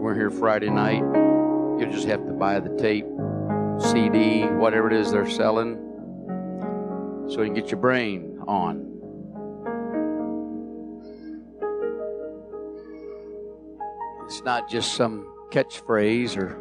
You 0.00 0.04
weren't 0.04 0.18
here 0.18 0.30
Friday 0.30 0.70
night. 0.70 1.02
You 1.78 1.86
just 1.92 2.08
have 2.08 2.26
to 2.26 2.32
buy 2.32 2.58
the 2.58 2.74
tape, 2.78 3.04
CD, 3.92 4.46
whatever 4.46 4.90
it 4.90 4.94
is 4.94 5.12
they're 5.12 5.28
selling, 5.28 5.76
so 7.28 7.42
you 7.42 7.48
can 7.48 7.52
get 7.52 7.70
your 7.70 7.80
brain 7.80 8.40
on. 8.48 8.86
It's 14.24 14.42
not 14.42 14.70
just 14.70 14.94
some 14.94 15.30
catchphrase 15.50 16.38
or 16.38 16.58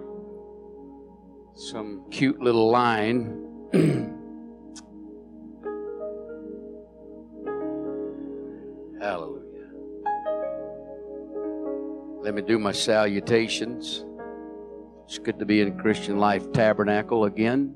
some 1.56 2.10
cute 2.12 2.42
little 2.42 2.70
line. 2.70 3.46
Let 12.30 12.36
me 12.36 12.42
do 12.44 12.60
my 12.60 12.74
salutations. 12.74 14.06
It's 15.06 15.18
good 15.18 15.40
to 15.40 15.48
be 15.48 15.62
in 15.62 15.80
Christian 15.80 16.20
Life 16.20 16.52
Tabernacle 16.52 17.26
again. 17.26 17.74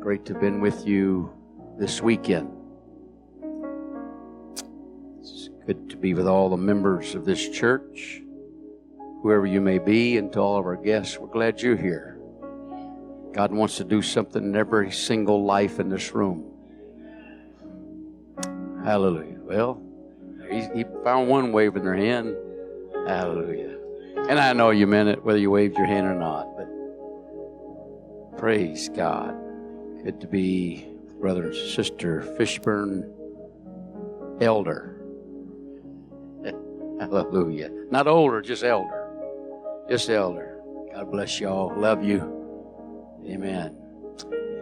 Great 0.00 0.24
to 0.24 0.32
have 0.32 0.40
been 0.40 0.62
with 0.62 0.86
you 0.86 1.30
this 1.78 2.00
weekend. 2.00 2.50
It's 5.20 5.50
good 5.66 5.90
to 5.90 5.98
be 5.98 6.14
with 6.14 6.26
all 6.26 6.48
the 6.48 6.56
members 6.56 7.14
of 7.14 7.26
this 7.26 7.50
church, 7.50 8.22
whoever 9.20 9.44
you 9.44 9.60
may 9.60 9.76
be, 9.76 10.16
and 10.16 10.32
to 10.32 10.40
all 10.40 10.56
of 10.56 10.64
our 10.64 10.76
guests. 10.76 11.18
We're 11.18 11.28
glad 11.28 11.60
you're 11.60 11.76
here. 11.76 12.18
God 13.34 13.52
wants 13.52 13.76
to 13.76 13.84
do 13.84 14.00
something 14.00 14.42
in 14.42 14.56
every 14.56 14.90
single 14.90 15.44
life 15.44 15.78
in 15.78 15.90
this 15.90 16.14
room. 16.14 16.50
Hallelujah. 18.82 19.36
Well, 19.42 19.82
he, 20.50 20.66
he 20.74 20.84
found 21.04 21.28
one 21.28 21.52
waving 21.52 21.84
their 21.84 21.94
hand. 21.94 22.34
Hallelujah. 23.06 23.78
And 24.28 24.38
I 24.38 24.52
know 24.52 24.70
you 24.70 24.86
meant 24.86 25.08
it, 25.08 25.24
whether 25.24 25.38
you 25.38 25.50
waved 25.50 25.76
your 25.76 25.86
hand 25.86 26.06
or 26.06 26.14
not, 26.14 26.46
but 26.56 28.38
praise 28.38 28.88
God. 28.88 29.34
Good 30.04 30.20
to 30.20 30.26
be 30.26 30.86
brother 31.20 31.46
and 31.46 31.54
sister 31.54 32.22
Fishburne 32.38 33.12
elder. 34.40 34.96
Hallelujah. 37.00 37.70
Not 37.90 38.06
older, 38.06 38.40
just 38.40 38.64
elder. 38.64 39.08
Just 39.88 40.08
elder. 40.08 40.60
God 40.94 41.10
bless 41.10 41.40
y'all. 41.40 41.74
Love 41.76 42.04
you. 42.04 42.20
Amen. 43.26 43.76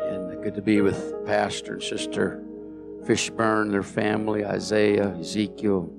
And 0.03 0.43
good 0.43 0.55
to 0.55 0.63
be 0.63 0.81
with 0.81 1.15
Pastor 1.27 1.75
and 1.75 1.83
Sister 1.83 2.43
Fishburne, 3.05 3.71
their 3.71 3.83
family, 3.83 4.45
Isaiah, 4.45 5.17
Ezekiel, 5.21 5.93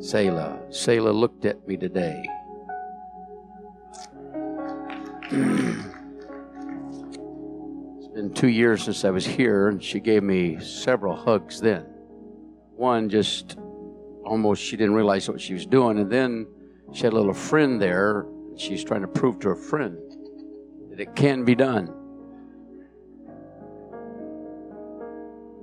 Selah. 0.00 0.60
Selah 0.70 1.10
looked 1.10 1.44
at 1.44 1.66
me 1.66 1.76
today. 1.76 2.24
it's 7.98 8.08
been 8.14 8.32
two 8.32 8.48
years 8.48 8.84
since 8.84 9.04
I 9.04 9.10
was 9.10 9.26
here, 9.26 9.68
and 9.68 9.82
she 9.82 9.98
gave 9.98 10.22
me 10.22 10.60
several 10.60 11.16
hugs 11.16 11.60
then. 11.60 11.82
One 12.76 13.08
just 13.08 13.56
almost, 14.24 14.62
she 14.62 14.76
didn't 14.76 14.94
realize 14.94 15.28
what 15.28 15.40
she 15.40 15.52
was 15.52 15.66
doing, 15.66 15.98
and 15.98 16.08
then 16.10 16.46
she 16.92 17.02
had 17.02 17.12
a 17.12 17.16
little 17.16 17.34
friend 17.34 17.82
there. 17.82 18.26
She's 18.56 18.84
trying 18.84 19.02
to 19.02 19.08
prove 19.08 19.40
to 19.40 19.48
her 19.48 19.56
friend 19.56 19.98
that 20.90 21.00
it 21.00 21.16
can 21.16 21.44
be 21.44 21.56
done. 21.56 21.92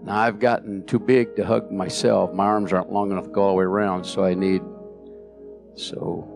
Now, 0.06 0.20
I've 0.20 0.40
gotten 0.40 0.86
too 0.86 1.00
big 1.00 1.36
to 1.38 1.44
hug 1.44 1.72
myself. 1.72 2.32
My 2.32 2.46
arms 2.46 2.72
aren't 2.72 2.92
long 2.92 3.12
enough 3.12 3.26
to 3.26 3.32
go 3.32 3.42
all 3.42 3.50
the 3.54 3.56
way 3.56 3.64
around, 3.64 4.04
so 4.06 4.24
I 4.24 4.36
need. 4.36 4.62
So. 5.76 6.32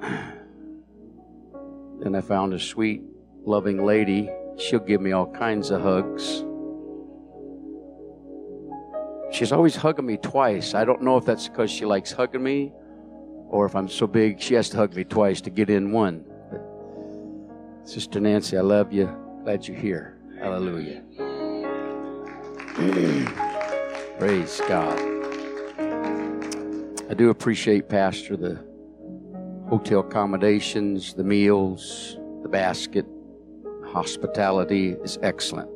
Then 1.98 2.14
I 2.14 2.20
found 2.20 2.52
a 2.52 2.58
sweet, 2.58 3.02
loving 3.44 3.84
lady. 3.84 4.30
She'll 4.58 4.80
give 4.80 5.00
me 5.00 5.12
all 5.12 5.26
kinds 5.26 5.70
of 5.70 5.80
hugs. 5.80 6.44
She's 9.32 9.50
always 9.50 9.76
hugging 9.76 10.06
me 10.06 10.18
twice. 10.18 10.74
I 10.74 10.84
don't 10.84 11.02
know 11.02 11.16
if 11.16 11.24
that's 11.24 11.48
because 11.48 11.70
she 11.70 11.84
likes 11.86 12.12
hugging 12.12 12.42
me 12.42 12.72
or 13.48 13.66
if 13.66 13.74
I'm 13.74 13.88
so 13.88 14.06
big 14.06 14.40
she 14.40 14.54
has 14.54 14.68
to 14.70 14.76
hug 14.76 14.94
me 14.94 15.04
twice 15.04 15.40
to 15.42 15.50
get 15.50 15.70
in 15.70 15.90
one. 15.90 16.24
But 16.50 17.88
Sister 17.88 18.20
Nancy, 18.20 18.56
I 18.56 18.60
love 18.60 18.92
you. 18.92 19.14
Glad 19.44 19.66
you're 19.66 19.76
here. 19.76 20.18
Hallelujah. 20.38 21.02
Mm. 22.76 24.18
Praise 24.18 24.60
God. 24.68 24.98
I 27.08 27.14
do 27.14 27.30
appreciate, 27.30 27.88
Pastor, 27.88 28.36
the 28.36 28.62
hotel 29.66 30.00
accommodations, 30.00 31.14
the 31.14 31.24
meals, 31.24 32.18
the 32.42 32.50
basket, 32.50 33.06
hospitality 33.86 34.90
is 34.90 35.18
excellent. 35.22 35.70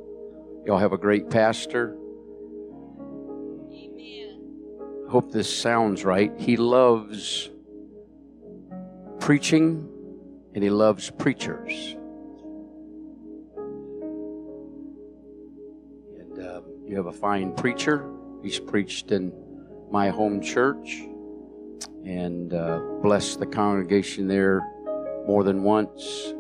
Y'all 0.67 0.77
have 0.77 0.93
a 0.93 0.99
great 0.99 1.31
pastor. 1.31 1.97
Amen. 3.73 5.07
Hope 5.09 5.33
this 5.33 5.49
sounds 5.55 6.05
right. 6.05 6.33
He 6.39 6.59
loves 6.59 7.49
preaching 9.21 9.89
and 10.55 10.63
he 10.63 10.69
loves 10.69 11.11
preachers. 11.11 11.97
You 16.91 16.97
have 16.97 17.07
a 17.07 17.13
fine 17.13 17.53
preacher. 17.53 18.05
He's 18.43 18.59
preached 18.59 19.13
in 19.13 19.33
my 19.93 20.09
home 20.09 20.41
church 20.41 21.05
and 22.05 22.53
uh, 22.53 22.81
blessed 23.01 23.39
the 23.39 23.47
congregation 23.47 24.27
there 24.27 24.59
more 25.25 25.45
than 25.45 25.63
once. 25.63 26.35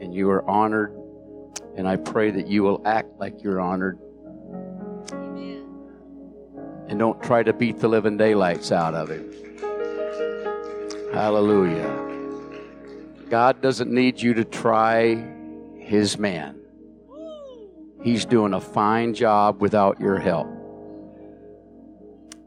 And 0.00 0.14
you 0.14 0.30
are 0.30 0.48
honored. 0.48 0.98
And 1.76 1.86
I 1.86 1.96
pray 1.96 2.30
that 2.30 2.46
you 2.46 2.62
will 2.62 2.80
act 2.86 3.18
like 3.18 3.42
you're 3.42 3.60
honored. 3.60 3.98
Amen. 5.12 5.68
And 6.88 6.98
don't 6.98 7.22
try 7.22 7.42
to 7.42 7.52
beat 7.52 7.78
the 7.78 7.88
living 7.88 8.16
daylights 8.16 8.72
out 8.72 8.94
of 8.94 9.10
him. 9.10 9.30
Hallelujah. 11.12 11.98
God 13.28 13.60
doesn't 13.60 13.90
need 13.92 14.22
you 14.22 14.32
to 14.32 14.44
try 14.46 15.22
his 15.76 16.16
man. 16.16 16.61
He's 18.02 18.24
doing 18.24 18.52
a 18.52 18.60
fine 18.60 19.14
job 19.14 19.60
without 19.60 20.00
your 20.00 20.18
help. 20.18 20.48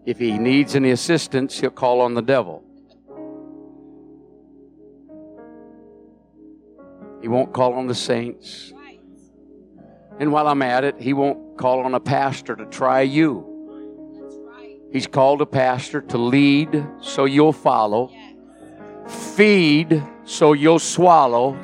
If 0.05 0.19
he 0.19 0.37
needs 0.37 0.75
any 0.75 0.91
assistance, 0.91 1.59
he'll 1.59 1.71
call 1.71 2.01
on 2.01 2.13
the 2.13 2.21
devil. 2.21 2.63
He 7.21 7.27
won't 7.27 7.53
call 7.53 7.73
on 7.73 7.87
the 7.87 7.95
saints. 7.95 8.71
And 10.19 10.31
while 10.31 10.47
I'm 10.47 10.61
at 10.61 10.83
it, 10.83 10.99
he 10.99 11.13
won't 11.13 11.57
call 11.57 11.79
on 11.79 11.95
a 11.95 11.99
pastor 11.99 12.55
to 12.55 12.65
try 12.65 13.01
you. 13.01 13.51
He's 14.91 15.07
called 15.07 15.41
a 15.41 15.45
pastor 15.45 16.01
to 16.01 16.17
lead 16.17 16.85
so 17.01 17.25
you'll 17.25 17.51
follow, 17.51 18.11
feed 19.07 20.03
so 20.23 20.53
you'll 20.53 20.79
swallow, 20.79 21.57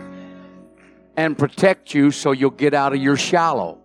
and 1.16 1.38
protect 1.38 1.94
you 1.94 2.12
so 2.12 2.32
you'll 2.32 2.50
get 2.50 2.74
out 2.74 2.94
of 2.94 3.02
your 3.02 3.16
shallow. 3.16 3.81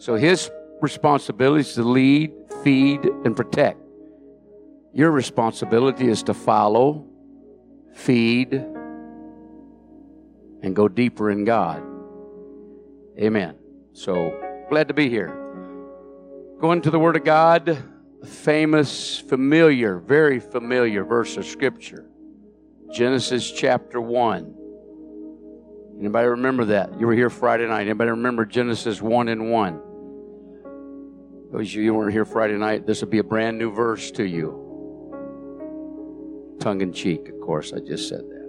So 0.00 0.14
his 0.14 0.50
responsibility 0.80 1.60
is 1.60 1.74
to 1.74 1.82
lead, 1.82 2.32
feed, 2.64 3.04
and 3.04 3.36
protect. 3.36 3.78
Your 4.94 5.10
responsibility 5.10 6.08
is 6.08 6.22
to 6.22 6.32
follow, 6.32 7.06
feed, 7.92 8.54
and 10.62 10.74
go 10.74 10.88
deeper 10.88 11.30
in 11.30 11.44
God. 11.44 11.82
Amen. 13.18 13.56
So 13.92 14.64
glad 14.70 14.88
to 14.88 14.94
be 14.94 15.10
here. 15.10 15.36
Going 16.58 16.80
to 16.80 16.90
the 16.90 16.98
Word 16.98 17.16
of 17.16 17.24
God, 17.24 17.76
famous, 18.24 19.18
familiar, 19.18 19.98
very 19.98 20.40
familiar 20.40 21.04
verse 21.04 21.36
of 21.36 21.44
Scripture. 21.44 22.06
Genesis 22.90 23.50
chapter 23.50 24.00
1. 24.00 24.54
Anybody 25.98 26.28
remember 26.28 26.64
that? 26.64 26.98
You 26.98 27.06
were 27.06 27.12
here 27.12 27.28
Friday 27.28 27.66
night. 27.68 27.82
Anybody 27.82 28.12
remember 28.12 28.46
Genesis 28.46 29.02
1 29.02 29.28
and 29.28 29.50
1? 29.50 29.82
Those 31.52 31.74
you 31.74 31.92
weren't 31.94 32.12
here 32.12 32.24
Friday 32.24 32.56
night, 32.56 32.86
this 32.86 33.00
will 33.00 33.08
be 33.08 33.18
a 33.18 33.24
brand 33.24 33.58
new 33.58 33.72
verse 33.72 34.12
to 34.12 34.24
you. 34.24 34.68
Tongue 36.60 36.80
in 36.80 36.92
cheek, 36.92 37.28
of 37.28 37.40
course, 37.40 37.72
I 37.72 37.80
just 37.80 38.08
said 38.08 38.20
that. 38.20 38.40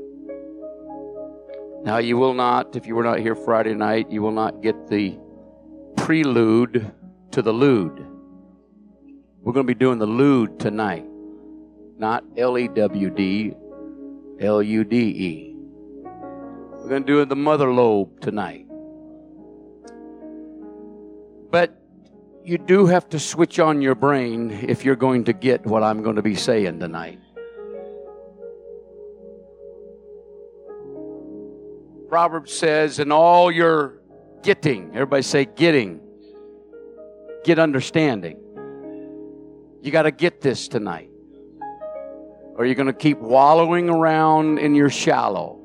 Now, 1.84 1.98
you 1.98 2.16
will 2.16 2.36
not, 2.36 2.76
if 2.76 2.86
you 2.86 2.94
were 2.94 3.04
not 3.04 3.20
here 3.20 3.34
Friday 3.34 3.74
night, 3.74 4.12
you 4.12 4.22
will 4.22 4.32
not 4.32 4.62
get 4.62 4.88
the 4.88 5.18
prelude 5.98 6.92
to 7.32 7.42
the 7.42 7.52
lewd. 7.52 8.06
We're 9.42 9.54
going 9.54 9.66
to 9.66 9.74
be 9.74 9.80
doing 9.80 9.98
the 9.98 10.06
lewd 10.06 10.60
tonight, 10.60 11.08
not 11.98 12.24
L 12.38 12.56
E 12.60 12.68
W 12.68 13.10
D, 13.10 13.56
L 14.40 14.62
U 14.62 14.84
D 14.84 14.98
E. 14.98 15.56
We're 16.04 16.90
going 16.90 17.04
to 17.04 17.08
do 17.08 17.26
the 17.26 17.36
mother 17.36 17.74
lobe 17.74 18.22
tonight. 18.22 18.68
But 21.50 21.81
you 22.44 22.58
do 22.58 22.88
have 22.88 23.08
to 23.10 23.20
switch 23.20 23.60
on 23.60 23.82
your 23.82 23.96
brain 23.96 24.52
if 24.68 24.84
you're 24.84 24.96
going 24.96 25.26
to 25.26 25.34
get 25.34 25.66
what 25.66 25.84
I'm 25.84 26.02
going 26.02 26.16
to 26.16 26.22
be 26.22 26.36
saying 26.36 26.80
tonight. 26.80 27.20
Proverbs 32.10 32.54
says, 32.54 33.00
in 33.00 33.12
all 33.12 33.52
your 33.52 34.02
getting, 34.44 34.90
everybody 34.94 35.22
say 35.22 35.46
getting, 35.46 36.02
get 37.46 37.58
understanding. 37.58 38.38
You 39.82 39.92
got 39.92 40.04
to 40.04 40.12
get 40.12 40.42
this 40.42 40.68
tonight. 40.68 41.10
Or 42.56 42.66
you're 42.66 42.76
going 42.76 42.88
to 42.88 42.94
keep 42.94 43.20
wallowing 43.20 43.90
around 43.90 44.60
in 44.60 44.76
your 44.76 44.90
shallow. 44.90 45.60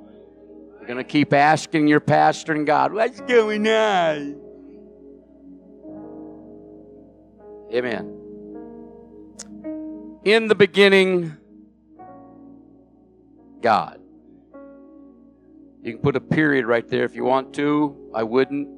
You're 0.78 0.86
going 0.86 0.98
to 0.98 1.04
keep 1.04 1.32
asking 1.32 1.88
your 1.88 2.00
pastor 2.00 2.52
and 2.52 2.64
God, 2.64 2.92
what's 2.92 3.20
going 3.22 3.66
on? 3.66 4.45
Amen. 7.72 8.12
In 10.24 10.48
the 10.48 10.54
beginning, 10.54 11.36
God. 13.60 14.00
You 15.82 15.92
can 15.92 16.02
put 16.02 16.16
a 16.16 16.20
period 16.20 16.66
right 16.66 16.88
there 16.88 17.04
if 17.04 17.14
you 17.14 17.24
want 17.24 17.54
to. 17.54 18.10
I 18.14 18.22
wouldn't. 18.22 18.68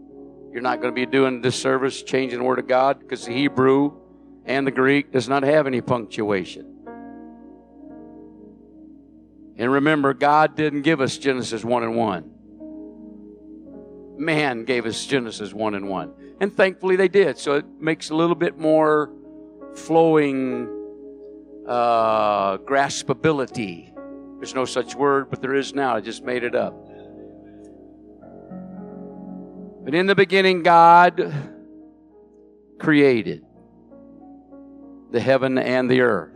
You're 0.53 0.63
not 0.63 0.81
going 0.81 0.95
to 0.95 0.95
be 0.95 1.07
doing 1.07 1.41
this 1.41 1.57
service 1.57 2.03
changing 2.03 2.39
the 2.39 2.45
Word 2.45 2.59
of 2.59 2.67
God 2.67 3.01
because 3.01 3.25
the 3.27 3.33
Hebrew 3.33 3.93
and 4.45 4.67
the 4.67 4.71
Greek 4.71 5.13
does 5.13 5.29
not 5.29 5.43
have 5.43 5.67
any 5.67 5.81
punctuation. 5.81 6.79
And 9.59 9.73
remember, 9.73 10.15
God 10.15 10.55
didn't 10.55 10.83
give 10.83 11.01
us 11.01 11.19
Genesis 11.19 11.65
1 11.65 11.83
and 11.83 11.97
1. 11.97 12.31
Man 14.17 14.65
gave 14.65 14.87
us 14.87 15.05
Genesis 15.05 15.53
1 15.53 15.75
and 15.75 15.89
1. 15.89 16.15
And 16.41 16.57
thankfully 16.57 16.97
they 16.97 17.09
did. 17.09 17.39
So 17.39 17.55
it 17.55 17.67
makes 17.81 18.11
a 18.11 18.15
little 18.15 18.37
bit 18.37 18.59
more 18.59 19.11
flowing 19.75 20.69
uh, 21.67 22.59
graspability. 22.59 23.93
There's 24.39 24.55
no 24.55 24.65
such 24.65 24.95
word, 24.95 25.31
but 25.31 25.43
there 25.43 25.55
is 25.55 25.75
now. 25.75 25.97
I 25.97 26.01
just 26.01 26.23
made 26.23 26.45
it 26.45 26.55
up. 26.55 26.75
But 29.85 29.95
in 29.95 30.07
the 30.07 30.15
beginning, 30.15 30.63
God 30.63 31.33
created 32.79 33.45
the 35.11 35.21
heaven 35.21 35.59
and 35.59 35.91
the 35.91 36.03
earth. 36.03 36.35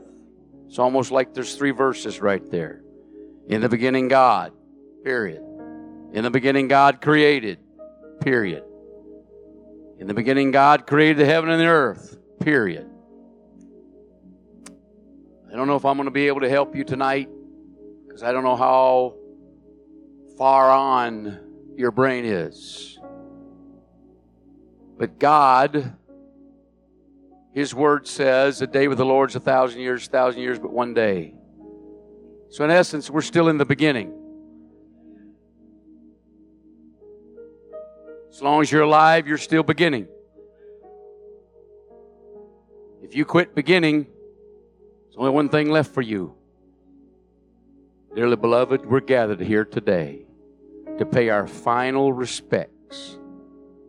It's 0.66 0.78
almost 0.78 1.10
like 1.10 1.34
there's 1.34 1.55
three 1.55 1.70
verses 1.70 2.20
right 2.20 2.50
there. 2.50 2.82
In 3.48 3.60
the 3.60 3.69
beginning, 3.69 4.08
God, 4.08 4.52
period. 5.05 5.43
In 6.12 6.25
the 6.25 6.31
beginning, 6.31 6.69
God 6.69 7.00
created, 7.00 7.58
period. 8.20 8.64
In 10.02 10.08
the 10.08 10.14
beginning, 10.14 10.50
God 10.50 10.88
created 10.88 11.19
the 11.19 11.26
heaven 11.26 11.49
and 11.49 11.60
the 11.60 11.66
earth, 11.66 12.19
period. 12.40 12.90
I 15.49 15.54
don't 15.54 15.69
know 15.69 15.76
if 15.76 15.84
I'm 15.84 15.96
going 15.96 16.06
to 16.06 16.10
be 16.10 16.26
able 16.26 16.40
to 16.40 16.49
help 16.49 16.75
you 16.75 16.82
tonight 16.82 17.28
because 18.04 18.25
I 18.25 18.32
don't 18.32 18.43
know 18.43 18.56
how 18.56 19.14
far 20.37 20.72
on 20.72 21.38
your 21.76 21.93
brain 21.93 22.25
is. 22.25 22.99
But 24.99 25.20
God, 25.20 25.96
His 27.52 27.72
Word 27.72 28.08
says, 28.08 28.60
a 28.60 28.66
day 28.66 28.88
with 28.88 28.98
the 28.98 29.06
Lord 29.06 29.31
is 29.31 29.37
a 29.37 29.40
thousand 29.40 29.82
years, 29.82 30.08
a 30.08 30.10
thousand 30.10 30.43
years, 30.43 30.58
but 30.58 30.72
one 30.72 30.94
day. 30.94 31.32
So, 32.50 32.64
in 32.64 32.72
essence, 32.72 33.08
we're 33.08 33.20
still 33.20 33.48
in 33.48 33.56
the 33.56 33.64
beginning. 33.64 34.12
As 38.32 38.40
long 38.40 38.62
as 38.62 38.73
you're 38.73 38.81
alive, 38.81 39.29
you're 39.29 39.37
still 39.37 39.62
beginning. 39.62 40.08
If 43.02 43.14
you 43.14 43.26
quit 43.26 43.55
beginning, 43.55 44.05
there's 44.05 45.17
only 45.19 45.32
one 45.32 45.50
thing 45.50 45.70
left 45.70 45.93
for 45.93 46.00
you. 46.00 46.34
Dearly 48.17 48.37
beloved, 48.37 48.87
we're 48.87 49.00
gathered 49.00 49.40
here 49.40 49.67
today 49.67 50.25
to 50.96 51.05
pay 51.05 51.29
our 51.29 51.46
final 51.46 52.11
respects 52.11 53.19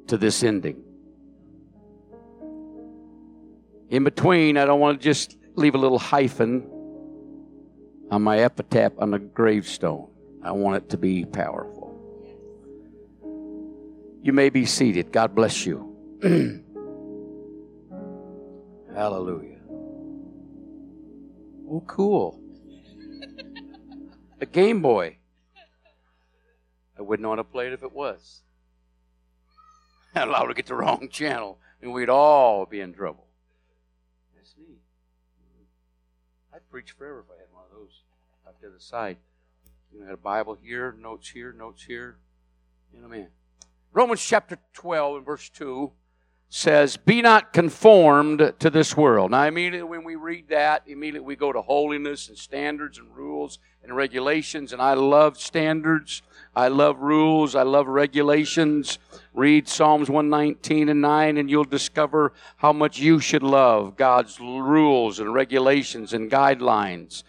to 0.08 0.18
this 0.18 0.44
ending. 0.44 0.84
In 3.90 4.04
between, 4.04 4.58
I 4.58 4.66
don't 4.66 4.82
want 4.82 5.00
to 5.00 5.04
just 5.04 5.38
leave 5.56 5.76
a 5.76 5.78
little 5.78 6.00
hyphen 6.00 6.68
on 8.12 8.22
my 8.22 8.40
epitaph 8.40 8.92
on 8.98 9.12
the 9.12 9.20
gravestone. 9.20 10.10
I 10.44 10.52
want 10.52 10.84
it 10.84 10.90
to 10.90 10.98
be 10.98 11.24
powerful. 11.24 11.83
You 14.24 14.32
may 14.32 14.50
be 14.50 14.66
seated. 14.66 15.12
God 15.12 15.36
bless 15.36 15.66
you. 15.66 15.98
Hallelujah. 18.96 19.60
Oh, 21.70 21.84
cool. 21.86 22.40
A 24.40 24.46
Game 24.46 24.82
Boy. 24.82 25.18
I 26.98 27.02
wouldn't 27.02 27.28
want 27.28 27.40
to 27.40 27.44
play 27.44 27.68
it 27.68 27.74
if 27.74 27.84
it 27.84 27.92
was. 27.92 28.44
I'd 30.16 30.30
allow 30.30 30.46
to 30.46 30.54
get 30.54 30.68
the 30.68 30.76
wrong 30.76 31.10
channel, 31.12 31.60
and 31.82 31.92
we'd 31.92 32.08
all 32.08 32.66
be 32.66 32.80
in 32.80 32.94
trouble. 32.94 33.28
That's 34.38 34.56
neat. 34.58 34.80
I'd 36.56 36.70
preach 36.72 36.92
forever 36.92 37.26
if 37.28 37.36
I 37.36 37.42
had 37.42 37.52
one 37.52 37.64
of 37.70 37.78
those 37.78 38.04
up 38.48 38.62
to 38.62 38.70
the 38.70 38.80
side. 38.80 39.18
You 39.92 40.00
know, 40.00 40.06
I 40.06 40.08
had 40.12 40.14
a 40.14 40.18
Bible 40.18 40.58
here, 40.64 40.96
notes 40.98 41.32
here, 41.32 41.52
notes 41.52 41.84
here. 41.84 42.20
You 42.94 43.02
know 43.02 43.10
mean? 43.10 43.28
Romans 43.96 44.26
chapter 44.26 44.58
12 44.74 45.18
and 45.18 45.26
verse 45.26 45.50
2 45.50 45.92
says, 46.50 46.98
Be 46.98 47.22
not 47.22 47.54
conformed 47.54 48.54
to 48.58 48.72
this 48.72 48.98
world. 48.98 49.30
Now, 49.30 49.44
immediately 49.44 49.88
when 49.88 50.04
we 50.04 50.16
read 50.16 50.50
that, 50.50 50.82
immediately 50.88 51.28
we 51.28 51.36
go 51.36 51.54
to 51.54 51.62
holiness 51.62 52.28
and 52.28 52.36
standards 52.36 52.98
and 52.98 53.16
rules 53.16 53.60
and 53.84 53.96
regulations. 53.96 54.74
And 54.74 54.82
I 54.82 54.96
love 54.96 55.40
standards. 55.40 56.24
I 56.56 56.70
love 56.70 57.02
rules. 57.02 57.54
I 57.54 57.62
love 57.62 57.88
regulations. 57.88 58.98
Read 59.32 59.68
Psalms 59.68 60.10
119 60.10 60.90
and 60.90 61.02
9, 61.02 61.38
and 61.38 61.48
you'll 61.48 61.64
discover 61.64 62.34
how 62.58 62.74
much 62.74 62.98
you 62.98 63.20
should 63.20 63.44
love 63.44 63.96
God's 63.96 64.40
rules 64.40 65.20
and 65.20 65.36
regulations 65.36 66.14
and 66.14 66.32
guidelines. 66.32 67.22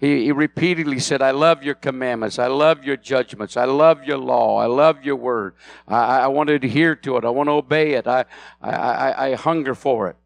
He, 0.00 0.24
he, 0.24 0.32
repeatedly 0.32 1.00
said, 1.00 1.22
I 1.22 1.32
love 1.32 1.64
your 1.64 1.74
commandments. 1.74 2.38
I 2.38 2.46
love 2.46 2.84
your 2.84 2.96
judgments. 2.96 3.56
I 3.56 3.64
love 3.64 4.04
your 4.04 4.18
law. 4.18 4.58
I 4.58 4.66
love 4.66 5.04
your 5.04 5.16
word. 5.16 5.54
I, 5.88 6.20
I 6.20 6.26
want 6.28 6.48
to 6.48 6.54
adhere 6.54 6.94
to 6.94 7.16
it. 7.16 7.24
I 7.24 7.30
want 7.30 7.48
to 7.48 7.52
obey 7.52 7.94
it. 7.94 8.06
I, 8.06 8.24
I, 8.62 9.30
I 9.30 9.34
hunger 9.34 9.74
for 9.74 10.08
it. 10.08 10.16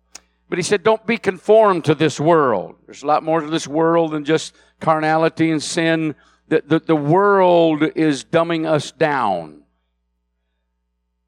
But 0.50 0.58
he 0.58 0.62
said, 0.62 0.82
Don't 0.82 1.06
be 1.06 1.16
conformed 1.16 1.86
to 1.86 1.94
this 1.94 2.20
world. 2.20 2.76
There's 2.84 3.02
a 3.02 3.06
lot 3.06 3.22
more 3.22 3.40
to 3.40 3.46
this 3.46 3.66
world 3.66 4.10
than 4.12 4.26
just 4.26 4.54
carnality 4.80 5.50
and 5.50 5.62
sin. 5.62 6.17
The, 6.48 6.62
the, 6.67 6.79
the 6.81 6.96
world 6.96 7.82
is 7.94 8.24
dumbing 8.24 8.67
us 8.67 8.93
down. 8.93 9.62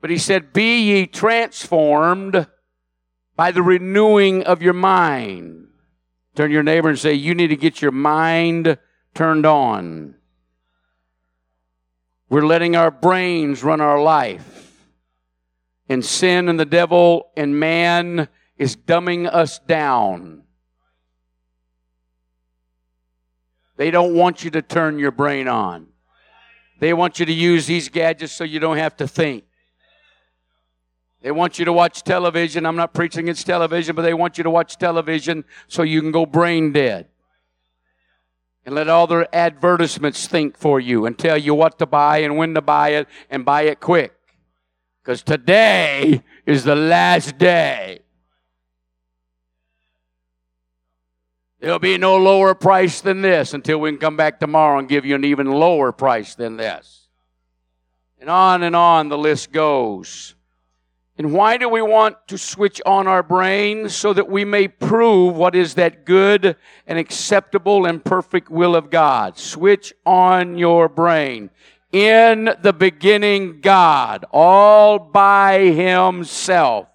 But 0.03 0.11
he 0.11 0.19
said, 0.19 0.53
Be 0.53 0.83
ye 0.83 1.07
transformed 1.07 2.47
by 3.37 3.53
the 3.53 3.63
renewing 3.63 4.43
of 4.43 4.61
your 4.61 4.75
mind 4.75 5.69
Turn 6.35 6.51
your 6.51 6.63
neighbor 6.63 6.89
and 6.89 6.99
say, 6.99 7.15
You 7.15 7.35
need 7.35 7.49
to 7.49 7.57
get 7.57 7.81
your 7.81 7.93
mind 7.93 8.79
turned 9.15 9.47
on. 9.47 10.17
We're 12.29 12.47
letting 12.47 12.75
our 12.75 12.91
brains 12.91 13.63
run 13.63 13.81
our 13.81 14.03
life. 14.03 14.73
And 15.89 16.05
sin 16.05 16.49
and 16.49 16.59
the 16.59 16.65
devil 16.65 17.31
and 17.37 17.61
man 17.61 18.29
is 18.57 18.75
dumbing 18.75 19.33
us 19.33 19.59
down. 19.59 20.43
They 23.77 23.91
don't 23.91 24.15
want 24.15 24.45
you 24.45 24.51
to 24.53 24.63
turn 24.63 24.99
your 24.99 25.11
brain 25.11 25.49
on. 25.49 25.89
They 26.81 26.93
want 26.95 27.19
you 27.21 27.27
to 27.27 27.33
use 27.33 27.67
these 27.67 27.89
gadgets 27.89 28.33
so 28.33 28.45
you 28.45 28.61
don't 28.61 28.79
have 28.79 28.97
to 28.97 29.09
think. 29.09 29.45
They 31.25 31.31
want 31.31 31.59
you 31.59 31.65
to 31.65 31.73
watch 31.73 32.03
television. 32.03 32.67
I'm 32.67 32.77
not 32.77 32.93
preaching 32.93 33.25
against 33.25 33.47
television, 33.47 33.97
but 33.97 34.03
they 34.03 34.13
want 34.13 34.37
you 34.37 34.45
to 34.45 34.51
watch 34.51 34.77
television 34.77 35.47
so 35.69 35.83
you 35.83 36.03
can 36.03 36.13
go 36.13 36.27
brain 36.27 36.71
dead. 36.71 37.09
And 38.67 38.75
let 38.75 38.91
all 38.91 39.07
their 39.07 39.35
advertisements 39.35 40.27
think 40.27 40.59
for 40.59 40.79
you 40.79 41.07
and 41.07 41.19
tell 41.19 41.39
you 41.39 41.55
what 41.55 41.79
to 41.79 41.87
buy 41.87 42.19
and 42.19 42.37
when 42.37 42.53
to 42.53 42.61
buy 42.61 42.91
it 42.91 43.09
and 43.31 43.43
buy 43.43 43.63
it 43.63 43.81
quick. 43.81 44.13
Because 45.03 45.23
today 45.23 46.23
is 46.45 46.65
the 46.65 46.77
last 46.77 47.39
day. 47.39 48.01
There'll 51.59 51.79
be 51.79 51.97
no 51.97 52.19
lower 52.19 52.55
price 52.55 53.01
than 53.01 53.23
this 53.23 53.55
until 53.55 53.81
we 53.81 53.91
can 53.93 53.99
come 53.99 54.19
back 54.19 54.41
tomorrow 54.41 54.79
and 54.79 54.87
give 54.87 55.07
you 55.07 55.15
an 55.15 55.25
even 55.25 55.51
lower 55.51 55.91
price 55.91 56.35
than 56.35 56.59
this. 56.59 57.09
And 58.21 58.29
on 58.29 58.63
and 58.63 58.77
on 58.77 59.09
the 59.09 59.17
list 59.17 59.53
goes. 59.53 60.34
And 61.17 61.33
why 61.33 61.57
do 61.57 61.69
we 61.69 61.81
want 61.81 62.17
to 62.29 62.39
switch 62.39 62.81
on 62.85 63.07
our 63.07 63.23
brain? 63.23 63.89
So 63.89 64.13
that 64.13 64.29
we 64.29 64.45
may 64.45 64.69
prove 64.69 65.37
what 65.37 65.55
is 65.55 65.75
that 65.75 66.05
good 66.05 66.57
and 66.87 66.99
acceptable 66.99 67.87
and 67.87 68.05
perfect 68.05 68.51
will 68.51 68.75
of 68.75 68.91
God. 68.91 69.39
Switch 69.39 69.95
on 70.05 70.59
your 70.59 70.89
brain. 70.89 71.51
In 71.93 72.51
the 72.63 72.73
beginning, 72.73 73.61
God, 73.61 74.25
all 74.33 74.99
by 74.99 75.61
Himself. 75.61 76.89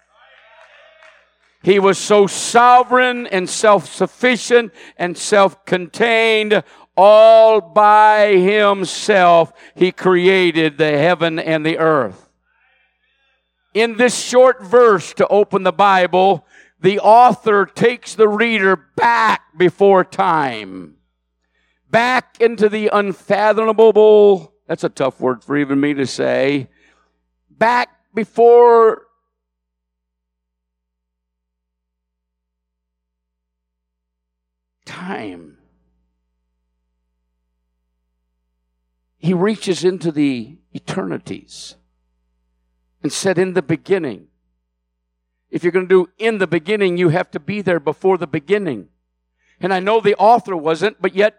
He 1.62 1.78
was 1.78 1.98
so 1.98 2.26
sovereign 2.26 3.26
and 3.26 3.48
self-sufficient 3.48 4.72
and 4.96 5.16
self-contained 5.16 6.62
all 6.96 7.60
by 7.60 8.36
himself. 8.36 9.52
He 9.74 9.92
created 9.92 10.78
the 10.78 10.98
heaven 10.98 11.38
and 11.38 11.64
the 11.64 11.78
earth. 11.78 12.29
In 13.72 13.96
this 13.96 14.18
short 14.18 14.62
verse 14.62 15.14
to 15.14 15.26
open 15.28 15.62
the 15.62 15.72
Bible, 15.72 16.44
the 16.80 16.98
author 16.98 17.66
takes 17.66 18.14
the 18.14 18.28
reader 18.28 18.76
back 18.96 19.42
before 19.56 20.02
time, 20.04 20.96
back 21.88 22.40
into 22.40 22.68
the 22.68 22.90
unfathomable, 22.92 24.54
that's 24.66 24.82
a 24.82 24.88
tough 24.88 25.20
word 25.20 25.44
for 25.44 25.56
even 25.56 25.80
me 25.80 25.94
to 25.94 26.06
say, 26.06 26.68
back 27.48 27.90
before 28.14 29.02
time. 34.84 35.58
He 39.16 39.34
reaches 39.34 39.84
into 39.84 40.10
the 40.10 40.56
eternities 40.72 41.76
and 43.02 43.12
said, 43.12 43.38
In 43.38 43.54
the 43.54 43.62
beginning. 43.62 44.28
If 45.50 45.64
you're 45.64 45.72
going 45.72 45.88
to 45.88 46.04
do 46.04 46.10
in 46.18 46.38
the 46.38 46.46
beginning, 46.46 46.96
you 46.96 47.08
have 47.08 47.30
to 47.32 47.40
be 47.40 47.60
there 47.60 47.80
before 47.80 48.18
the 48.18 48.26
beginning. 48.26 48.88
And 49.60 49.74
I 49.74 49.80
know 49.80 50.00
the 50.00 50.14
author 50.14 50.56
wasn't, 50.56 51.02
but 51.02 51.14
yet, 51.14 51.36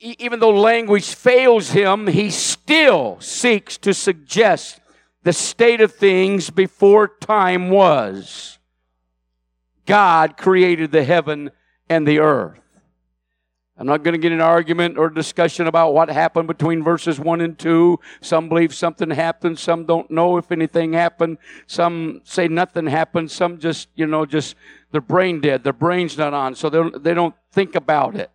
even 0.00 0.40
though 0.40 0.50
language 0.50 1.14
fails 1.14 1.70
him, 1.70 2.08
he 2.08 2.30
still 2.30 3.20
seeks 3.20 3.78
to 3.78 3.94
suggest 3.94 4.80
the 5.22 5.32
state 5.32 5.80
of 5.80 5.94
things 5.94 6.50
before 6.50 7.08
time 7.08 7.70
was. 7.70 8.58
God 9.86 10.36
created 10.36 10.90
the 10.90 11.04
heaven 11.04 11.50
and 11.88 12.06
the 12.06 12.18
earth. 12.18 12.63
I'm 13.76 13.86
not 13.86 14.04
going 14.04 14.12
to 14.12 14.18
get 14.18 14.30
an 14.30 14.40
argument 14.40 14.98
or 14.98 15.10
discussion 15.10 15.66
about 15.66 15.94
what 15.94 16.08
happened 16.08 16.46
between 16.46 16.84
verses 16.84 17.18
1 17.18 17.40
and 17.40 17.58
2. 17.58 17.98
Some 18.20 18.48
believe 18.48 18.72
something 18.72 19.10
happened. 19.10 19.58
Some 19.58 19.84
don't 19.84 20.08
know 20.12 20.36
if 20.36 20.52
anything 20.52 20.92
happened. 20.92 21.38
Some 21.66 22.20
say 22.22 22.46
nothing 22.46 22.86
happened. 22.86 23.32
Some 23.32 23.58
just, 23.58 23.88
you 23.96 24.06
know, 24.06 24.26
just, 24.26 24.54
their 24.94 25.00
brain 25.00 25.40
dead. 25.40 25.64
Their 25.64 25.72
brain's 25.72 26.16
not 26.16 26.32
on, 26.32 26.54
so 26.54 26.70
they 26.70 26.98
they 27.00 27.14
don't 27.14 27.34
think 27.50 27.74
about 27.74 28.14
it. 28.14 28.30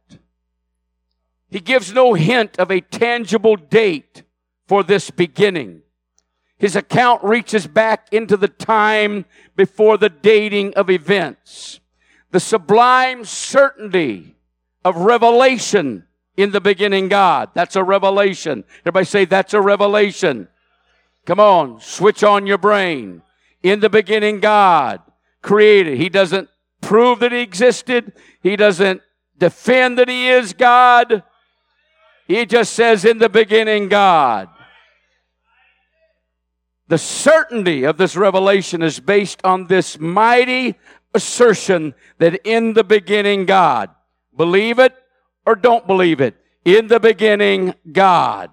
He 1.50 1.62
gives 1.62 1.93
no 1.93 2.15
hint 2.15 2.60
of 2.60 2.69
a 2.69 2.81
tangible 2.81 3.55
date 3.55 4.24
for 4.67 4.84
this 4.84 5.10
beginning. 5.10 5.84
His 6.58 6.75
account 6.75 7.24
reaches 7.24 7.65
back 7.65 8.10
into 8.12 8.36
the 8.36 8.50
time 8.50 9.24
before 9.55 9.98
the 9.98 10.10
dating 10.10 10.74
of 10.74 10.89
events. 10.89 11.79
The 12.31 12.41
sublime 12.41 13.24
certainty 13.24 14.36
of 14.89 14.98
revelation 14.98 16.03
in 16.36 16.51
the 16.51 16.60
beginning 16.60 17.10
God. 17.10 17.51
That's 17.53 17.75
a 17.75 17.84
revelation. 17.84 18.63
Everybody 18.81 19.05
say 19.05 19.25
that's 19.25 19.53
a 19.53 19.62
revelation. 19.62 20.48
Come 21.25 21.39
on, 21.39 21.79
switch 21.79 22.24
on 22.24 22.48
your 22.48 22.58
brain. 22.58 23.22
In 23.62 23.81
the 23.81 23.89
beginning 23.89 24.39
God 24.39 25.01
created. 25.41 25.98
He 25.98 26.10
doesn't 26.10 26.50
prove 26.81 27.19
that 27.19 27.31
he 27.31 27.39
existed. 27.39 28.13
He 28.41 28.55
doesn't 28.55 29.01
defend 29.38 30.00
that 30.00 30.10
he 30.10 30.29
is 30.29 30.53
God. 30.53 31.24
He 32.27 32.46
just 32.46 32.74
says 32.74 33.05
in 33.05 33.19
the 33.19 33.29
beginning 33.29 33.89
God. 33.89 34.50
The 36.88 36.98
certainty 36.98 37.84
of 37.84 37.98
this 37.98 38.15
revelation 38.15 38.81
is 38.81 39.00
based 39.00 39.41
on 39.43 39.67
this 39.67 40.00
mighty 40.00 40.75
assertion 41.13 41.93
that 42.17 42.48
in 42.48 42.74
the 42.74 42.84
beginning 42.84 43.46
God. 43.46 43.91
Believe 44.39 44.79
it 44.79 44.96
or 45.46 45.53
don't 45.53 45.86
believe 45.86 46.22
it. 46.22 46.34
In 46.63 46.88
the 46.88 47.01
beginning, 47.01 47.75
God. 47.91 48.50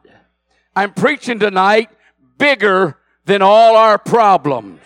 I'm 0.74 0.92
preaching 0.92 1.38
tonight 1.38 1.90
bigger 2.38 2.98
than 3.24 3.40
all 3.40 3.76
our 3.76 3.96
problems. 3.96 4.80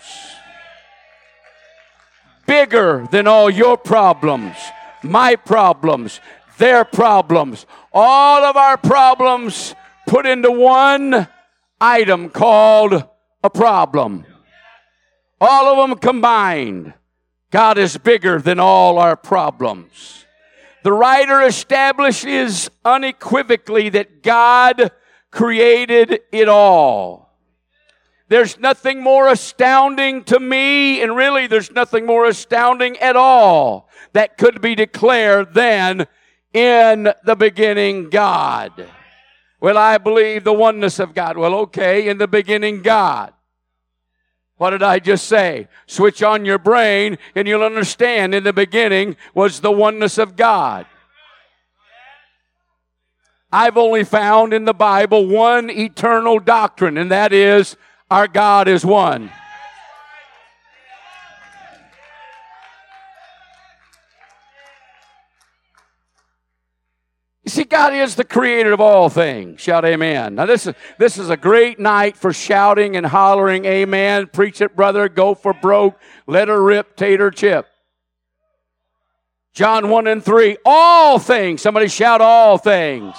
Bigger 2.45 3.07
than 3.09 3.25
all 3.25 3.49
your 3.49 3.77
problems, 3.77 4.55
my 5.01 5.35
problems, 5.35 6.19
their 6.59 6.85
problems, 6.85 7.65
all 7.91 8.43
of 8.43 8.55
our 8.55 8.77
problems 8.77 9.73
put 10.05 10.27
into 10.27 10.51
one 10.51 11.27
item 11.79 12.29
called 12.29 13.05
a 13.43 13.49
problem. 13.49 14.23
All 15.39 15.65
of 15.65 15.89
them 15.89 15.97
combined. 15.97 16.93
God 17.49 17.79
is 17.79 17.97
bigger 17.97 18.39
than 18.39 18.59
all 18.59 18.99
our 18.99 19.15
problems. 19.15 20.21
The 20.83 20.93
writer 20.93 21.41
establishes 21.41 22.69
unequivocally 22.83 23.89
that 23.89 24.23
God 24.23 24.91
created 25.29 26.21
it 26.31 26.49
all. 26.49 27.37
There's 28.29 28.57
nothing 28.57 29.01
more 29.01 29.27
astounding 29.27 30.23
to 30.25 30.39
me, 30.39 31.01
and 31.01 31.15
really 31.15 31.47
there's 31.47 31.71
nothing 31.71 32.05
more 32.05 32.25
astounding 32.25 32.97
at 32.99 33.15
all 33.15 33.89
that 34.13 34.37
could 34.37 34.61
be 34.61 34.73
declared 34.73 35.53
than 35.53 36.07
in 36.53 37.13
the 37.25 37.35
beginning 37.35 38.09
God. 38.09 38.87
Well, 39.59 39.77
I 39.77 39.97
believe 39.97 40.43
the 40.43 40.53
oneness 40.53 40.97
of 40.97 41.13
God. 41.13 41.37
Well, 41.37 41.53
okay, 41.55 42.07
in 42.07 42.17
the 42.17 42.27
beginning 42.27 42.81
God. 42.81 43.33
What 44.61 44.69
did 44.69 44.83
I 44.83 44.99
just 44.99 45.25
say? 45.25 45.67
Switch 45.87 46.21
on 46.21 46.45
your 46.45 46.59
brain 46.59 47.17
and 47.33 47.47
you'll 47.47 47.63
understand 47.63 48.35
in 48.35 48.43
the 48.43 48.53
beginning 48.53 49.17
was 49.33 49.59
the 49.59 49.71
oneness 49.71 50.19
of 50.19 50.35
God. 50.35 50.85
I've 53.51 53.75
only 53.75 54.03
found 54.03 54.53
in 54.53 54.65
the 54.65 54.73
Bible 54.75 55.25
one 55.25 55.71
eternal 55.71 56.37
doctrine, 56.37 56.99
and 56.99 57.09
that 57.09 57.33
is 57.33 57.75
our 58.11 58.27
God 58.27 58.67
is 58.67 58.85
one. 58.85 59.31
You 67.43 67.49
see, 67.49 67.63
God 67.63 67.93
is 67.93 68.15
the 68.15 68.23
creator 68.23 68.71
of 68.71 68.79
all 68.79 69.09
things. 69.09 69.61
Shout 69.61 69.83
amen. 69.83 70.35
Now, 70.35 70.45
this 70.45 70.67
is, 70.67 70.75
this 70.99 71.17
is 71.17 71.31
a 71.31 71.37
great 71.37 71.79
night 71.79 72.15
for 72.15 72.31
shouting 72.31 72.95
and 72.95 73.05
hollering 73.05 73.65
amen. 73.65 74.27
Preach 74.27 74.61
it, 74.61 74.75
brother. 74.75 75.09
Go 75.09 75.33
for 75.33 75.53
broke. 75.53 75.99
Let 76.27 76.49
her 76.49 76.61
rip, 76.61 76.95
tater 76.95 77.31
chip. 77.31 77.67
John 79.53 79.89
1 79.89 80.07
and 80.07 80.23
3. 80.23 80.57
All 80.65 81.17
things. 81.17 81.63
Somebody 81.63 81.87
shout 81.87 82.21
all 82.21 82.59
things. 82.59 83.15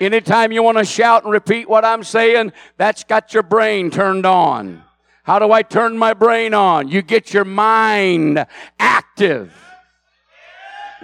Anytime 0.00 0.50
you 0.50 0.64
want 0.64 0.78
to 0.78 0.84
shout 0.84 1.22
and 1.22 1.32
repeat 1.32 1.68
what 1.68 1.84
I'm 1.84 2.02
saying, 2.02 2.52
that's 2.76 3.04
got 3.04 3.32
your 3.32 3.44
brain 3.44 3.92
turned 3.92 4.26
on. 4.26 4.82
How 5.22 5.38
do 5.38 5.52
I 5.52 5.62
turn 5.62 5.96
my 5.96 6.14
brain 6.14 6.52
on? 6.52 6.88
You 6.88 7.00
get 7.00 7.32
your 7.32 7.44
mind 7.44 8.44
active. 8.80 9.56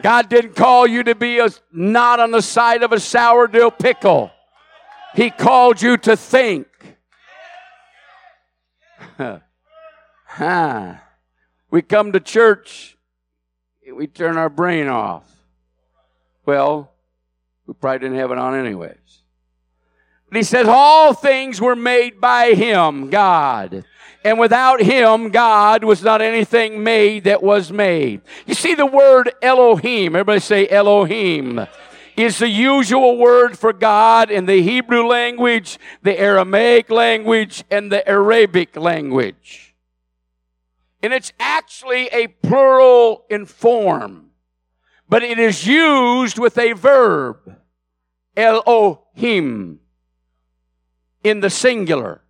God 0.02 0.28
didn't 0.28 0.55
call 0.55 0.87
you 0.87 1.02
to 1.05 1.14
be 1.14 1.38
a 1.38 1.49
knot 1.73 2.21
on 2.21 2.31
the 2.31 2.43
side 2.43 2.83
of 2.83 2.93
a 2.93 3.00
sourdough 3.00 3.71
pickle. 3.73 4.31
He 5.14 5.31
called 5.31 5.83
you 5.83 5.97
to 5.99 6.17
think. 6.17 6.67
huh. 10.26 10.95
We 11.71 11.83
come 11.83 12.12
to 12.12 12.21
church, 12.21 12.97
we 13.93 14.07
turn 14.07 14.37
our 14.37 14.49
brain 14.49 14.88
off. 14.88 15.25
Well, 16.47 16.93
we 17.67 17.75
probably 17.75 17.99
didn't 17.99 18.19
have 18.19 18.31
it 18.31 18.38
on 18.38 18.55
anyways. 18.55 18.97
But 20.28 20.37
he 20.37 20.43
says, 20.43 20.67
All 20.69 21.14
things 21.14 21.61
were 21.61 21.76
made 21.76 22.21
by 22.21 22.55
him, 22.55 23.11
God. 23.11 23.85
And 24.28 24.38
without 24.38 24.82
him, 24.82 25.30
God 25.30 25.85
was 25.85 26.02
not 26.02 26.20
anything 26.20 26.85
made 26.85 27.25
that 27.25 27.42
was 27.42 27.73
made. 27.73 28.20
You 28.44 28.52
see 28.52 28.75
the 28.75 28.85
word 28.85 29.32
Elohim, 29.40 30.14
everybody 30.14 30.40
say 30.40 30.68
Elohim, 30.68 31.66
is 32.14 32.38
the 32.38 32.49
usual 32.50 33.16
word 33.16 33.58
for 33.58 33.73
God 33.73 34.30
in 34.30 34.44
the 34.44 34.61
Hebrew 34.61 35.06
language, 35.06 35.78
the 36.02 36.20
Aramaic 36.20 36.90
language, 36.90 37.64
and 37.70 37.90
the 37.90 38.06
Arabic 38.06 38.76
language. 38.76 39.75
And 41.02 41.14
it's 41.14 41.32
actually 41.40 42.08
a 42.08 42.26
plural 42.26 43.25
in 43.30 43.47
form, 43.47 44.32
but 45.08 45.23
it 45.23 45.38
is 45.38 45.66
used 45.66 46.38
with 46.38 46.58
a 46.58 46.75
verb, 46.75 47.56
Elohim, 48.37 49.80
in 51.25 51.40
the 51.40 51.49
singular. 51.49 52.20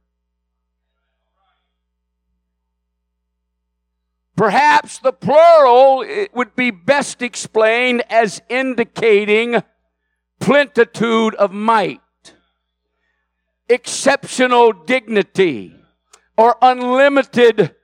Perhaps 4.39 5.01
the 5.01 5.13
plural 5.13 6.07
would 6.33 6.55
be 6.55 6.71
best 6.71 7.23
explained 7.23 8.05
as 8.09 8.41
indicating 8.49 9.61
plentitude 10.39 11.35
of 11.35 11.51
might, 11.51 12.01
exceptional 13.69 14.73
dignity, 14.73 15.75
or 16.37 16.57
unlimited 16.63 17.75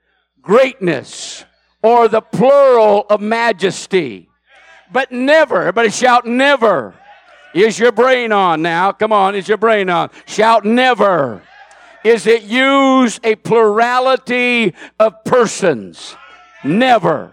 greatness, 0.41 1.43
or 1.83 2.07
the 2.07 2.21
plural 2.21 3.05
of 3.09 3.19
majesty. 3.19 4.29
But 4.93 5.11
never, 5.11 5.59
everybody 5.59 5.89
shout 5.89 6.25
never. 6.25 6.95
Is 7.53 7.77
your 7.77 7.91
brain 7.91 8.31
on 8.31 8.61
now? 8.61 8.93
Come 8.93 9.11
on, 9.11 9.35
is 9.35 9.49
your 9.49 9.57
brain 9.57 9.89
on? 9.89 10.09
Shout 10.25 10.63
never. 10.63 11.41
Is 12.05 12.25
it 12.25 12.43
use 12.43 13.19
a 13.25 13.35
plurality 13.35 14.73
of 14.97 15.21
persons? 15.25 16.15
Never. 16.65 17.31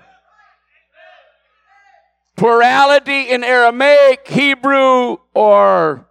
Plurality 2.36 3.30
in 3.30 3.42
Aramaic, 3.42 4.28
Hebrew, 4.28 5.16
or 5.32 6.06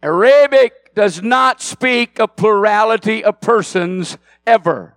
Arabic 0.00 0.94
does 0.94 1.22
not 1.22 1.60
speak 1.60 2.20
a 2.20 2.28
plurality 2.28 3.24
of 3.24 3.40
persons 3.40 4.16
ever. 4.46 4.96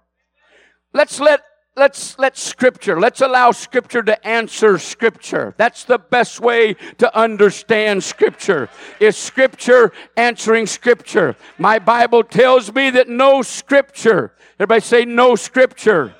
Let's 0.94 1.20
let 1.20 1.42
let's 1.76 2.18
let 2.18 2.38
scripture 2.38 2.98
let's 3.00 3.20
allow 3.20 3.52
scripture 3.52 4.02
to 4.02 4.26
answer 4.26 4.78
scripture 4.78 5.54
that's 5.58 5.84
the 5.84 5.98
best 5.98 6.40
way 6.40 6.74
to 6.98 7.18
understand 7.18 8.02
scripture 8.02 8.70
is 9.02 9.18
scripture 9.18 9.92
answering 10.16 10.66
scripture 10.66 11.36
my 11.58 11.78
bible 11.78 12.24
tells 12.24 12.74
me 12.74 12.90
that 12.90 13.10
no 13.10 13.42
scripture 13.42 14.32
everybody 14.58 14.80
say 14.80 15.04
no 15.04 15.36
scripture 15.36 16.16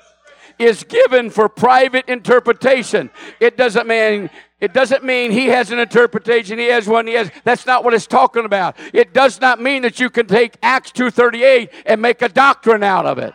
is 0.58 0.84
given 0.84 1.30
for 1.30 1.48
private 1.48 2.08
interpretation 2.08 3.10
it 3.40 3.56
doesn't 3.56 3.86
mean 3.86 4.30
it 4.60 4.72
doesn't 4.72 5.04
mean 5.04 5.30
he 5.30 5.46
has 5.46 5.70
an 5.70 5.78
interpretation 5.78 6.58
he 6.58 6.66
has 6.66 6.88
one 6.88 7.06
he 7.06 7.14
has 7.14 7.30
that's 7.44 7.66
not 7.66 7.84
what 7.84 7.94
it's 7.94 8.06
talking 8.06 8.44
about 8.44 8.76
it 8.92 9.12
does 9.12 9.40
not 9.40 9.60
mean 9.60 9.82
that 9.82 10.00
you 10.00 10.08
can 10.08 10.26
take 10.26 10.56
acts 10.62 10.90
238 10.92 11.70
and 11.84 12.00
make 12.00 12.22
a 12.22 12.28
doctrine 12.28 12.82
out 12.82 13.06
of 13.06 13.18
it 13.18 13.34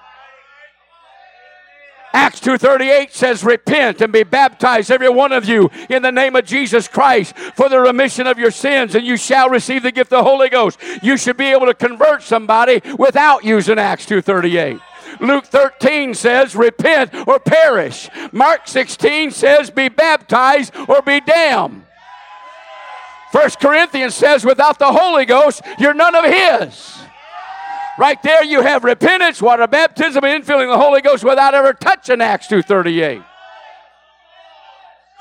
Acts 2.13 2.41
2:38 2.41 3.13
says 3.13 3.43
repent 3.43 4.01
and 4.01 4.11
be 4.11 4.23
baptized 4.23 4.91
every 4.91 5.09
one 5.09 5.31
of 5.31 5.45
you 5.45 5.69
in 5.89 6.01
the 6.01 6.11
name 6.11 6.35
of 6.35 6.45
Jesus 6.45 6.87
Christ 6.87 7.37
for 7.55 7.69
the 7.69 7.79
remission 7.79 8.27
of 8.27 8.37
your 8.37 8.51
sins 8.51 8.95
and 8.95 9.05
you 9.05 9.15
shall 9.15 9.49
receive 9.49 9.83
the 9.83 9.91
gift 9.91 10.11
of 10.11 10.19
the 10.19 10.29
Holy 10.29 10.49
Ghost. 10.49 10.77
You 11.01 11.15
should 11.15 11.37
be 11.37 11.45
able 11.45 11.67
to 11.67 11.73
convert 11.73 12.23
somebody 12.23 12.81
without 12.97 13.45
using 13.45 13.79
Acts 13.79 14.05
2:38. 14.05 14.81
Luke 15.21 15.45
13 15.45 16.13
says 16.15 16.55
repent 16.55 17.13
or 17.27 17.39
perish. 17.39 18.09
Mark 18.31 18.67
16 18.67 19.31
says 19.31 19.69
be 19.69 19.87
baptized 19.87 20.75
or 20.89 21.01
be 21.01 21.21
damned. 21.21 21.85
First 23.31 23.59
Corinthians 23.59 24.15
says 24.15 24.43
without 24.43 24.79
the 24.79 24.91
Holy 24.91 25.25
Ghost 25.25 25.61
you're 25.79 25.93
none 25.93 26.15
of 26.15 26.25
his. 26.25 26.97
Right 27.99 28.21
there 28.23 28.43
you 28.43 28.61
have 28.61 28.83
repentance, 28.83 29.41
water 29.41 29.67
baptism, 29.67 30.23
and 30.23 30.43
infilling 30.43 30.71
the 30.71 30.77
Holy 30.77 31.01
Ghost 31.01 31.23
without 31.23 31.53
ever 31.53 31.73
touching 31.73 32.19
Acts 32.19 32.47
2.38. 32.47 33.23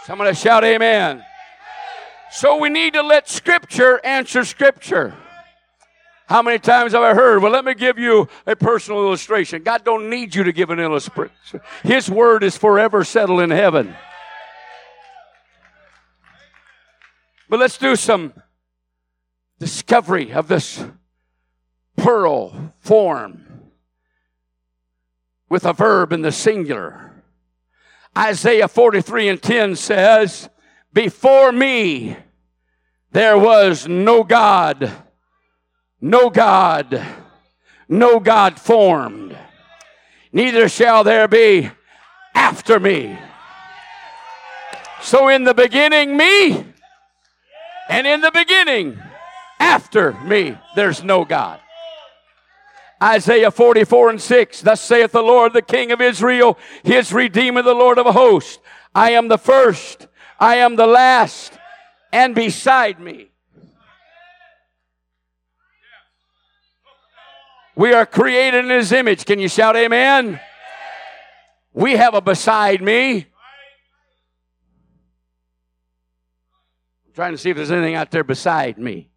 Somebody 0.07 0.35
shout 0.35 0.65
amen. 0.65 1.23
So 2.33 2.57
we 2.57 2.71
need 2.71 2.95
to 2.95 3.03
let 3.03 3.29
Scripture 3.29 4.01
answer 4.05 4.45
Scripture. 4.45 5.15
How 6.31 6.43
many 6.43 6.61
times 6.61 6.93
have 6.93 7.03
I 7.03 7.13
heard? 7.13 7.43
Well, 7.43 7.51
let 7.51 7.65
me 7.65 7.75
give 7.75 7.99
you 7.99 8.29
a 8.47 8.55
personal 8.55 9.01
illustration. 9.01 9.65
God 9.65 9.83
don't 9.83 10.09
need 10.09 10.33
you 10.33 10.45
to 10.45 10.53
give 10.53 10.71
an 10.71 10.79
illustration. 10.79 11.61
His 11.83 12.09
word 12.09 12.45
is 12.45 12.57
forever 12.57 13.03
settled 13.03 13.41
in 13.41 13.51
heaven. 13.51 13.97
But 17.49 17.59
let's 17.59 17.79
do 17.79 17.97
some 17.97 18.33
discovery 19.59 20.33
of 20.33 20.47
this 20.47 20.85
plural 21.97 22.75
form 22.79 23.73
with 25.49 25.65
a 25.65 25.73
verb 25.73 26.13
in 26.13 26.23
the 26.23 26.31
singular. 26.31 27.25
Isaiah 28.17 28.69
43 28.69 29.31
and 29.31 29.43
10 29.43 29.75
says, 29.75 30.49
Before 30.93 31.51
me 31.51 32.17
there 33.11 33.37
was 33.37 33.89
no 33.89 34.23
God, 34.23 34.93
no 36.01 36.31
God, 36.31 37.05
no 37.89 38.21
God 38.21 38.59
formed. 38.59 39.37
Neither 40.33 40.69
shall 40.69 41.05
there 41.05 41.29
be 41.29 41.71
after 42.35 42.79
me. 42.79 43.19
So 45.03 45.29
in 45.29 45.45
the 45.45 45.55
beginning, 45.55 46.17
me, 46.17 46.65
and 47.89 48.07
in 48.07 48.21
the 48.21 48.31
beginning, 48.31 48.99
after 49.59 50.13
me, 50.23 50.57
there's 50.77 51.03
no 51.03 51.25
God. 51.25 51.61
Isaiah 53.03 53.51
44 53.51 54.11
and 54.11 54.21
6. 54.21 54.61
Thus 54.61 54.81
saith 54.81 55.13
the 55.13 55.23
Lord, 55.23 55.53
the 55.53 55.63
King 55.63 55.91
of 55.91 56.01
Israel, 56.01 56.59
his 56.85 57.13
Redeemer, 57.13 57.63
the 57.63 57.75
Lord 57.75 57.99
of 57.99 58.07
hosts. 58.07 58.59
I 58.95 59.13
am 59.13 59.29
the 59.29 59.39
first, 59.39 60.07
I 60.39 60.57
am 60.57 60.77
the 60.77 60.87
last, 60.87 61.53
and 62.13 62.35
beside 62.35 63.01
me. 63.01 63.30
We 67.81 67.95
are 67.95 68.05
created 68.05 68.67
in 68.67 68.71
his 68.71 68.93
image. 68.93 69.25
Can 69.25 69.39
you 69.39 69.49
shout 69.49 69.75
amen? 69.75 70.39
We 71.73 71.93
have 71.93 72.13
a 72.13 72.21
beside 72.21 72.83
me. 72.83 73.21
I'm 77.07 77.15
trying 77.15 77.33
to 77.33 77.39
see 77.39 77.49
if 77.49 77.57
there's 77.57 77.71
anything 77.71 77.95
out 77.95 78.11
there 78.11 78.23
beside 78.23 78.77
me. 78.77 79.09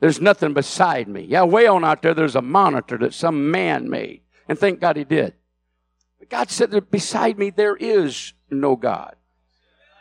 There's 0.00 0.18
nothing 0.18 0.54
beside 0.54 1.08
me. 1.08 1.26
Yeah, 1.28 1.42
way 1.42 1.66
on 1.66 1.84
out 1.84 2.00
there, 2.00 2.14
there's 2.14 2.36
a 2.36 2.40
monitor 2.40 2.96
that 2.96 3.12
some 3.12 3.50
man 3.50 3.90
made. 3.90 4.22
And 4.48 4.58
thank 4.58 4.80
God 4.80 4.96
he 4.96 5.04
did. 5.04 5.34
But 6.18 6.30
God 6.30 6.50
said 6.50 6.70
that 6.70 6.90
beside 6.90 7.38
me 7.38 7.50
there 7.50 7.76
is 7.76 8.32
no 8.50 8.76
God. 8.76 9.14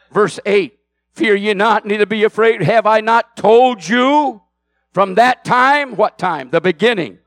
Verse 0.10 0.39
8 0.45 0.80
Fear 1.12 1.36
ye 1.36 1.54
not, 1.54 1.86
neither 1.86 2.06
be 2.06 2.23
afraid. 2.23 2.62
Have 2.62 2.86
I 2.86 3.01
not 3.01 3.36
told 3.36 3.86
you 3.86 4.41
from 4.93 5.15
that 5.15 5.43
time? 5.43 5.97
What 5.97 6.17
time? 6.17 6.49
The 6.51 6.62
beginning. 6.62 7.19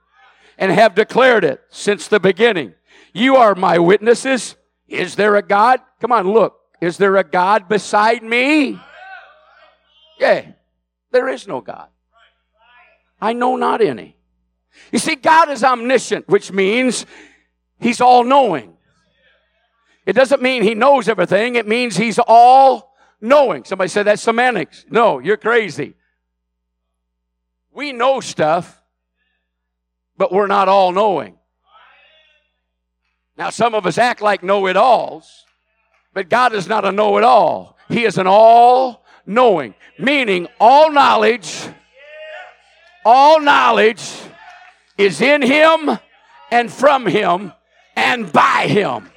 And 0.58 0.72
have 0.72 0.94
declared 0.94 1.44
it 1.44 1.62
since 1.70 2.08
the 2.08 2.20
beginning. 2.20 2.74
You 3.12 3.36
are 3.36 3.54
my 3.54 3.78
witnesses. 3.78 4.56
Is 4.88 5.14
there 5.14 5.36
a 5.36 5.42
God? 5.42 5.80
Come 6.00 6.12
on, 6.12 6.30
look. 6.30 6.58
Is 6.80 6.96
there 6.96 7.16
a 7.16 7.24
God 7.24 7.68
beside 7.68 8.22
me? 8.22 8.78
Yeah, 10.18 10.46
there 11.12 11.28
is 11.28 11.46
no 11.46 11.60
God. 11.60 11.88
I 13.20 13.32
know 13.32 13.56
not 13.56 13.80
any. 13.80 14.16
You 14.92 14.98
see, 14.98 15.16
God 15.16 15.50
is 15.50 15.64
omniscient, 15.64 16.28
which 16.28 16.52
means 16.52 17.06
He's 17.80 18.00
all 18.00 18.24
knowing. 18.24 18.74
It 20.06 20.14
doesn't 20.14 20.42
mean 20.42 20.62
He 20.62 20.74
knows 20.74 21.08
everything, 21.08 21.56
it 21.56 21.66
means 21.66 21.96
He's 21.96 22.18
all 22.18 22.94
knowing. 23.20 23.64
Somebody 23.64 23.88
said 23.88 24.04
that's 24.04 24.22
semantics. 24.22 24.86
No, 24.90 25.18
you're 25.18 25.36
crazy. 25.36 25.94
We 27.72 27.92
know 27.92 28.20
stuff, 28.20 28.80
but 30.18 30.32
we're 30.32 30.46
not 30.46 30.68
all 30.68 30.92
knowing. 30.92 31.38
Now, 33.38 33.50
some 33.50 33.74
of 33.74 33.86
us 33.86 33.96
act 33.96 34.20
like 34.20 34.42
know 34.42 34.66
it 34.66 34.76
alls, 34.76 35.46
but 36.12 36.28
God 36.28 36.52
is 36.52 36.68
not 36.68 36.84
a 36.84 36.92
know 36.92 37.16
it 37.16 37.24
all. 37.24 37.78
He 37.88 38.04
is 38.04 38.18
an 38.18 38.26
all 38.26 39.04
knowing, 39.24 39.74
meaning 39.98 40.48
all 40.60 40.92
knowledge 40.92 41.68
all 43.08 43.40
knowledge 43.40 44.02
is 44.98 45.22
in 45.22 45.40
him 45.40 45.98
and 46.50 46.70
from 46.70 47.06
him 47.06 47.54
and 47.96 48.30
by 48.30 48.66
him. 48.68 49.10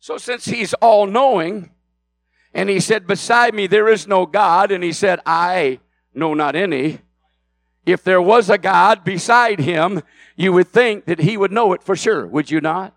So, 0.00 0.18
since 0.18 0.46
he's 0.46 0.74
all 0.74 1.06
knowing, 1.06 1.70
and 2.52 2.68
he 2.68 2.80
said, 2.80 3.06
Beside 3.06 3.54
me 3.54 3.68
there 3.68 3.88
is 3.88 4.08
no 4.08 4.26
God, 4.26 4.72
and 4.72 4.82
he 4.82 4.92
said, 4.92 5.20
I 5.24 5.78
know 6.14 6.34
not 6.34 6.56
any. 6.56 6.98
If 7.88 8.04
there 8.04 8.20
was 8.20 8.50
a 8.50 8.58
God 8.58 9.02
beside 9.02 9.60
him, 9.60 10.02
you 10.36 10.52
would 10.52 10.68
think 10.68 11.06
that 11.06 11.20
he 11.20 11.36
would 11.36 11.52
know 11.52 11.72
it 11.72 11.82
for 11.82 11.96
sure, 11.96 12.26
would 12.26 12.50
you 12.50 12.60
not? 12.60 12.94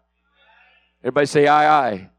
Everybody 1.01 1.27
say, 1.27 1.47
Aye, 1.47 1.89
aye. 1.89 2.10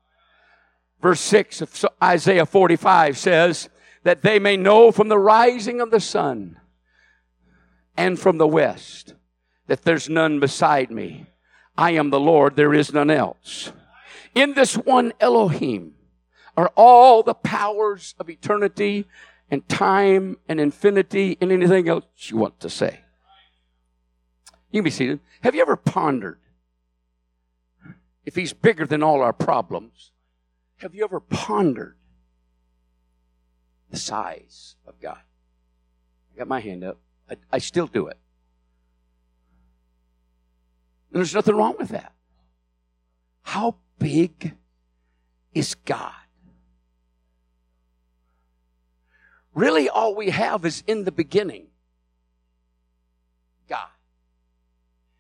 Verse 1.01 1.21
6 1.21 1.61
of 1.61 1.85
Isaiah 2.03 2.47
45 2.47 3.19
says, 3.19 3.69
that 4.05 4.23
they 4.23 4.39
may 4.39 4.57
know 4.57 4.91
from 4.91 5.09
the 5.09 5.19
rising 5.19 5.81
of 5.81 5.91
the 5.91 6.01
sun 6.01 6.59
and 7.97 8.19
from 8.19 8.39
the 8.39 8.47
west 8.47 9.15
that 9.67 9.83
there's 9.83 10.09
none 10.09 10.41
beside 10.41 10.91
me. 10.91 11.27
I 11.77 11.93
am 11.93 12.11
the 12.11 12.21
Lord, 12.21 12.57
there 12.57 12.75
is 12.75 12.93
none 12.93 13.11
else. 13.11 13.73
In 14.35 14.55
this 14.55 14.77
one 14.77 15.13
Elohim 15.21 15.95
are 16.57 16.73
all 16.75 17.23
the 17.23 17.35
powers 17.35 18.15
of 18.19 18.29
eternity 18.29 19.07
and 19.53 19.69
time 19.69 20.37
and 20.49 20.59
infinity 20.59 21.39
and 21.41 21.53
anything 21.53 21.89
else 21.89 22.05
you 22.25 22.37
want 22.37 22.59
to 22.59 22.69
say. 22.69 22.99
You 24.73 24.79
can 24.79 24.85
be 24.85 24.91
seated. 24.91 25.21
Have 25.43 25.55
you 25.55 25.63
ever 25.63 25.77
pondered 25.77 26.41
if 28.25 28.35
he's 28.35 28.53
bigger 28.53 28.85
than 28.85 29.05
all 29.05 29.23
our 29.23 29.33
problems? 29.33 30.11
Have 30.79 30.97
you 30.97 31.05
ever 31.05 31.21
pondered 31.21 31.97
the 33.93 33.99
size 33.99 34.75
of 34.87 34.99
God. 35.01 35.21
I 36.35 36.39
got 36.39 36.49
my 36.49 36.59
hand 36.59 36.83
up. 36.83 36.99
I, 37.31 37.37
I 37.53 37.59
still 37.59 37.87
do 37.87 38.09
it. 38.09 38.19
And 41.13 41.19
there's 41.19 41.35
nothing 41.35 41.55
wrong 41.55 41.77
with 41.79 41.91
that. 41.91 42.15
How 43.43 43.77
big 43.99 44.55
is 45.53 45.75
God? 45.75 46.13
Really, 49.55 49.89
all 49.89 50.15
we 50.15 50.31
have 50.31 50.65
is 50.65 50.83
in 50.87 51.05
the 51.05 51.13
beginning 51.13 51.67
God. 53.69 53.89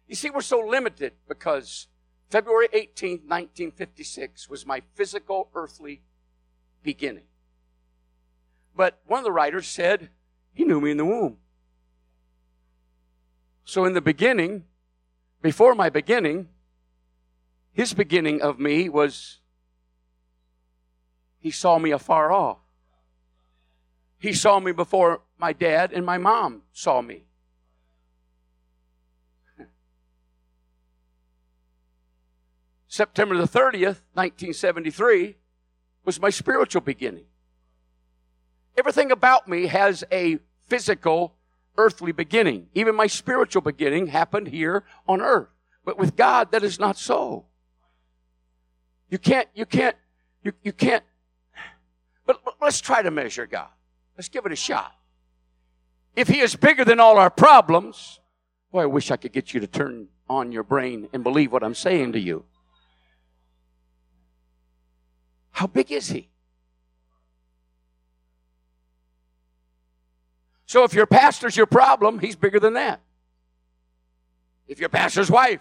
You 0.06 0.14
see, 0.14 0.30
we're 0.30 0.40
so 0.42 0.60
limited 0.60 1.14
because 1.28 1.88
February 2.28 2.68
18th, 2.68 3.24
1956 3.28 4.48
was 4.48 4.66
my 4.66 4.82
physical 4.94 5.48
earthly 5.54 6.02
beginning. 6.82 7.24
But 8.74 9.00
one 9.06 9.18
of 9.18 9.24
the 9.24 9.32
writers 9.32 9.66
said, 9.66 10.10
He 10.52 10.64
knew 10.64 10.80
me 10.80 10.90
in 10.90 10.96
the 10.96 11.04
womb. 11.04 11.38
So 13.64 13.84
in 13.84 13.94
the 13.94 14.00
beginning, 14.00 14.64
before 15.40 15.74
my 15.74 15.88
beginning, 15.88 16.48
his 17.72 17.94
beginning 17.94 18.42
of 18.42 18.58
me 18.58 18.88
was 18.88 19.40
he 21.38 21.50
saw 21.50 21.78
me 21.78 21.90
afar 21.90 22.32
off. 22.32 22.61
He 24.22 24.32
saw 24.32 24.60
me 24.60 24.70
before 24.70 25.22
my 25.36 25.52
dad 25.52 25.92
and 25.92 26.06
my 26.06 26.16
mom 26.16 26.62
saw 26.72 27.02
me. 27.02 27.24
September 32.86 33.36
the 33.36 33.48
30th, 33.48 33.98
1973, 34.14 35.34
was 36.04 36.20
my 36.20 36.30
spiritual 36.30 36.82
beginning. 36.82 37.24
Everything 38.76 39.10
about 39.10 39.48
me 39.48 39.66
has 39.66 40.04
a 40.12 40.38
physical, 40.68 41.34
earthly 41.76 42.12
beginning. 42.12 42.68
Even 42.74 42.94
my 42.94 43.08
spiritual 43.08 43.62
beginning 43.62 44.06
happened 44.06 44.46
here 44.46 44.84
on 45.08 45.20
earth. 45.20 45.48
But 45.84 45.98
with 45.98 46.14
God, 46.14 46.52
that 46.52 46.62
is 46.62 46.78
not 46.78 46.96
so. 46.96 47.46
You 49.10 49.18
can't, 49.18 49.48
you 49.52 49.66
can't, 49.66 49.96
you, 50.44 50.52
you 50.62 50.72
can't. 50.72 51.02
But, 52.24 52.44
but 52.44 52.54
let's 52.60 52.80
try 52.80 53.02
to 53.02 53.10
measure 53.10 53.46
God. 53.46 53.70
Let's 54.16 54.28
give 54.28 54.46
it 54.46 54.52
a 54.52 54.56
shot. 54.56 54.94
If 56.14 56.28
He 56.28 56.40
is 56.40 56.56
bigger 56.56 56.84
than 56.84 57.00
all 57.00 57.18
our 57.18 57.30
problems, 57.30 58.20
boy, 58.70 58.82
I 58.82 58.86
wish 58.86 59.10
I 59.10 59.16
could 59.16 59.32
get 59.32 59.54
you 59.54 59.60
to 59.60 59.66
turn 59.66 60.08
on 60.28 60.52
your 60.52 60.62
brain 60.62 61.08
and 61.12 61.22
believe 61.22 61.52
what 61.52 61.62
I'm 61.62 61.74
saying 61.74 62.12
to 62.12 62.20
you. 62.20 62.44
How 65.50 65.66
big 65.66 65.92
is 65.92 66.08
He? 66.08 66.28
So 70.72 70.84
if 70.84 70.94
your 70.94 71.04
pastor's 71.04 71.54
your 71.54 71.66
problem, 71.66 72.18
he's 72.18 72.34
bigger 72.34 72.58
than 72.58 72.72
that. 72.72 73.02
If 74.66 74.80
your 74.80 74.88
pastor's 74.88 75.30
wife 75.30 75.60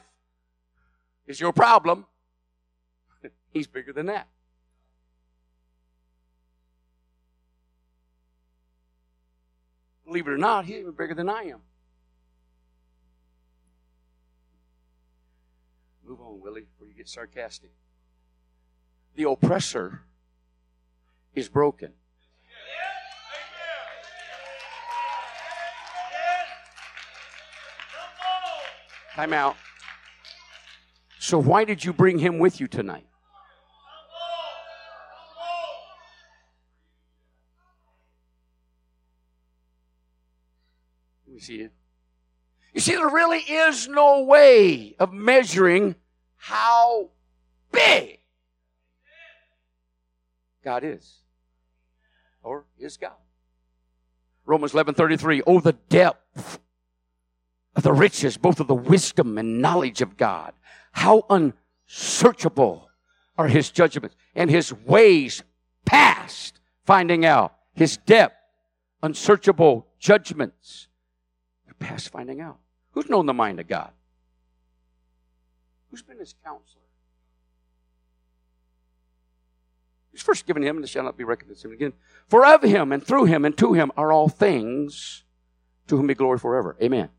is 1.27 1.37
your 1.37 1.51
problem, 1.51 2.05
he's 3.53 3.67
bigger 3.67 3.91
than 3.91 4.05
that. 4.05 4.29
Believe 10.11 10.27
it 10.27 10.31
or 10.31 10.37
not, 10.37 10.65
he's 10.65 10.75
even 10.75 10.91
bigger 10.91 11.13
than 11.15 11.29
I 11.29 11.43
am. 11.43 11.61
Move 16.05 16.19
on, 16.19 16.41
Willie, 16.41 16.63
before 16.63 16.85
you 16.85 16.93
get 16.93 17.07
sarcastic. 17.07 17.71
The 19.15 19.29
oppressor 19.29 20.01
is 21.33 21.47
broken. 21.47 21.93
Time 29.15 29.31
out. 29.31 29.55
So, 31.19 31.37
why 31.37 31.63
did 31.63 31.85
you 31.85 31.93
bring 31.93 32.19
him 32.19 32.37
with 32.37 32.59
you 32.59 32.67
tonight? 32.67 33.05
See 41.41 41.61
it. 41.61 41.71
You 42.71 42.81
see, 42.81 42.93
there 42.93 43.09
really 43.09 43.39
is 43.39 43.87
no 43.87 44.21
way 44.21 44.95
of 44.99 45.11
measuring 45.11 45.95
how 46.35 47.09
big 47.71 48.19
God 50.63 50.83
is. 50.83 51.23
Or 52.43 52.65
is 52.77 52.95
God. 52.97 53.15
Romans 54.45 54.75
11 54.75 54.93
33. 54.93 55.41
Oh, 55.47 55.59
the 55.59 55.73
depth 55.73 56.59
of 57.75 57.81
the 57.81 57.91
riches, 57.91 58.37
both 58.37 58.59
of 58.59 58.67
the 58.67 58.75
wisdom 58.75 59.39
and 59.39 59.63
knowledge 59.63 60.03
of 60.03 60.17
God. 60.17 60.53
How 60.91 61.25
unsearchable 61.27 62.87
are 63.35 63.47
his 63.47 63.71
judgments 63.71 64.15
and 64.35 64.51
his 64.51 64.71
ways 64.71 65.41
past 65.85 66.59
finding 66.85 67.25
out. 67.25 67.55
His 67.73 67.97
depth, 67.97 68.35
unsearchable 69.01 69.87
judgments. 69.97 70.87
Past 71.81 72.09
finding 72.09 72.39
out. 72.39 72.59
Who's 72.91 73.09
known 73.09 73.25
the 73.25 73.33
mind 73.33 73.59
of 73.59 73.67
God? 73.67 73.91
Who's 75.89 76.01
been 76.01 76.19
his 76.19 76.35
counselor? 76.45 76.81
He's 80.11 80.21
first 80.21 80.45
given 80.45 80.63
him, 80.63 80.77
and 80.77 80.85
it 80.85 80.89
shall 80.89 81.03
not 81.03 81.17
be 81.17 81.23
reckoned 81.23 81.55
to 81.55 81.67
him 81.67 81.73
again. 81.73 81.93
For 82.27 82.45
of 82.45 82.63
him, 82.63 82.91
and 82.91 83.05
through 83.05 83.25
him, 83.25 83.45
and 83.45 83.57
to 83.57 83.73
him 83.73 83.91
are 83.97 84.11
all 84.11 84.29
things, 84.29 85.23
to 85.87 85.97
whom 85.97 86.07
be 86.07 86.13
glory 86.13 86.37
forever. 86.37 86.77
Amen. 86.81 87.09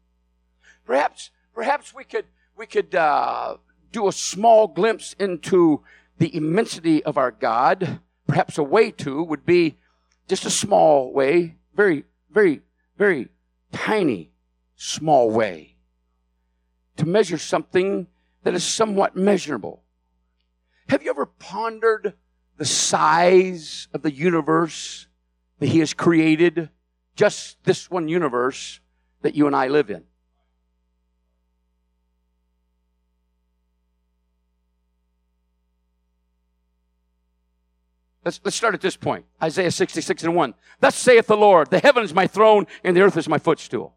Perhaps, 0.87 1.31
perhaps 1.55 1.94
we 1.94 2.05
could, 2.05 2.27
we 2.57 2.66
could 2.66 2.94
uh, 2.94 3.57
do 3.92 4.09
a 4.09 4.12
small 4.12 4.66
glimpse 4.66 5.14
into 5.18 5.83
the 6.18 6.35
immensity 6.35 7.03
of 7.05 7.18
our 7.18 7.31
God. 7.31 8.01
Perhaps 8.27 8.59
a 8.59 8.62
way 8.62 8.90
to 8.90 9.22
would 9.22 9.44
be 9.44 9.77
just 10.29 10.44
a 10.44 10.51
small 10.51 11.12
way, 11.12 11.57
very, 11.75 12.05
very, 12.31 12.61
very 12.96 13.29
tiny, 13.72 14.32
small 14.83 15.31
way 15.31 15.77
to 16.97 17.07
measure 17.07 17.38
something 17.38 18.09
that 18.42 18.53
is 18.53 18.64
somewhat 18.64 19.14
measurable. 19.14 19.85
Have 20.88 21.05
you 21.05 21.11
ever 21.11 21.25
pondered 21.25 22.14
the 22.57 22.64
size 22.64 23.87
of 23.95 24.03
the 24.03 24.12
universe 24.12 25.07
that 25.61 25.68
He 25.68 25.79
has 25.79 25.95
created? 25.95 26.68
Just 27.14 27.62
this 27.62 27.90
one 27.90 28.09
universe 28.09 28.81
that 29.21 29.37
you 29.37 29.47
and 29.47 29.55
I 29.55 29.68
live 29.68 29.88
in. 29.88 30.03
Let's, 38.25 38.40
let's 38.45 38.57
start 38.57 38.75
at 38.75 38.81
this 38.81 38.97
point. 38.97 39.27
Isaiah 39.40 39.71
66 39.71 40.25
and 40.25 40.35
1. 40.35 40.55
Thus 40.81 40.97
saith 40.97 41.29
the 41.29 41.37
Lord, 41.37 41.71
the 41.71 41.79
heaven 41.79 42.03
is 42.03 42.12
my 42.12 42.27
throne 42.27 42.66
and 42.83 42.97
the 42.97 43.03
earth 43.03 43.16
is 43.16 43.29
my 43.29 43.38
footstool. 43.38 43.95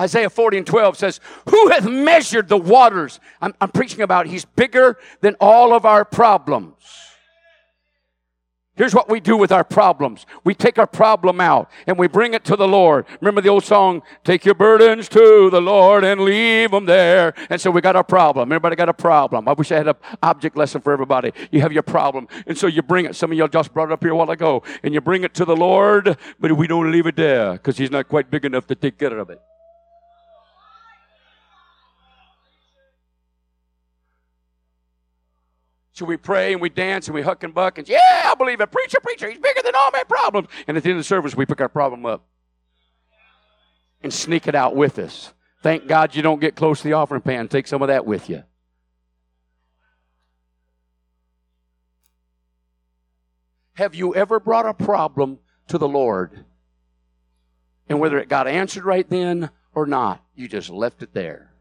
Isaiah 0.00 0.30
40 0.30 0.58
and 0.58 0.66
12 0.66 0.96
says, 0.96 1.20
Who 1.48 1.68
hath 1.68 1.88
measured 1.88 2.48
the 2.48 2.56
waters? 2.56 3.20
I'm, 3.40 3.54
I'm 3.60 3.70
preaching 3.70 4.00
about 4.00 4.26
he's 4.26 4.44
bigger 4.44 4.98
than 5.20 5.36
all 5.40 5.74
of 5.74 5.84
our 5.84 6.04
problems. 6.04 6.74
Here's 8.74 8.94
what 8.94 9.10
we 9.10 9.20
do 9.20 9.36
with 9.36 9.52
our 9.52 9.64
problems. 9.64 10.24
We 10.44 10.54
take 10.54 10.78
our 10.78 10.86
problem 10.86 11.42
out 11.42 11.70
and 11.86 11.98
we 11.98 12.08
bring 12.08 12.32
it 12.32 12.42
to 12.46 12.56
the 12.56 12.66
Lord. 12.66 13.04
Remember 13.20 13.42
the 13.42 13.50
old 13.50 13.64
song, 13.64 14.00
take 14.24 14.46
your 14.46 14.54
burdens 14.54 15.10
to 15.10 15.50
the 15.50 15.60
Lord 15.60 16.04
and 16.04 16.22
leave 16.22 16.70
them 16.70 16.86
there. 16.86 17.34
And 17.50 17.60
so 17.60 17.70
we 17.70 17.82
got 17.82 17.96
a 17.96 18.02
problem. 18.02 18.50
Everybody 18.50 18.76
got 18.76 18.88
a 18.88 18.94
problem. 18.94 19.46
I 19.46 19.52
wish 19.52 19.70
I 19.72 19.76
had 19.76 19.88
an 19.88 19.94
object 20.22 20.56
lesson 20.56 20.80
for 20.80 20.90
everybody. 20.90 21.32
You 21.50 21.60
have 21.60 21.72
your 21.72 21.82
problem. 21.82 22.28
And 22.46 22.56
so 22.56 22.66
you 22.66 22.80
bring 22.80 23.04
it. 23.04 23.14
Some 23.14 23.30
of 23.30 23.36
y'all 23.36 23.46
just 23.46 23.74
brought 23.74 23.90
it 23.90 23.92
up 23.92 24.02
here 24.02 24.12
a 24.12 24.16
while 24.16 24.30
ago. 24.30 24.62
And 24.82 24.94
you 24.94 25.02
bring 25.02 25.22
it 25.22 25.34
to 25.34 25.44
the 25.44 25.54
Lord, 25.54 26.16
but 26.40 26.52
we 26.52 26.66
don't 26.66 26.90
leave 26.90 27.06
it 27.06 27.16
there 27.16 27.52
because 27.52 27.76
he's 27.76 27.90
not 27.90 28.08
quite 28.08 28.30
big 28.30 28.46
enough 28.46 28.66
to 28.68 28.74
take 28.74 28.98
care 28.98 29.18
of 29.18 29.28
it. 29.28 29.38
So 35.92 36.06
we 36.06 36.16
pray 36.16 36.52
and 36.52 36.62
we 36.62 36.70
dance 36.70 37.06
and 37.06 37.14
we 37.14 37.22
huck 37.22 37.42
and 37.42 37.54
buck 37.54 37.78
and 37.78 37.88
yeah, 37.88 37.98
I 38.24 38.34
believe 38.36 38.60
it. 38.60 38.70
Preacher, 38.70 38.98
preacher, 39.02 39.28
he's 39.28 39.38
bigger 39.38 39.60
than 39.62 39.74
all 39.74 39.90
my 39.92 40.04
problems. 40.04 40.48
And 40.66 40.76
at 40.76 40.82
the 40.82 40.90
end 40.90 40.98
of 40.98 41.00
the 41.00 41.08
service, 41.08 41.36
we 41.36 41.44
pick 41.44 41.60
our 41.60 41.68
problem 41.68 42.06
up 42.06 42.24
and 44.02 44.12
sneak 44.12 44.48
it 44.48 44.54
out 44.54 44.74
with 44.74 44.98
us. 44.98 45.32
Thank 45.62 45.86
God 45.86 46.16
you 46.16 46.22
don't 46.22 46.40
get 46.40 46.56
close 46.56 46.78
to 46.78 46.84
the 46.84 46.94
offering 46.94 47.20
pan. 47.20 47.48
Take 47.48 47.66
some 47.66 47.82
of 47.82 47.88
that 47.88 48.06
with 48.06 48.28
you. 48.28 48.42
Have 53.74 53.94
you 53.94 54.14
ever 54.14 54.40
brought 54.40 54.66
a 54.66 54.74
problem 54.74 55.38
to 55.68 55.78
the 55.78 55.88
Lord? 55.88 56.44
And 57.88 58.00
whether 58.00 58.18
it 58.18 58.28
got 58.28 58.48
answered 58.48 58.84
right 58.84 59.08
then 59.08 59.50
or 59.74 59.86
not, 59.86 60.24
you 60.34 60.48
just 60.48 60.70
left 60.70 61.02
it 61.02 61.14
there. 61.14 61.52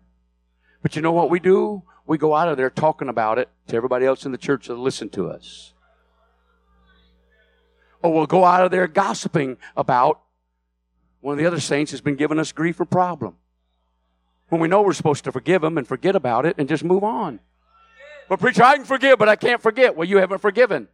But 0.81 0.95
you 0.95 1.01
know 1.01 1.11
what 1.11 1.29
we 1.29 1.39
do? 1.39 1.83
We 2.12 2.17
go 2.17 2.36
out 2.36 2.50
of 2.50 2.58
there 2.58 2.69
talking 2.69 3.08
about 3.08 3.39
it 3.39 3.47
to 3.67 3.78
everybody 3.78 4.06
else 4.06 4.26
in 4.26 4.34
the 4.34 4.38
church 4.38 4.67
that 4.67 4.76
listen 4.76 5.08
to 5.08 5.30
us. 5.30 5.71
Or 8.04 8.12
we'll 8.13 8.26
go 8.26 8.43
out 8.43 8.65
of 8.65 8.69
there 8.69 8.86
gossiping 8.86 9.56
about 9.78 10.19
one 11.21 11.32
of 11.32 11.39
the 11.39 11.45
other 11.45 11.62
saints 11.62 11.91
has 11.91 12.02
been 12.02 12.17
giving 12.17 12.38
us 12.38 12.52
grief 12.52 12.82
or 12.82 12.86
problem. 12.86 13.38
when 14.50 14.60
we 14.60 14.67
know 14.67 14.82
we're 14.82 14.91
supposed 14.91 15.24
to 15.24 15.32
forgive 15.32 15.62
them 15.62 15.78
and 15.78 15.88
forget 15.88 16.13
about 16.13 16.45
it 16.45 16.56
and 16.58 16.67
just 16.67 16.84
move 16.84 17.02
on. 17.02 17.39
But 18.28 18.41
preacher, 18.41 18.63
I 18.63 18.76
can 18.76 18.84
forgive, 18.84 19.17
but 19.17 19.30
I 19.30 19.38
can't 19.38 19.62
forget. 19.62 19.95
Well, 19.95 20.06
you 20.06 20.17
haven't 20.17 20.39
forgiven. 20.39 20.89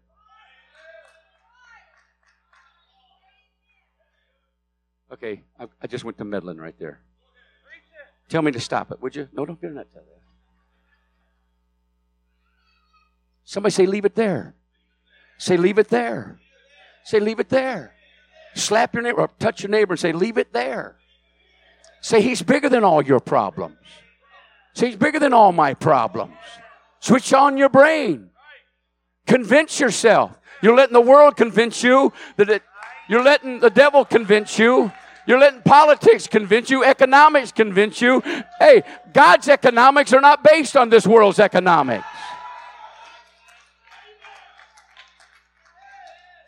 Okay, 5.12 5.42
I, 5.60 5.66
I 5.82 5.88
just 5.88 6.04
went 6.04 6.20
to 6.20 6.26
meddling 6.26 6.60
right 6.60 6.78
there. 6.78 7.00
Tell 8.30 8.44
me 8.44 8.52
to 8.52 8.60
stop 8.60 8.92
it, 8.92 9.02
would 9.02 9.16
you? 9.16 9.28
No, 9.34 9.48
don't 9.48 9.60
get 9.60 9.74
that. 9.74 9.88
Somebody 13.48 13.72
say, 13.72 13.86
leave 13.86 14.04
it 14.04 14.14
there. 14.14 14.56
Say, 15.38 15.56
leave 15.56 15.78
it 15.78 15.88
there. 15.88 16.38
Say, 17.06 17.22
leave 17.22 17.40
it 17.40 17.48
there. 17.48 17.94
Slap 18.56 18.94
your 18.94 19.04
neighbor 19.04 19.22
or 19.22 19.30
touch 19.40 19.64
your 19.64 19.70
neighbor 19.70 19.94
and 19.94 20.00
say, 20.00 20.12
leave 20.12 20.38
it 20.38 20.52
there. 20.52 20.98
Say, 22.02 22.22
he's 22.22 22.42
bigger 22.42 22.68
than 22.68 22.84
all 22.84 23.02
your 23.02 23.22
problems. 23.22 23.78
Say, 24.74 24.88
he's 24.88 24.98
bigger 24.98 25.18
than 25.18 25.32
all 25.32 25.54
my 25.54 25.74
problems. 25.76 26.34
Switch 27.00 27.32
on 27.32 27.56
your 27.56 27.70
brain. 27.70 28.32
Convince 29.26 29.80
yourself. 29.80 30.38
You're 30.62 30.76
letting 30.76 30.94
the 30.94 31.00
world 31.00 31.38
convince 31.38 31.82
you 31.82 32.12
that 32.36 32.50
it, 32.50 32.64
you're 33.08 33.24
letting 33.24 33.62
the 33.62 33.70
devil 33.70 34.04
convince 34.04 34.60
you. 34.60 34.92
You're 35.26 35.40
letting 35.40 35.62
politics 35.62 36.28
convince 36.28 36.70
you, 36.70 36.84
economics 36.84 37.54
convince 37.54 38.02
you. 38.02 38.22
Hey, 38.60 38.84
God's 39.14 39.48
economics 39.48 40.12
are 40.12 40.22
not 40.22 40.44
based 40.44 40.76
on 40.76 40.90
this 40.90 41.08
world's 41.08 41.40
economics. 41.40 42.06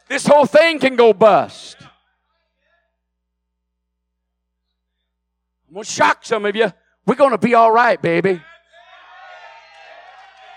This 0.09 0.25
whole 0.25 0.47
thing 0.47 0.79
can 0.79 0.95
go 0.95 1.13
bust. 1.13 1.77
I'm 5.67 5.75
going 5.75 5.83
to 5.85 5.91
shock 5.91 6.25
some 6.25 6.45
of 6.45 6.55
you. 6.55 6.73
We're 7.05 7.15
going 7.15 7.31
to 7.31 7.37
be 7.37 7.53
all 7.53 7.71
right, 7.71 8.01
baby. 8.01 8.41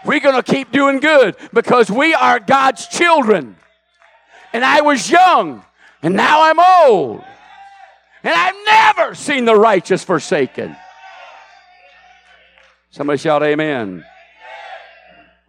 We're 0.07 0.21
going 0.21 0.43
to 0.43 0.43
keep 0.43 0.73
doing 0.73 1.01
good 1.01 1.37
because 1.53 1.91
we 1.91 2.15
are 2.15 2.41
God's 2.41 2.89
children. 2.89 3.57
And 4.55 4.65
I 4.65 4.81
was 4.81 5.11
young, 5.11 5.63
and 6.03 6.17
now 6.17 6.43
I'm 6.43 6.59
old. 6.59 7.23
And 8.25 8.35
I've 8.35 8.55
never 8.65 9.15
seen 9.15 9.45
the 9.45 9.55
righteous 9.55 10.03
forsaken. 10.03 10.75
Somebody 12.91 13.19
shout, 13.19 13.43
Amen. 13.43 14.05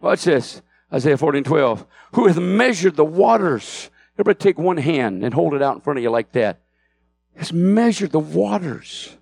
Watch 0.00 0.24
this 0.24 0.60
Isaiah 0.92 1.16
14 1.16 1.42
12. 1.42 1.86
Who 2.12 2.26
hath 2.26 2.38
measured 2.38 2.96
the 2.96 3.04
waters? 3.04 3.90
Everybody 4.14 4.38
take 4.38 4.58
one 4.58 4.76
hand 4.76 5.24
and 5.24 5.34
hold 5.34 5.54
it 5.54 5.62
out 5.62 5.74
in 5.74 5.80
front 5.80 5.98
of 5.98 6.02
you 6.02 6.10
like 6.10 6.32
that. 6.32 6.60
Has 7.36 7.52
measured 7.52 8.12
the 8.12 8.20
waters 8.20 9.16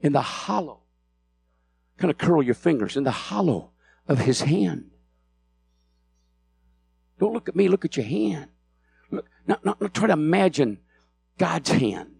in 0.00 0.12
the 0.12 0.20
hollow. 0.20 0.80
Kind 1.96 2.10
of 2.10 2.18
curl 2.18 2.42
your 2.42 2.54
fingers 2.54 2.96
in 2.96 3.04
the 3.04 3.12
hollow 3.12 3.70
of 4.08 4.18
his 4.18 4.40
hand. 4.40 4.90
Don't 7.18 7.32
look 7.32 7.48
at 7.48 7.56
me, 7.56 7.68
look 7.68 7.84
at 7.84 7.96
your 7.96 8.04
hand. 8.04 8.48
Look, 9.10 9.26
not, 9.46 9.64
not, 9.64 9.80
not 9.80 9.94
try 9.94 10.08
to 10.08 10.12
imagine 10.12 10.78
God's 11.38 11.70
hand. 11.70 12.10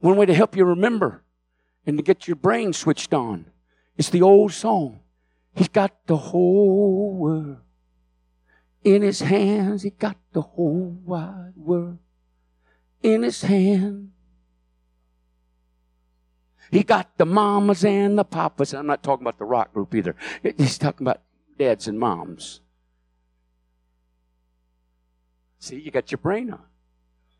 One 0.00 0.16
way 0.16 0.26
to 0.26 0.34
help 0.34 0.56
you 0.56 0.64
remember 0.64 1.22
and 1.86 1.96
to 1.96 2.02
get 2.02 2.26
your 2.26 2.36
brain 2.36 2.72
switched 2.72 3.14
on 3.14 3.46
is 3.96 4.10
the 4.10 4.22
old 4.22 4.52
song. 4.52 5.00
He's 5.54 5.68
got 5.68 6.06
the 6.06 6.16
whole 6.16 7.14
world 7.14 7.58
in 8.84 9.02
his 9.02 9.20
hands. 9.20 9.82
He 9.82 9.90
got 9.90 10.16
the 10.32 10.42
whole 10.42 10.98
wide 11.04 11.52
world 11.56 11.98
in 13.02 13.22
his 13.22 13.42
hand. 13.42 14.12
He 16.70 16.84
got 16.84 17.18
the 17.18 17.26
mamas 17.26 17.84
and 17.84 18.16
the 18.16 18.24
papas. 18.24 18.72
I'm 18.74 18.86
not 18.86 19.02
talking 19.02 19.24
about 19.24 19.38
the 19.38 19.44
rock 19.44 19.72
group 19.72 19.94
either. 19.94 20.14
He's 20.56 20.78
talking 20.78 21.04
about 21.04 21.20
dads 21.58 21.88
and 21.88 21.98
moms. 21.98 22.60
See, 25.58 25.80
you 25.80 25.90
got 25.90 26.10
your 26.10 26.18
brain 26.18 26.52
on. 26.52 26.62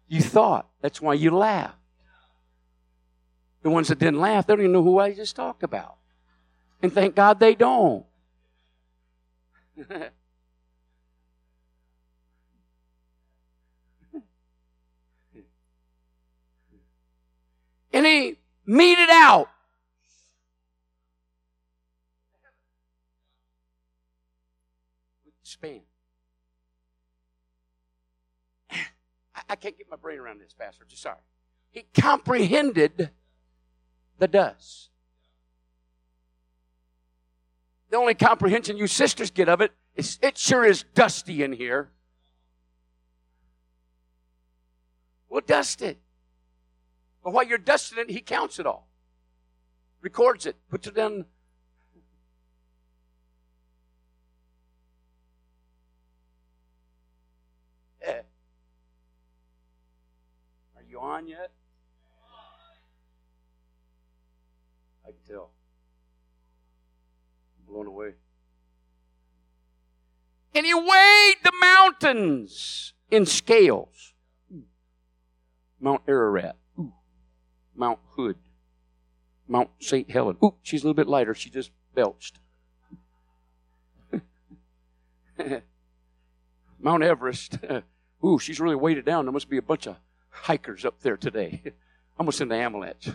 You 0.09 0.21
thought. 0.21 0.69
That's 0.83 1.01
why 1.01 1.15
you 1.15 1.31
laughed. 1.31 1.77
The 3.63 3.71
ones 3.71 3.89
that 3.89 3.99
didn't 3.99 4.21
laugh, 4.21 4.47
they 4.47 4.55
don't 4.55 4.61
even 4.61 4.73
know 4.73 4.83
who 4.83 4.99
I 4.99 5.13
just 5.13 5.37
talked 5.37 5.63
about. 5.63 5.97
And 6.83 6.93
thank 6.93 7.15
God 7.15 7.39
they 7.39 7.55
don't. 7.55 8.05
and 17.93 18.07
he 18.07 18.39
meted 18.67 19.11
out. 19.11 19.49
Span. 25.43 25.81
I 29.49 29.57
can't 29.57 29.77
get 29.77 29.91
my 29.91 29.97
brain 29.97 30.19
around 30.21 30.41
this, 30.41 30.55
Pastor. 30.55 30.85
Just 30.89 31.03
sorry. 31.03 31.19
He 31.73 31.85
comprehended 32.01 33.11
the 34.19 34.29
dust. 34.29 34.91
The 37.91 37.97
only 37.97 38.15
comprehension 38.15 38.77
you 38.77 38.87
sisters 38.87 39.33
get 39.33 39.49
of 39.49 39.61
it 39.61 39.73
is 39.97 40.21
it 40.23 40.39
sure 40.39 40.65
is 40.65 40.85
dusty 40.95 41.43
in 41.43 41.53
here. 41.53 41.91
We'll 45.29 45.41
dust 45.41 45.83
it. 45.83 45.99
But 47.23 47.33
while 47.33 47.45
you're 47.45 47.59
dusting 47.59 47.99
it, 47.99 48.11
he 48.11 48.21
counts 48.21 48.59
it 48.59 48.67
all, 48.67 48.89
records 50.01 50.47
it, 50.47 50.57
puts 50.71 50.87
it. 50.87 50.97
Yeah. 50.97 51.27
Are 60.77 60.83
you 60.89 60.99
on 60.99 61.27
yet? 61.27 61.53
I 65.07 65.11
can 65.11 65.21
tell. 65.29 65.51
I'm 67.59 67.73
blown 67.73 67.87
away. 67.87 68.13
And 70.55 70.65
he 70.65 70.75
weighed 70.75 71.37
the 71.45 71.53
mountains 71.61 72.95
in 73.11 73.27
scales. 73.27 74.15
Mount 75.79 76.03
Ararat. 76.09 76.57
Mount 77.81 77.99
Hood, 78.15 78.37
Mount 79.49 79.71
St. 79.81 80.11
Helen. 80.11 80.37
Ooh, 80.45 80.55
she's 80.63 80.83
a 80.83 80.85
little 80.85 80.95
bit 80.95 81.09
lighter. 81.09 81.35
She 81.35 81.49
just 81.49 81.71
belched. 81.95 82.39
Mount 86.79 87.03
Everest. 87.03 87.57
Ooh, 88.25 88.39
she's 88.39 88.61
really 88.61 88.77
weighted 88.77 89.07
down. 89.07 89.25
There 89.25 89.33
must 89.33 89.49
be 89.49 89.57
a 89.57 89.63
bunch 89.63 89.87
of 89.87 89.97
hikers 90.29 90.85
up 90.85 91.01
there 91.01 91.17
today. 91.17 91.63
I'm 92.19 92.27
going 92.27 92.33
to 92.33 92.37
send 92.37 92.53
an 92.53 92.61
avalanche. 92.61 93.09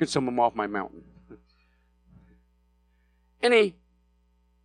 Get 0.00 0.08
some 0.08 0.26
of 0.26 0.34
them 0.34 0.40
off 0.40 0.56
my 0.56 0.66
mountain. 0.66 1.04
And 3.40 3.54
he 3.54 3.76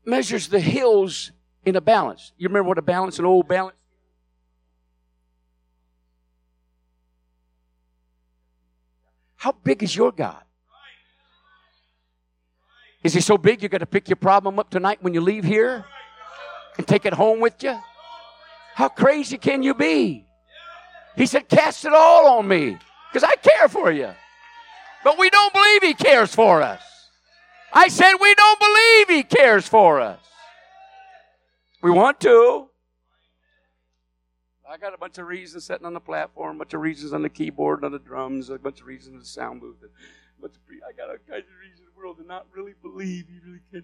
measures 0.03 0.47
the 0.47 0.59
hills 0.59 1.31
in 1.63 1.75
a 1.75 1.81
balance. 1.81 2.31
You 2.39 2.47
remember 2.47 2.69
what 2.69 2.79
a 2.79 2.81
balance, 2.81 3.19
an 3.19 3.25
old 3.25 3.47
balance? 3.47 3.75
How 9.45 9.51
big 9.51 9.83
is 9.83 9.95
your 9.95 10.11
God? 10.11 10.41
Is 13.03 13.13
he 13.13 13.21
so 13.21 13.37
big 13.37 13.61
you 13.61 13.69
got 13.69 13.77
to 13.77 13.85
pick 13.85 14.09
your 14.09 14.15
problem 14.15 14.57
up 14.57 14.71
tonight 14.71 14.97
when 15.03 15.13
you 15.13 15.21
leave 15.21 15.43
here 15.43 15.85
and 16.79 16.87
take 16.87 17.05
it 17.05 17.13
home 17.13 17.41
with 17.41 17.61
you? 17.61 17.79
How 18.73 18.87
crazy 18.87 19.37
can 19.37 19.61
you 19.61 19.75
be? 19.75 20.25
He 21.15 21.27
said, 21.27 21.47
Cast 21.47 21.85
it 21.85 21.93
all 21.93 22.39
on 22.39 22.47
me 22.47 22.75
because 23.13 23.23
I 23.23 23.35
care 23.35 23.67
for 23.69 23.91
you. 23.91 24.09
But 25.03 25.19
we 25.19 25.29
don't 25.29 25.53
believe 25.53 25.83
he 25.83 25.93
cares 25.93 26.33
for 26.33 26.63
us. 26.63 26.81
I 27.71 27.87
said, 27.89 28.15
We 28.19 28.33
don't 28.33 28.59
believe 28.59 29.09
he 29.09 29.37
cares 29.37 29.67
for 29.67 29.99
us. 29.99 30.17
We 31.83 31.91
want 31.91 32.19
to. 32.21 32.67
I 34.69 34.77
got 34.77 34.93
a 34.93 34.97
bunch 34.97 35.17
of 35.19 35.27
reasons 35.27 35.65
sitting 35.65 35.85
on 35.85 35.93
the 35.93 35.99
platform, 35.99 36.55
a 36.55 36.59
bunch 36.59 36.73
of 36.73 36.81
reasons 36.81 37.13
on 37.13 37.21
the 37.21 37.29
keyboard 37.29 37.79
and 37.79 37.85
on 37.85 37.91
the 37.91 37.99
drums, 37.99 38.49
a 38.49 38.57
bunch 38.57 38.81
of 38.81 38.87
reasons 38.87 39.13
in 39.13 39.19
the 39.19 39.25
sound 39.25 39.61
booth. 39.61 39.77
But 40.41 40.51
I 40.87 40.91
got 40.91 41.13
a 41.13 41.19
kind 41.19 41.43
of 41.43 41.59
reasons 41.61 41.79
in 41.79 41.85
the 41.85 41.97
world 41.97 42.17
to 42.17 42.25
not 42.25 42.47
really 42.53 42.73
believe 42.81 43.29
you 43.29 43.41
really 43.45 43.59
can. 43.71 43.83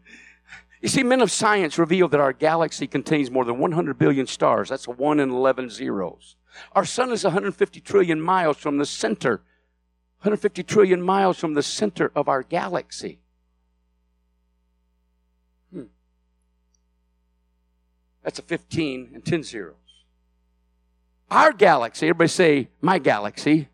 You 0.82 0.90
see, 0.90 1.04
men 1.04 1.22
of 1.22 1.32
science 1.32 1.78
reveal 1.78 2.08
that 2.08 2.20
our 2.20 2.34
galaxy 2.34 2.88
contains 2.88 3.30
more 3.30 3.46
than 3.46 3.60
100 3.60 3.98
billion 3.98 4.26
stars. 4.26 4.70
That's 4.70 4.88
a 4.88 4.92
1 4.92 5.20
in 5.20 5.30
11 5.30 5.70
zeros. 5.70 6.36
Our 6.74 6.86
sun 6.86 7.12
is 7.12 7.24
150 7.24 7.80
trillion 7.82 8.20
miles 8.20 8.58
from 8.58 8.78
the 8.78 8.86
center, 8.86 9.44
150 10.20 10.64
trillion 10.64 11.02
miles 11.02 11.38
from 11.38 11.54
the 11.54 11.64
center 11.64 12.12
of 12.16 12.28
our 12.28 12.42
galaxy. 12.42 13.20
Hmm. 15.72 15.84
That's 18.24 18.40
a 18.40 18.44
15 18.44 19.12
and 19.14 19.24
10 19.24 19.44
zeros. 19.44 19.76
Our 21.32 21.54
galaxy, 21.54 22.10
everybody 22.10 22.28
say, 22.28 22.70
my 22.82 23.00
galaxy, 23.00 23.70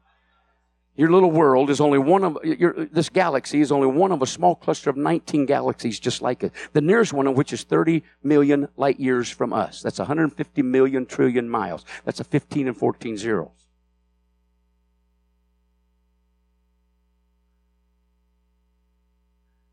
Your 0.97 1.11
little 1.11 1.29
world 1.29 1.69
is 1.69 1.79
only 1.79 1.99
one 1.99 2.23
of, 2.23 2.39
your, 2.43 2.73
this 2.85 3.07
galaxy 3.09 3.61
is 3.61 3.71
only 3.71 3.85
one 3.85 4.11
of 4.11 4.23
a 4.23 4.25
small 4.25 4.55
cluster 4.55 4.89
of 4.89 4.97
19 4.97 5.45
galaxies 5.45 5.99
just 5.99 6.23
like 6.23 6.43
it. 6.43 6.51
The 6.73 6.81
nearest 6.81 7.13
one 7.13 7.27
of 7.27 7.37
which 7.37 7.53
is 7.53 7.61
30 7.61 8.01
million 8.23 8.67
light 8.77 8.99
years 8.99 9.29
from 9.29 9.53
us. 9.53 9.83
That's 9.83 9.99
150 9.99 10.63
million 10.63 11.05
trillion 11.05 11.47
miles. 11.47 11.85
That's 12.03 12.19
a 12.19 12.23
15 12.23 12.67
and 12.67 12.75
14 12.75 13.15
zeros. 13.15 13.51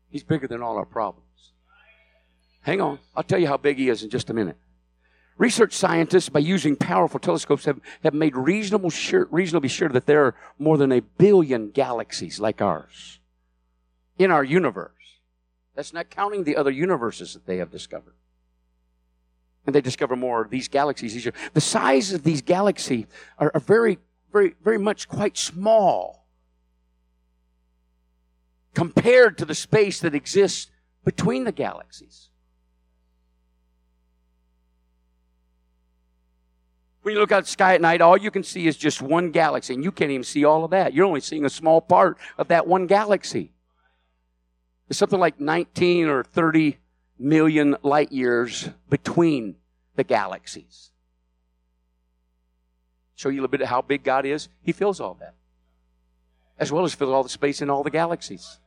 He's 0.09 0.23
bigger 0.23 0.47
than 0.47 0.61
all 0.61 0.77
our 0.77 0.85
problems. 0.85 1.53
Hang 2.61 2.81
on. 2.81 2.99
I'll 3.15 3.23
tell 3.23 3.39
you 3.39 3.47
how 3.47 3.57
big 3.57 3.77
he 3.77 3.89
is 3.89 4.03
in 4.03 4.11
just 4.11 4.29
a 4.29 4.33
minute. 4.33 4.57
Research 5.37 5.73
scientists, 5.73 6.29
by 6.29 6.39
using 6.39 6.77
powerful 6.77 7.19
telescopes, 7.19 7.65
have, 7.65 7.81
have 8.03 8.13
made 8.13 8.35
reasonable 8.35 8.89
sure, 8.89 9.27
reasonably 9.31 9.67
sure 9.67 9.89
that 9.89 10.05
there 10.05 10.23
are 10.25 10.35
more 10.57 10.77
than 10.77 10.93
a 10.93 11.01
billion 11.01 11.71
galaxies 11.71 12.39
like 12.39 12.61
ours 12.61 13.19
in 14.17 14.31
our 14.31 14.43
universe. 14.43 14.91
That's 15.75 15.91
not 15.91 16.09
counting 16.09 16.45
the 16.45 16.55
other 16.55 16.71
universes 16.71 17.33
that 17.33 17.45
they 17.45 17.57
have 17.57 17.69
discovered. 17.69 18.15
And 19.65 19.75
they 19.75 19.81
discover 19.81 20.15
more 20.15 20.41
of 20.41 20.51
these 20.51 20.69
galaxies. 20.69 21.27
The 21.53 21.61
size 21.61 22.13
of 22.13 22.23
these 22.23 22.41
galaxies 22.41 23.07
are, 23.37 23.51
are 23.53 23.59
very, 23.59 23.97
very, 24.31 24.55
very 24.63 24.77
much 24.77 25.09
quite 25.09 25.37
small 25.37 26.27
compared 28.73 29.37
to 29.39 29.45
the 29.45 29.55
space 29.55 29.99
that 29.99 30.15
exists 30.15 30.71
between 31.03 31.43
the 31.43 31.51
galaxies. 31.51 32.29
When 37.05 37.13
you 37.13 37.19
look 37.19 37.31
out 37.31 37.43
the 37.43 37.49
sky 37.51 37.75
at 37.75 37.81
night, 37.81 38.01
all 38.01 38.17
you 38.17 38.31
can 38.31 38.41
see 38.41 38.65
is 38.65 38.75
just 38.75 38.99
one 38.99 39.29
galaxy, 39.29 39.75
and 39.75 39.83
you 39.83 39.91
can't 39.91 40.09
even 40.09 40.23
see 40.23 40.43
all 40.43 40.65
of 40.65 40.71
that. 40.71 40.91
You're 40.91 41.05
only 41.05 41.21
seeing 41.21 41.45
a 41.45 41.51
small 41.51 41.79
part 41.79 42.17
of 42.35 42.47
that 42.47 42.65
one 42.65 42.87
galaxy. 42.87 43.53
There's 44.87 44.97
something 44.97 45.19
like 45.19 45.39
19 45.39 46.07
or 46.07 46.23
30 46.23 46.79
million 47.19 47.77
light 47.83 48.11
years 48.11 48.69
between 48.89 49.57
the 49.95 50.03
galaxies. 50.03 50.89
Show 53.13 53.29
you 53.29 53.35
a 53.35 53.41
little 53.41 53.49
bit 53.49 53.61
of 53.61 53.67
how 53.67 53.83
big 53.83 54.03
God 54.03 54.25
is. 54.25 54.49
He 54.63 54.71
fills 54.71 54.99
all 54.99 55.13
that, 55.19 55.35
as 56.57 56.71
well 56.71 56.85
as 56.85 56.95
fills 56.95 57.11
all 57.11 57.21
the 57.21 57.29
space 57.29 57.61
in 57.61 57.69
all 57.69 57.83
the 57.83 57.91
galaxies. 57.91 58.57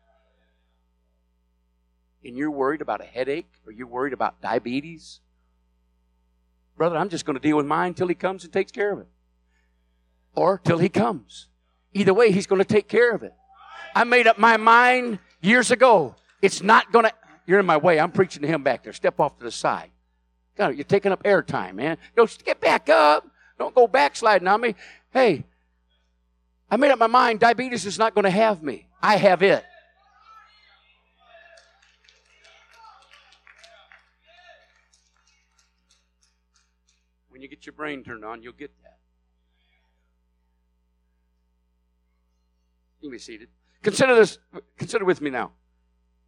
And 2.24 2.36
you're 2.36 2.52
worried 2.52 2.82
about 2.82 3.00
a 3.00 3.04
headache, 3.04 3.50
or 3.66 3.72
you're 3.72 3.88
worried 3.88 4.12
about 4.12 4.40
diabetes, 4.40 5.18
Brother, 6.78 6.96
I'm 6.96 7.08
just 7.08 7.26
going 7.26 7.34
to 7.34 7.42
deal 7.42 7.56
with 7.56 7.66
mine 7.66 7.92
till 7.92 8.06
he 8.06 8.14
comes 8.14 8.44
and 8.44 8.52
takes 8.52 8.70
care 8.70 8.92
of 8.92 9.00
it. 9.00 9.08
Or 10.36 10.58
till 10.58 10.78
he 10.78 10.88
comes. 10.88 11.48
Either 11.92 12.14
way, 12.14 12.30
he's 12.30 12.46
going 12.46 12.60
to 12.60 12.64
take 12.64 12.86
care 12.86 13.12
of 13.12 13.24
it. 13.24 13.34
I 13.94 14.04
made 14.04 14.28
up 14.28 14.38
my 14.38 14.56
mind 14.56 15.18
years 15.42 15.72
ago. 15.72 16.14
It's 16.40 16.62
not 16.62 16.92
going 16.92 17.06
to. 17.06 17.12
You're 17.46 17.58
in 17.58 17.66
my 17.66 17.78
way. 17.78 17.98
I'm 17.98 18.12
preaching 18.12 18.42
to 18.42 18.48
him 18.48 18.62
back 18.62 18.84
there. 18.84 18.92
Step 18.92 19.18
off 19.18 19.36
to 19.38 19.44
the 19.44 19.50
side. 19.50 19.90
God, 20.56 20.76
you're 20.76 20.84
taking 20.84 21.10
up 21.10 21.22
airtime, 21.24 21.74
man. 21.74 21.98
Go 22.14 22.28
get 22.44 22.60
back 22.60 22.88
up. 22.88 23.26
Don't 23.58 23.74
go 23.74 23.88
backsliding 23.88 24.46
on 24.46 24.60
me. 24.60 24.76
Hey, 25.12 25.44
I 26.70 26.76
made 26.76 26.92
up 26.92 26.98
my 26.98 27.06
mind. 27.08 27.40
Diabetes 27.40 27.86
is 27.86 27.98
not 27.98 28.14
going 28.14 28.24
to 28.24 28.30
have 28.30 28.62
me. 28.62 28.86
I 29.02 29.16
have 29.16 29.42
it. 29.42 29.64
When 37.38 37.42
you 37.44 37.48
get 37.48 37.66
your 37.66 37.72
brain 37.72 38.02
turned 38.02 38.24
on, 38.24 38.42
you'll 38.42 38.52
get 38.52 38.72
that. 38.82 38.98
You 43.00 43.08
can 43.08 43.12
be 43.12 43.18
seated. 43.20 43.48
Consider 43.80 44.16
this. 44.16 44.40
Consider 44.76 45.04
with 45.04 45.20
me 45.20 45.30
now. 45.30 45.52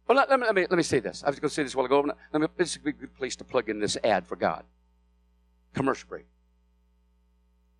Well, 0.07 0.17
let, 0.17 0.29
let, 0.29 0.39
me, 0.39 0.45
let, 0.45 0.55
me, 0.55 0.61
let 0.69 0.77
me 0.77 0.83
say 0.83 1.01
this. 1.01 1.21
I 1.21 1.29
was 1.29 1.37
going 1.37 1.49
to 1.49 1.53
say 1.53 1.63
this 1.63 1.75
while 1.75 1.85
ago. 1.85 1.99
Let 2.31 2.41
me, 2.41 2.47
this 2.55 2.69
is 2.69 2.75
a 2.77 2.91
good 2.93 3.13
place 3.13 3.35
to 3.35 3.43
plug 3.43 3.67
in 3.67 3.81
this 3.81 3.97
ad 4.05 4.25
for 4.25 4.37
God. 4.37 4.63
Commercial 5.73 6.07
break. 6.07 6.27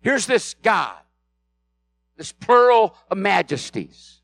Here's 0.02 0.26
this 0.26 0.54
God, 0.62 1.00
this 2.18 2.32
plural 2.32 2.94
of 3.10 3.16
majesties. 3.16 4.20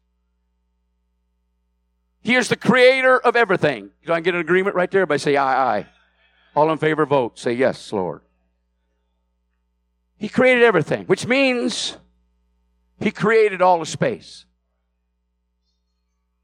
He 2.20 2.34
is 2.34 2.50
the 2.50 2.56
creator 2.56 3.18
of 3.18 3.36
everything. 3.36 3.88
Can 4.04 4.12
I 4.12 4.20
get 4.20 4.34
an 4.34 4.40
agreement 4.42 4.76
right 4.76 4.90
there? 4.90 5.00
Everybody 5.00 5.20
say 5.20 5.36
aye, 5.36 5.78
aye. 5.78 5.86
All 6.54 6.70
in 6.70 6.76
favor, 6.76 7.06
vote. 7.06 7.38
Say 7.38 7.54
yes, 7.54 7.90
Lord. 7.90 8.20
He 10.18 10.28
created 10.28 10.64
everything, 10.64 11.06
which 11.06 11.26
means 11.26 11.96
He 13.00 13.10
created 13.10 13.62
all 13.62 13.80
of 13.80 13.88
space. 13.88 14.44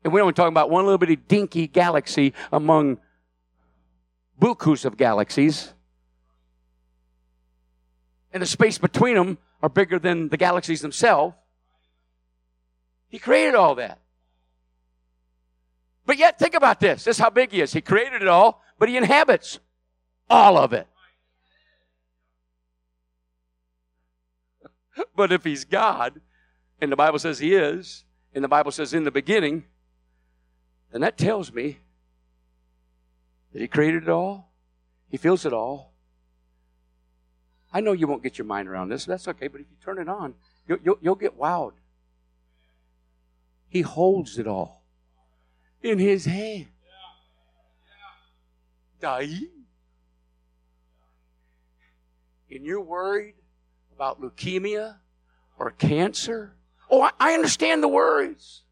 And 0.04 0.12
we're 0.12 0.20
only 0.20 0.34
talking 0.34 0.52
about 0.52 0.70
one 0.70 0.84
little 0.84 0.98
bitty 0.98 1.16
dinky 1.16 1.66
galaxy 1.66 2.34
among 2.52 2.98
bukus 4.40 4.84
of 4.84 4.96
galaxies. 4.96 5.72
And 8.32 8.42
the 8.42 8.46
space 8.46 8.78
between 8.78 9.14
them 9.14 9.38
are 9.62 9.68
bigger 9.68 9.98
than 9.98 10.28
the 10.28 10.36
galaxies 10.36 10.80
themselves. 10.82 11.34
He 13.08 13.18
created 13.18 13.54
all 13.54 13.76
that. 13.76 14.00
But 16.04 16.18
yet, 16.18 16.38
think 16.38 16.54
about 16.54 16.80
this. 16.80 17.04
This 17.04 17.16
is 17.16 17.22
how 17.22 17.30
big 17.30 17.52
he 17.52 17.62
is. 17.62 17.72
He 17.72 17.80
created 17.80 18.20
it 18.20 18.28
all, 18.28 18.62
but 18.78 18.88
he 18.88 18.96
inhabits 18.96 19.58
all 20.28 20.58
of 20.58 20.72
it. 20.72 20.86
but 25.16 25.32
if 25.32 25.44
he's 25.44 25.64
God, 25.64 26.20
and 26.80 26.90
the 26.90 26.96
Bible 26.96 27.18
says 27.18 27.38
he 27.38 27.54
is, 27.54 28.04
and 28.34 28.42
the 28.42 28.48
Bible 28.48 28.72
says 28.72 28.94
in 28.94 29.04
the 29.04 29.10
beginning, 29.10 29.64
then 30.92 31.00
that 31.00 31.16
tells 31.16 31.52
me 31.52 31.78
that 33.52 33.60
he 33.60 33.68
created 33.68 34.04
it 34.04 34.08
all, 34.08 34.52
he 35.08 35.16
feels 35.16 35.46
it 35.46 35.52
all. 35.52 35.92
I 37.72 37.80
know 37.80 37.92
you 37.92 38.06
won't 38.06 38.22
get 38.22 38.38
your 38.38 38.46
mind 38.46 38.68
around 38.68 38.88
this, 38.88 39.04
that's 39.04 39.28
okay, 39.28 39.48
but 39.48 39.60
if 39.60 39.66
you 39.70 39.76
turn 39.84 39.98
it 39.98 40.08
on, 40.08 40.34
you'll, 40.68 40.78
you'll, 40.84 40.98
you'll 41.00 41.14
get 41.14 41.38
wowed. 41.38 41.72
He 43.68 43.80
holds 43.80 44.38
it 44.38 44.46
all 44.46 44.84
in 45.82 45.98
his 45.98 46.24
hand. 46.24 46.68
Dying. 49.00 49.50
And 52.50 52.64
you're 52.64 52.80
worried 52.80 53.34
about 53.94 54.20
leukemia 54.20 54.96
or 55.58 55.70
cancer. 55.70 56.52
Oh, 56.90 57.08
I, 57.18 57.34
understand 57.34 57.82
the 57.82 57.88
worries. 57.88 58.62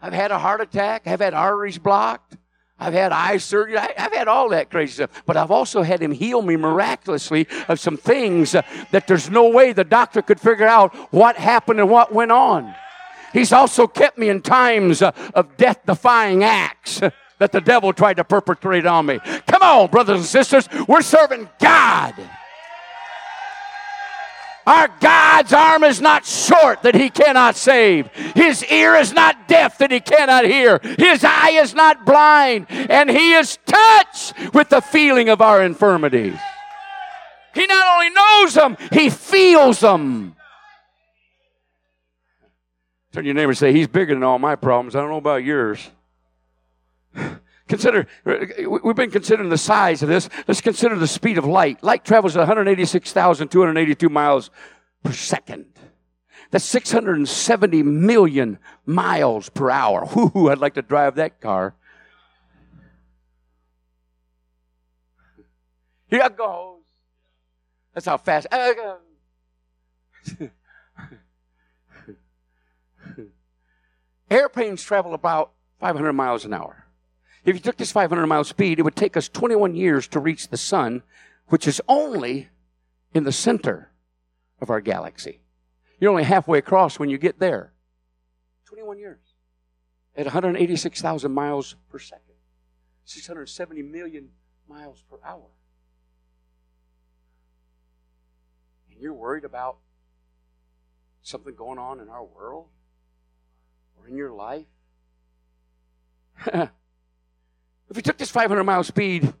I've 0.00 0.12
had 0.12 0.30
a 0.30 0.38
heart 0.38 0.60
attack. 0.60 1.06
I've 1.06 1.20
had 1.20 1.34
arteries 1.34 1.78
blocked. 1.78 2.36
I've 2.78 2.92
had 2.92 3.10
eye 3.10 3.38
surgery. 3.38 3.78
I, 3.78 3.92
have 3.96 4.12
had 4.12 4.28
all 4.28 4.50
that 4.50 4.70
crazy 4.70 4.92
stuff. 4.92 5.22
But 5.26 5.36
I've 5.36 5.50
also 5.50 5.82
had 5.82 6.00
him 6.00 6.12
heal 6.12 6.42
me 6.42 6.56
miraculously 6.56 7.48
of 7.66 7.80
some 7.80 7.96
things 7.96 8.54
uh, 8.54 8.62
that 8.92 9.06
there's 9.06 9.30
no 9.30 9.48
way 9.48 9.72
the 9.72 9.84
doctor 9.84 10.22
could 10.22 10.40
figure 10.40 10.66
out 10.66 10.94
what 11.12 11.36
happened 11.36 11.80
and 11.80 11.90
what 11.90 12.12
went 12.12 12.30
on. 12.30 12.74
He's 13.32 13.52
also 13.52 13.86
kept 13.86 14.18
me 14.18 14.28
in 14.28 14.42
times 14.42 15.02
uh, 15.02 15.12
of 15.34 15.56
death 15.56 15.80
defying 15.86 16.44
acts 16.44 17.00
that 17.38 17.52
the 17.52 17.60
devil 17.60 17.92
tried 17.92 18.18
to 18.18 18.24
perpetrate 18.24 18.86
on 18.86 19.06
me. 19.06 19.18
Come 19.46 19.62
on, 19.62 19.90
brothers 19.90 20.18
and 20.18 20.26
sisters. 20.26 20.68
We're 20.86 21.02
serving 21.02 21.48
God. 21.58 22.14
Our 24.68 24.88
God's 25.00 25.54
arm 25.54 25.82
is 25.82 25.98
not 25.98 26.26
short 26.26 26.82
that 26.82 26.94
he 26.94 27.08
cannot 27.08 27.56
save. 27.56 28.08
His 28.34 28.62
ear 28.66 28.96
is 28.96 29.14
not 29.14 29.48
deaf 29.48 29.78
that 29.78 29.90
he 29.90 29.98
cannot 29.98 30.44
hear. 30.44 30.78
His 30.98 31.24
eye 31.24 31.52
is 31.52 31.74
not 31.74 32.04
blind. 32.04 32.66
And 32.68 33.08
he 33.08 33.32
is 33.32 33.58
touched 33.64 34.34
with 34.52 34.68
the 34.68 34.82
feeling 34.82 35.30
of 35.30 35.40
our 35.40 35.62
infirmities. 35.62 36.36
He 37.54 37.66
not 37.66 37.94
only 37.94 38.10
knows 38.10 38.54
them, 38.54 38.76
he 38.92 39.08
feels 39.08 39.80
them. 39.80 40.36
Turn 43.12 43.24
your 43.24 43.32
neighbor 43.32 43.52
and 43.52 43.58
say, 43.58 43.72
He's 43.72 43.88
bigger 43.88 44.12
than 44.12 44.22
all 44.22 44.38
my 44.38 44.54
problems. 44.54 44.94
I 44.94 45.00
don't 45.00 45.08
know 45.08 45.16
about 45.16 45.44
yours. 45.44 45.88
Consider, 47.68 48.06
we've 48.24 48.96
been 48.96 49.10
considering 49.10 49.50
the 49.50 49.58
size 49.58 50.02
of 50.02 50.08
this. 50.08 50.28
Let's 50.48 50.62
consider 50.62 50.96
the 50.96 51.06
speed 51.06 51.36
of 51.36 51.44
light. 51.44 51.82
Light 51.84 52.02
travels 52.04 52.34
at 52.34 52.40
186,282 52.40 54.08
miles 54.08 54.50
per 55.04 55.12
second. 55.12 55.66
That's 56.50 56.64
670 56.64 57.82
million 57.82 58.58
miles 58.86 59.50
per 59.50 59.70
hour. 59.70 60.06
Whoo, 60.14 60.48
I'd 60.50 60.58
like 60.58 60.74
to 60.74 60.82
drive 60.82 61.16
that 61.16 61.42
car. 61.42 61.74
Here 66.08 66.22
it 66.24 66.38
goes. 66.38 66.80
That's 67.92 68.06
how 68.06 68.16
fast. 68.16 68.46
Uh, 68.50 68.72
uh. 70.40 70.46
Airplanes 74.30 74.82
travel 74.82 75.12
about 75.12 75.52
500 75.80 76.14
miles 76.14 76.46
an 76.46 76.54
hour. 76.54 76.87
If 77.48 77.54
you 77.54 77.60
took 77.60 77.78
this 77.78 77.92
500 77.92 78.26
mile 78.26 78.44
speed, 78.44 78.78
it 78.78 78.82
would 78.82 78.94
take 78.94 79.16
us 79.16 79.26
21 79.26 79.74
years 79.74 80.06
to 80.08 80.20
reach 80.20 80.48
the 80.48 80.58
sun, 80.58 81.02
which 81.46 81.66
is 81.66 81.80
only 81.88 82.50
in 83.14 83.24
the 83.24 83.32
center 83.32 83.90
of 84.60 84.68
our 84.68 84.82
galaxy. 84.82 85.40
You're 85.98 86.10
only 86.10 86.24
halfway 86.24 86.58
across 86.58 86.98
when 86.98 87.08
you 87.08 87.16
get 87.16 87.38
there. 87.38 87.72
21 88.66 88.98
years. 88.98 89.20
At 90.14 90.26
186,000 90.26 91.32
miles 91.32 91.74
per 91.88 91.98
second. 91.98 92.34
670 93.06 93.80
million 93.80 94.28
miles 94.68 95.02
per 95.08 95.16
hour. 95.24 95.48
And 98.90 99.00
you're 99.00 99.14
worried 99.14 99.44
about 99.44 99.78
something 101.22 101.54
going 101.54 101.78
on 101.78 102.00
in 102.00 102.10
our 102.10 102.26
world 102.26 102.66
or 103.96 104.06
in 104.06 104.18
your 104.18 104.34
life? 104.34 104.66
if 107.90 107.96
we 107.96 108.02
took 108.02 108.18
this 108.18 108.30
500 108.30 108.64
mile 108.64 108.84
speed, 108.84 109.32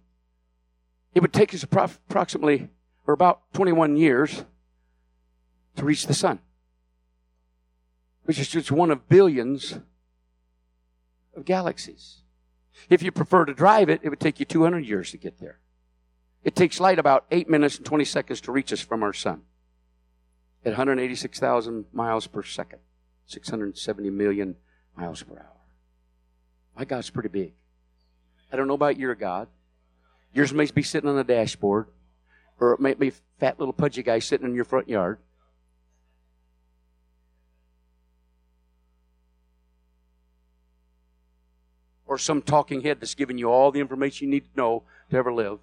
it 1.14 1.20
would 1.20 1.32
take 1.32 1.54
us 1.54 1.62
approximately, 1.62 2.68
or 3.06 3.14
about 3.14 3.52
21 3.54 3.96
years 3.96 4.44
to 5.76 5.84
reach 5.84 6.06
the 6.06 6.14
sun, 6.14 6.38
which 8.24 8.38
is 8.38 8.48
just 8.48 8.70
one 8.70 8.90
of 8.90 9.08
billions 9.08 9.78
of 11.36 11.44
galaxies. 11.44 12.22
If 12.88 13.02
you 13.02 13.10
prefer 13.10 13.44
to 13.44 13.54
drive 13.54 13.88
it, 13.88 14.00
it 14.02 14.08
would 14.08 14.20
take 14.20 14.38
you 14.38 14.46
200 14.46 14.84
years 14.84 15.10
to 15.10 15.16
get 15.16 15.40
there. 15.40 15.58
It 16.44 16.54
takes 16.54 16.80
light 16.80 16.98
about 16.98 17.26
8 17.30 17.48
minutes 17.48 17.76
and 17.76 17.86
20 17.86 18.04
seconds 18.04 18.40
to 18.42 18.52
reach 18.52 18.72
us 18.72 18.80
from 18.80 19.02
our 19.02 19.12
sun 19.12 19.42
at 20.64 20.70
186,000 20.70 21.86
miles 21.92 22.26
per 22.26 22.42
second, 22.42 22.80
670 23.26 24.10
million 24.10 24.56
miles 24.96 25.22
per 25.22 25.34
hour. 25.34 25.66
My 26.76 26.84
God's 26.84 27.10
pretty 27.10 27.28
big. 27.28 27.54
I 28.52 28.56
don't 28.56 28.68
know 28.68 28.74
about 28.74 28.98
your 28.98 29.14
God. 29.14 29.48
Yours 30.32 30.52
may 30.52 30.66
be 30.66 30.82
sitting 30.82 31.08
on 31.08 31.18
a 31.18 31.24
dashboard, 31.24 31.86
or 32.60 32.72
it 32.72 32.80
may 32.80 32.94
be 32.94 33.08
a 33.08 33.12
fat 33.38 33.58
little 33.58 33.72
pudgy 33.72 34.02
guy 34.02 34.18
sitting 34.18 34.46
in 34.46 34.54
your 34.54 34.64
front 34.64 34.88
yard. 34.88 35.18
Or 42.06 42.16
some 42.16 42.40
talking 42.40 42.80
head 42.80 43.00
that's 43.00 43.14
giving 43.14 43.36
you 43.36 43.50
all 43.50 43.70
the 43.70 43.80
information 43.80 44.26
you 44.26 44.30
need 44.30 44.44
to 44.44 44.56
know 44.56 44.84
to 45.10 45.16
ever 45.16 45.32
live 45.32 45.58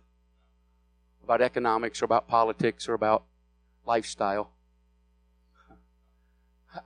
about 1.23 1.41
economics 1.41 2.01
or 2.01 2.05
about 2.05 2.27
politics 2.27 2.87
or 2.87 2.93
about 2.93 3.23
lifestyle. 3.85 4.51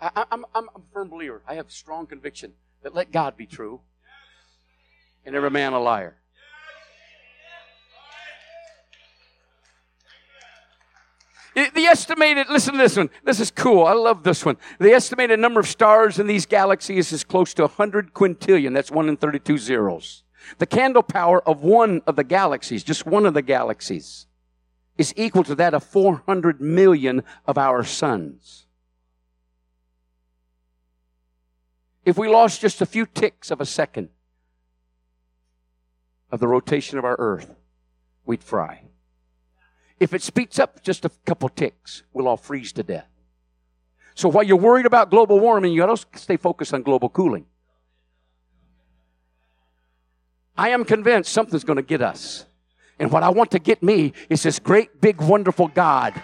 I, 0.01 0.25
am 0.31 0.45
I'm 0.55 0.69
a 0.69 0.79
firm 0.93 1.09
believer. 1.09 1.41
I 1.47 1.55
have 1.55 1.71
strong 1.71 2.07
conviction 2.07 2.53
that 2.83 2.95
let 2.95 3.11
God 3.11 3.35
be 3.35 3.45
true 3.45 3.81
and 5.29 5.35
every 5.35 5.51
man 5.51 5.73
a 5.73 5.79
liar. 5.79 6.15
The 11.53 11.85
estimated, 11.85 12.47
listen 12.49 12.73
to 12.73 12.79
this 12.79 12.97
one. 12.97 13.11
This 13.23 13.39
is 13.39 13.51
cool. 13.51 13.85
I 13.85 13.93
love 13.93 14.23
this 14.23 14.43
one. 14.43 14.57
The 14.79 14.91
estimated 14.91 15.39
number 15.39 15.59
of 15.59 15.67
stars 15.67 16.17
in 16.17 16.25
these 16.25 16.47
galaxies 16.47 17.11
is 17.11 17.23
close 17.23 17.53
to 17.55 17.63
100 17.63 18.13
quintillion. 18.13 18.73
That's 18.73 18.89
1 18.89 19.07
in 19.07 19.17
32 19.17 19.59
zeros. 19.59 20.23
The 20.57 20.65
candle 20.65 21.03
power 21.03 21.47
of 21.47 21.61
one 21.61 22.01
of 22.07 22.15
the 22.15 22.23
galaxies, 22.23 22.83
just 22.83 23.05
one 23.05 23.27
of 23.27 23.35
the 23.35 23.41
galaxies, 23.43 24.25
is 24.97 25.13
equal 25.15 25.43
to 25.43 25.55
that 25.55 25.75
of 25.75 25.83
400 25.83 26.59
million 26.59 27.23
of 27.45 27.57
our 27.57 27.83
suns. 27.83 28.65
If 32.03 32.17
we 32.17 32.27
lost 32.27 32.61
just 32.61 32.81
a 32.81 32.87
few 32.87 33.05
ticks 33.05 33.51
of 33.51 33.61
a 33.61 33.65
second 33.65 34.09
of 36.31 36.39
the 36.39 36.47
rotation 36.47 36.97
of 36.97 37.05
our 37.05 37.15
earth, 37.19 37.55
we'd 38.25 38.43
fry. 38.43 38.83
If 39.99 40.13
it 40.13 40.21
speeds 40.21 40.59
up 40.59 40.81
just 40.83 41.05
a 41.05 41.09
couple 41.25 41.49
ticks, 41.49 42.03
we'll 42.13 42.27
all 42.27 42.37
freeze 42.37 42.71
to 42.73 42.83
death. 42.83 43.07
So 44.15 44.29
while 44.29 44.43
you're 44.43 44.57
worried 44.57 44.85
about 44.85 45.09
global 45.09 45.39
warming, 45.39 45.73
you 45.73 45.81
got 45.85 45.95
to 45.95 46.19
stay 46.19 46.37
focused 46.37 46.73
on 46.73 46.83
global 46.83 47.09
cooling. 47.09 47.45
I 50.57 50.69
am 50.69 50.83
convinced 50.83 51.31
something's 51.31 51.63
going 51.63 51.77
to 51.77 51.83
get 51.83 52.01
us. 52.01 52.45
And 52.99 53.11
what 53.11 53.23
I 53.23 53.29
want 53.29 53.51
to 53.51 53.59
get 53.59 53.81
me 53.81 54.11
is 54.29 54.43
this 54.43 54.59
great, 54.59 54.99
big, 54.99 55.21
wonderful 55.21 55.69
God 55.69 56.21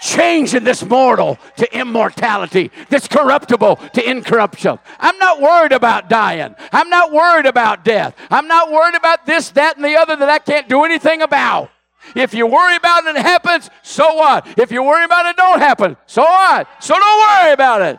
changing 0.00 0.64
this 0.64 0.84
mortal 0.84 1.38
to 1.56 1.78
immortality, 1.78 2.70
this 2.88 3.08
corruptible 3.08 3.76
to 3.94 4.08
incorruption. 4.08 4.78
I'm 4.98 5.18
not 5.18 5.40
worried 5.40 5.72
about 5.72 6.08
dying. 6.08 6.54
I'm 6.72 6.90
not 6.90 7.12
worried 7.12 7.46
about 7.46 7.84
death. 7.84 8.14
I'm 8.30 8.48
not 8.48 8.70
worried 8.70 8.94
about 8.94 9.26
this, 9.26 9.50
that, 9.50 9.76
and 9.76 9.84
the 9.84 9.96
other 9.96 10.16
that 10.16 10.28
I 10.28 10.38
can't 10.38 10.68
do 10.68 10.84
anything 10.84 11.22
about. 11.22 11.70
If 12.14 12.34
you 12.34 12.46
worry 12.46 12.76
about 12.76 13.04
it 13.04 13.08
and 13.08 13.18
it 13.18 13.22
happens, 13.22 13.68
so 13.82 14.14
what? 14.14 14.46
If 14.58 14.70
you 14.70 14.82
worry 14.82 15.04
about 15.04 15.26
it, 15.26 15.36
don't 15.36 15.58
happen. 15.58 15.96
So 16.06 16.22
what? 16.22 16.68
So 16.80 16.94
don't 16.94 17.42
worry 17.42 17.52
about 17.52 17.82
it. 17.82 17.98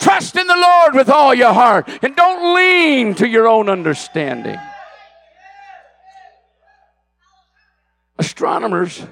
Trust 0.00 0.36
in 0.36 0.46
the 0.46 0.56
Lord 0.56 0.94
with 0.94 1.08
all 1.08 1.32
your 1.32 1.52
heart 1.52 1.88
and 2.02 2.16
don't 2.16 2.54
lean 2.54 3.14
to 3.14 3.28
your 3.28 3.46
own 3.46 3.68
understanding. 3.68 4.58
Astronomers 8.18 9.04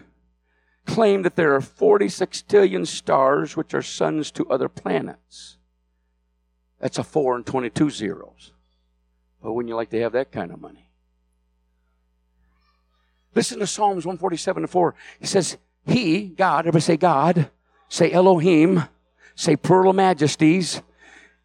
claim 0.91 1.23
that 1.23 1.37
there 1.37 1.55
are 1.55 1.61
46 1.61 2.43
sextillion 2.43 2.85
stars 2.85 3.57
which 3.57 3.75
are 3.75 3.83
suns 3.83 4.33
to 4.33 4.49
other 4.51 4.69
planets. 4.69 5.57
That's 6.81 6.99
a 6.99 7.05
4 7.05 7.37
and 7.37 7.47
22 7.47 7.91
zeros. 7.91 8.53
But 9.41 9.53
wouldn't 9.53 9.69
you 9.69 9.77
like 9.77 9.91
to 9.91 10.01
have 10.01 10.13
that 10.13 10.33
kind 10.33 10.51
of 10.51 10.61
money? 10.61 10.89
Listen 13.35 13.61
to 13.61 13.67
Psalms 13.67 14.05
147 14.05 14.65
and 14.65 14.71
4. 14.71 14.95
He 15.21 15.27
says, 15.27 15.59
He, 15.87 16.27
God, 16.29 16.61
everybody 16.61 16.81
say 16.81 16.97
God, 16.97 17.51
say 17.89 18.11
Elohim, 18.11 18.83
say 19.37 19.55
plural 19.55 19.93
majesties. 19.93 20.83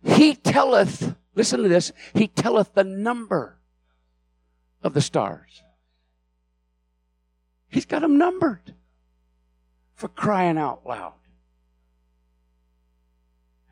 He 0.03 0.35
telleth, 0.35 1.15
listen 1.35 1.61
to 1.61 1.69
this, 1.69 1.91
He 2.15 2.27
telleth 2.27 2.73
the 2.73 2.83
number 2.83 3.59
of 4.81 4.95
the 4.95 5.01
stars. 5.01 5.61
He's 7.67 7.85
got 7.85 8.01
them 8.01 8.17
numbered 8.17 8.73
for 9.95 10.09
crying 10.09 10.57
out 10.57 10.85
loud. 10.85 11.13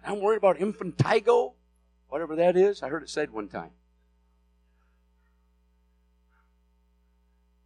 I'm 0.06 0.20
worried 0.20 0.38
about 0.38 0.58
infantigo, 0.58 1.54
whatever 2.10 2.36
that 2.38 2.58
is. 2.58 2.82
I 2.82 2.90
heard 2.90 3.04
it 3.04 3.10
said 3.10 3.32
one 3.32 3.48
time. 3.48 3.72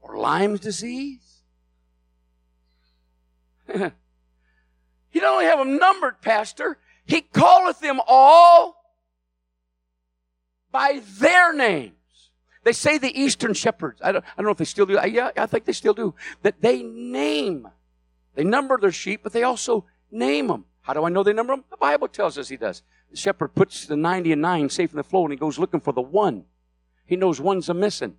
Or 0.01 0.17
Lyme's 0.17 0.59
disease. 0.59 1.43
he 3.67 3.79
don't 5.19 5.33
only 5.33 5.45
have 5.45 5.59
them 5.59 5.77
numbered, 5.77 6.21
Pastor, 6.21 6.77
he 7.05 7.21
calleth 7.21 7.79
them 7.79 7.99
all 8.07 8.75
by 10.71 11.01
their 11.19 11.53
names. 11.53 11.93
They 12.63 12.73
say 12.73 12.97
the 12.97 13.19
Eastern 13.19 13.53
shepherds, 13.53 14.01
I 14.03 14.11
don't, 14.11 14.23
I 14.23 14.27
don't 14.37 14.45
know 14.45 14.51
if 14.51 14.57
they 14.57 14.65
still 14.65 14.85
do, 14.85 14.99
yeah, 15.07 15.31
I 15.35 15.45
think 15.45 15.65
they 15.65 15.73
still 15.73 15.93
do, 15.93 16.13
that 16.43 16.61
they 16.61 16.83
name 16.83 17.67
they 18.37 18.43
number 18.43 18.77
their 18.77 18.91
sheep, 18.91 19.21
but 19.23 19.33
they 19.33 19.41
also 19.41 19.85
name 20.11 20.47
them. 20.47 20.65
How 20.81 20.93
do 20.93 21.03
I 21.03 21.09
know 21.09 21.23
they 21.23 21.33
number 21.33 21.53
them? 21.53 21.65
The 21.71 21.75
Bible 21.75 22.07
tells 22.07 22.37
us 22.37 22.47
he 22.47 22.55
does. 22.55 22.83
The 23.09 23.17
shepherd 23.17 23.55
puts 23.55 23.87
the 23.87 23.97
90 23.97 24.31
and 24.31 24.43
9 24.43 24.69
safe 24.69 24.91
in 24.91 24.97
the 24.97 25.03
flow 25.03 25.23
and 25.23 25.31
he 25.31 25.37
goes 25.37 25.57
looking 25.57 25.79
for 25.79 25.91
the 25.91 26.03
one. 26.03 26.45
He 27.07 27.15
knows 27.15 27.41
one's 27.41 27.67
a 27.67 27.73
missing. 27.73 28.15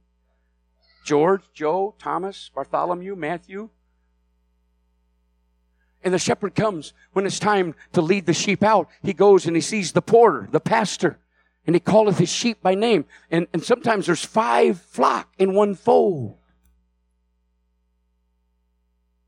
George, 1.04 1.42
Joe, 1.54 1.94
Thomas, 2.00 2.50
Bartholomew, 2.52 3.14
Matthew. 3.14 3.70
And 6.02 6.12
the 6.12 6.18
shepherd 6.18 6.56
comes 6.56 6.94
when 7.12 7.24
it's 7.24 7.38
time 7.38 7.76
to 7.92 8.00
lead 8.00 8.26
the 8.26 8.34
sheep 8.34 8.64
out. 8.64 8.88
He 9.04 9.12
goes 9.12 9.46
and 9.46 9.54
he 9.54 9.62
sees 9.62 9.92
the 9.92 10.02
porter, 10.02 10.48
the 10.50 10.58
pastor, 10.58 11.20
and 11.64 11.76
he 11.76 11.80
calleth 11.80 12.18
his 12.18 12.28
sheep 12.28 12.60
by 12.60 12.74
name. 12.74 13.04
And, 13.30 13.46
and 13.52 13.62
sometimes 13.62 14.06
there's 14.06 14.24
five 14.24 14.80
flock 14.80 15.32
in 15.38 15.54
one 15.54 15.76
fold. 15.76 16.38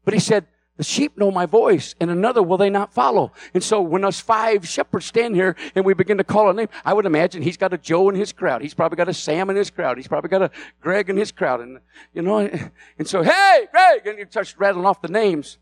But 0.05 0.15
he 0.15 0.21
said, 0.21 0.47
the 0.81 0.85
sheep 0.85 1.19
know 1.19 1.31
my 1.31 1.45
voice, 1.45 1.95
and 2.01 2.11
another 2.11 2.43
will 2.43 2.57
they 2.57 2.71
not 2.71 2.91
follow. 2.91 3.33
And 3.53 3.63
so 3.63 3.83
when 3.83 4.03
us 4.03 4.19
five 4.19 4.67
shepherds 4.67 5.05
stand 5.05 5.35
here 5.35 5.55
and 5.75 5.85
we 5.85 5.93
begin 5.93 6.17
to 6.17 6.25
call 6.25 6.49
a 6.49 6.55
name, 6.55 6.71
I 6.87 6.95
would 6.95 7.05
imagine 7.05 7.43
he's 7.43 7.59
got 7.59 7.75
a 7.75 7.77
Joe 7.77 8.09
in 8.09 8.15
his 8.15 8.33
crowd. 8.33 8.63
He's 8.63 8.73
probably 8.73 8.97
got 8.97 9.07
a 9.07 9.13
Sam 9.13 9.51
in 9.51 9.57
his 9.57 9.69
crowd. 9.69 9.99
He's 9.99 10.09
probably 10.09 10.31
got 10.31 10.41
a 10.41 10.51
Greg 10.81 11.11
in 11.11 11.19
his 11.19 11.33
crowd. 11.33 11.61
And, 11.61 11.81
you 12.15 12.23
know, 12.23 12.39
and 12.39 13.07
so, 13.07 13.23
hey, 13.23 13.69
Greg, 13.71 14.07
and 14.07 14.19
he 14.21 14.25
starts 14.31 14.59
rattling 14.59 14.87
off 14.87 15.03
the 15.03 15.09
names. 15.09 15.59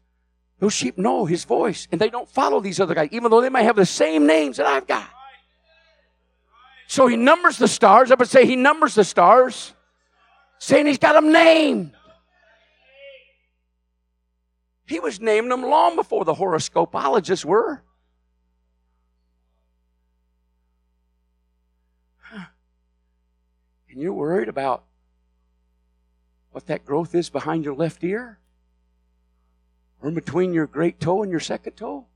Those 0.61 0.73
sheep 0.73 0.97
know 0.97 1.25
his 1.25 1.43
voice, 1.43 1.89
and 1.91 2.01
they 2.01 2.11
don't 2.11 2.31
follow 2.31 2.61
these 2.61 2.79
other 2.79 2.95
guys, 2.95 3.09
even 3.11 3.33
though 3.33 3.41
they 3.41 3.49
might 3.49 3.63
have 3.63 3.75
the 3.75 3.87
same 3.87 4.25
names 4.25 4.59
that 4.59 4.67
I've 4.67 4.87
got. 4.87 5.09
So 6.87 7.09
he 7.09 7.17
numbers 7.17 7.59
the 7.59 7.67
stars. 7.67 8.13
I 8.13 8.15
would 8.15 8.29
say 8.29 8.47
he 8.47 8.55
numbers 8.55 8.95
the 8.95 9.03
stars, 9.03 9.75
saying 10.61 10.87
he's 10.87 10.99
got 10.99 11.15
them 11.15 11.33
named. 11.33 11.91
He 14.89 15.01
was 15.01 15.21
naming 15.21 15.51
them 15.51 15.63
long 15.63 15.97
before 15.97 16.25
the 16.25 16.35
horoscopologists 16.35 17.45
were. 17.45 17.83
And 23.91 24.01
you're 24.01 24.13
worried 24.13 24.49
about 24.49 24.85
what 26.51 26.67
that 26.67 26.85
growth 26.85 27.15
is 27.15 27.31
behind 27.31 27.65
your 27.65 27.75
left 27.75 28.03
ear? 28.03 28.39
Or 30.01 30.11
between 30.11 30.53
your 30.53 30.67
great 30.67 31.01
toe 31.01 31.23
and 31.23 31.31
your 31.31 31.41
second 31.41 31.73
toe? 31.73 32.07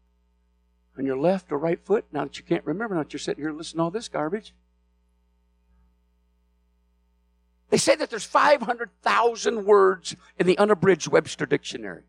on 0.98 1.06
your 1.06 1.16
left 1.16 1.50
or 1.50 1.58
right 1.58 1.80
foot. 1.80 2.04
Now 2.12 2.24
that 2.24 2.38
you 2.38 2.44
can't 2.44 2.64
remember, 2.64 2.94
now 2.94 3.02
that 3.02 3.12
you're 3.12 3.20
sitting 3.20 3.42
here 3.42 3.52
listening 3.52 3.78
to 3.78 3.84
all 3.84 3.90
this 3.90 4.08
garbage. 4.08 4.54
They 7.70 7.78
say 7.78 7.96
that 7.96 8.10
there's 8.10 8.24
500,000 8.24 9.64
words 9.64 10.14
in 10.38 10.46
the 10.46 10.58
unabridged 10.58 11.08
Webster 11.08 11.46
Dictionary. 11.46 12.02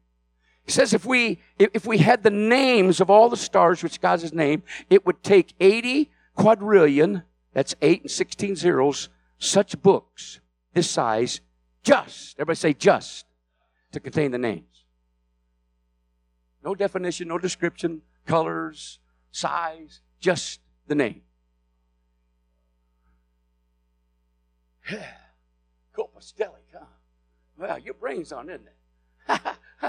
He 0.66 0.72
says 0.72 0.94
if 0.94 1.06
we, 1.06 1.42
if 1.60 1.86
we 1.86 1.98
had 1.98 2.24
the 2.24 2.30
names 2.30 3.02
of 3.02 3.10
all 3.10 3.30
the 3.30 3.38
stars, 3.38 3.84
which 3.84 4.00
God's 4.00 4.22
his 4.22 4.34
name, 4.34 4.64
it 4.90 5.06
would 5.06 5.22
take 5.22 5.54
80 5.60 6.10
quadrillion, 6.36 7.24
that's 7.54 7.76
8 7.82 8.04
and 8.04 8.12
16 8.12 8.56
zeros, 8.56 9.10
such 9.38 9.82
books 9.82 10.40
this 10.74 10.90
size, 10.90 11.42
just, 11.84 12.36
everybody 12.38 12.56
say 12.56 12.74
just, 12.74 13.26
to 13.92 14.00
contain 14.00 14.32
the 14.32 14.38
names. 14.38 14.86
No 16.64 16.74
definition, 16.76 17.28
no 17.28 17.38
description, 17.38 18.02
colors, 18.26 19.00
size, 19.32 20.00
just 20.22 20.62
the 20.88 20.96
name. 20.96 21.22
Copastellic, 25.96 26.72
huh? 26.74 26.86
Well, 27.58 27.78
your 27.80 27.94
brain's 27.96 28.32
on, 28.32 28.50
isn't 28.50 28.66
it? 28.66 28.76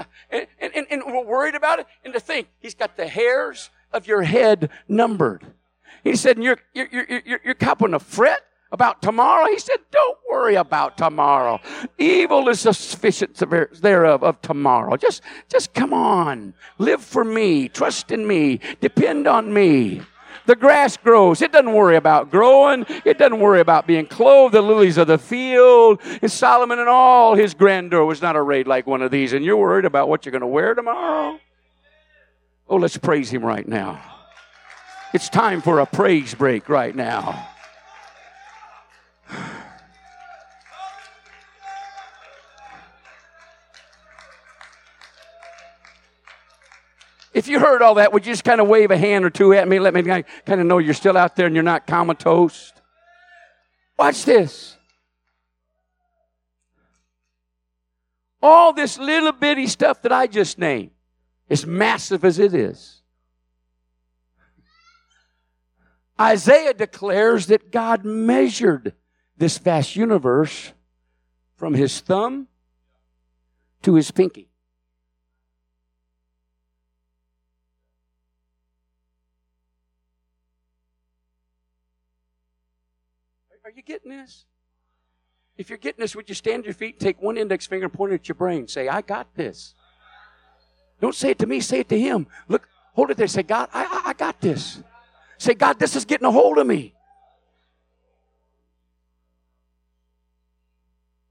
and, 0.29 0.47
and, 0.59 0.87
and 0.89 1.03
we're 1.05 1.25
worried 1.25 1.55
about 1.55 1.79
it. 1.79 1.87
And 2.03 2.13
to 2.13 2.19
think, 2.19 2.47
he's 2.59 2.75
got 2.75 2.97
the 2.97 3.07
hairs 3.07 3.69
of 3.91 4.07
your 4.07 4.23
head 4.23 4.69
numbered. 4.87 5.45
He 6.03 6.15
said, 6.15 6.37
you're, 6.37 6.59
you're, 6.73 6.87
you're, 6.91 7.39
you're, 7.43 7.55
copping 7.55 7.93
a 7.93 7.99
fret 7.99 8.41
about 8.71 9.01
tomorrow? 9.01 9.47
He 9.47 9.57
said, 9.57 9.77
Don't 9.91 10.17
worry 10.29 10.55
about 10.55 10.97
tomorrow. 10.97 11.59
Evil 11.97 12.47
is 12.49 12.59
sufficient 12.59 13.41
thereof 13.81 14.23
of 14.23 14.41
tomorrow. 14.41 14.97
Just, 14.97 15.23
just 15.49 15.73
come 15.73 15.93
on. 15.93 16.53
Live 16.77 17.03
for 17.03 17.23
me. 17.23 17.69
Trust 17.69 18.11
in 18.11 18.27
me. 18.27 18.59
Depend 18.81 19.27
on 19.27 19.51
me. 19.53 20.01
The 20.45 20.55
grass 20.55 20.97
grows. 20.97 21.41
It 21.41 21.51
doesn't 21.51 21.73
worry 21.73 21.95
about 21.95 22.29
growing. 22.29 22.85
It 23.03 23.17
doesn't 23.17 23.39
worry 23.39 23.59
about 23.59 23.87
being 23.87 24.05
clothed. 24.05 24.53
The 24.53 24.61
lilies 24.61 24.97
of 24.97 25.07
the 25.07 25.17
field. 25.17 25.99
And 26.21 26.31
Solomon 26.31 26.79
and 26.79 26.89
all 26.89 27.35
his 27.35 27.53
grandeur 27.53 28.05
was 28.05 28.21
not 28.21 28.35
arrayed 28.35 28.67
like 28.67 28.85
one 28.85 29.01
of 29.01 29.11
these. 29.11 29.33
And 29.33 29.43
you're 29.43 29.57
worried 29.57 29.85
about 29.85 30.07
what 30.07 30.25
you're 30.25 30.31
going 30.31 30.41
to 30.41 30.47
wear 30.47 30.73
tomorrow? 30.73 31.39
Oh, 32.67 32.77
let's 32.77 32.97
praise 32.97 33.29
him 33.29 33.43
right 33.43 33.67
now. 33.67 34.01
It's 35.13 35.29
time 35.29 35.61
for 35.61 35.79
a 35.79 35.85
praise 35.85 36.33
break 36.33 36.67
right 36.67 36.95
now. 36.95 37.47
If 47.35 47.49
you 47.49 47.59
heard 47.59 47.81
all 47.81 47.95
that, 47.95 48.13
would 48.13 48.25
you 48.25 48.31
just 48.31 48.45
kind 48.45 48.61
of 48.61 48.69
wave 48.69 48.91
a 48.91 48.97
hand 48.97 49.25
or 49.25 49.29
two 49.29 49.53
at 49.53 49.67
me? 49.67 49.77
Let 49.77 49.93
me 49.93 50.03
kind 50.03 50.25
of 50.47 50.65
know 50.65 50.77
you're 50.77 50.93
still 50.93 51.17
out 51.17 51.35
there 51.35 51.47
and 51.47 51.53
you're 51.53 51.65
not 51.65 51.85
comatose. 51.85 52.71
Watch 53.99 54.23
this. 54.23 54.77
All 58.41 58.71
this 58.71 58.97
little 58.97 59.33
bitty 59.33 59.67
stuff 59.67 60.01
that 60.03 60.13
I 60.13 60.27
just 60.27 60.57
named, 60.57 60.91
as 61.49 61.65
massive 61.65 62.23
as 62.23 62.39
it 62.39 62.53
is, 62.53 63.01
Isaiah 66.19 66.73
declares 66.73 67.47
that 67.47 67.69
God 67.69 68.05
measured 68.05 68.93
this 69.35 69.57
vast 69.57 69.97
universe 69.97 70.71
from 71.57 71.73
his 71.73 71.99
thumb 71.99 72.47
to 73.81 73.95
his 73.95 74.09
pinky. 74.11 74.47
Getting 83.85 84.11
this? 84.11 84.45
If 85.57 85.69
you're 85.69 85.77
getting 85.77 86.01
this, 86.01 86.15
would 86.15 86.27
you 86.27 86.35
stand 86.35 86.63
to 86.63 86.67
your 86.67 86.73
feet 86.73 86.95
and 86.95 86.99
take 86.99 87.21
one 87.21 87.37
index 87.37 87.65
finger 87.65 87.85
and 87.85 87.93
point 87.93 88.11
it 88.11 88.15
at 88.15 88.27
your 88.27 88.35
brain? 88.35 88.67
Say, 88.67 88.87
I 88.87 89.01
got 89.01 89.33
this. 89.35 89.73
Don't 90.99 91.15
say 91.15 91.31
it 91.31 91.39
to 91.39 91.45
me, 91.45 91.59
say 91.59 91.79
it 91.79 91.89
to 91.89 91.99
him. 91.99 92.27
Look, 92.47 92.67
hold 92.93 93.11
it 93.11 93.17
there. 93.17 93.27
Say, 93.27 93.43
God, 93.43 93.69
I, 93.73 93.83
I, 93.85 94.09
I 94.09 94.13
got 94.13 94.41
this. 94.41 94.81
Say, 95.37 95.53
God, 95.53 95.79
this 95.79 95.95
is 95.95 96.05
getting 96.05 96.25
a 96.25 96.31
hold 96.31 96.57
of 96.57 96.67
me. 96.67 96.93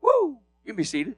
Woo! 0.00 0.38
You 0.64 0.72
can 0.72 0.76
be 0.76 0.84
seated. 0.84 1.16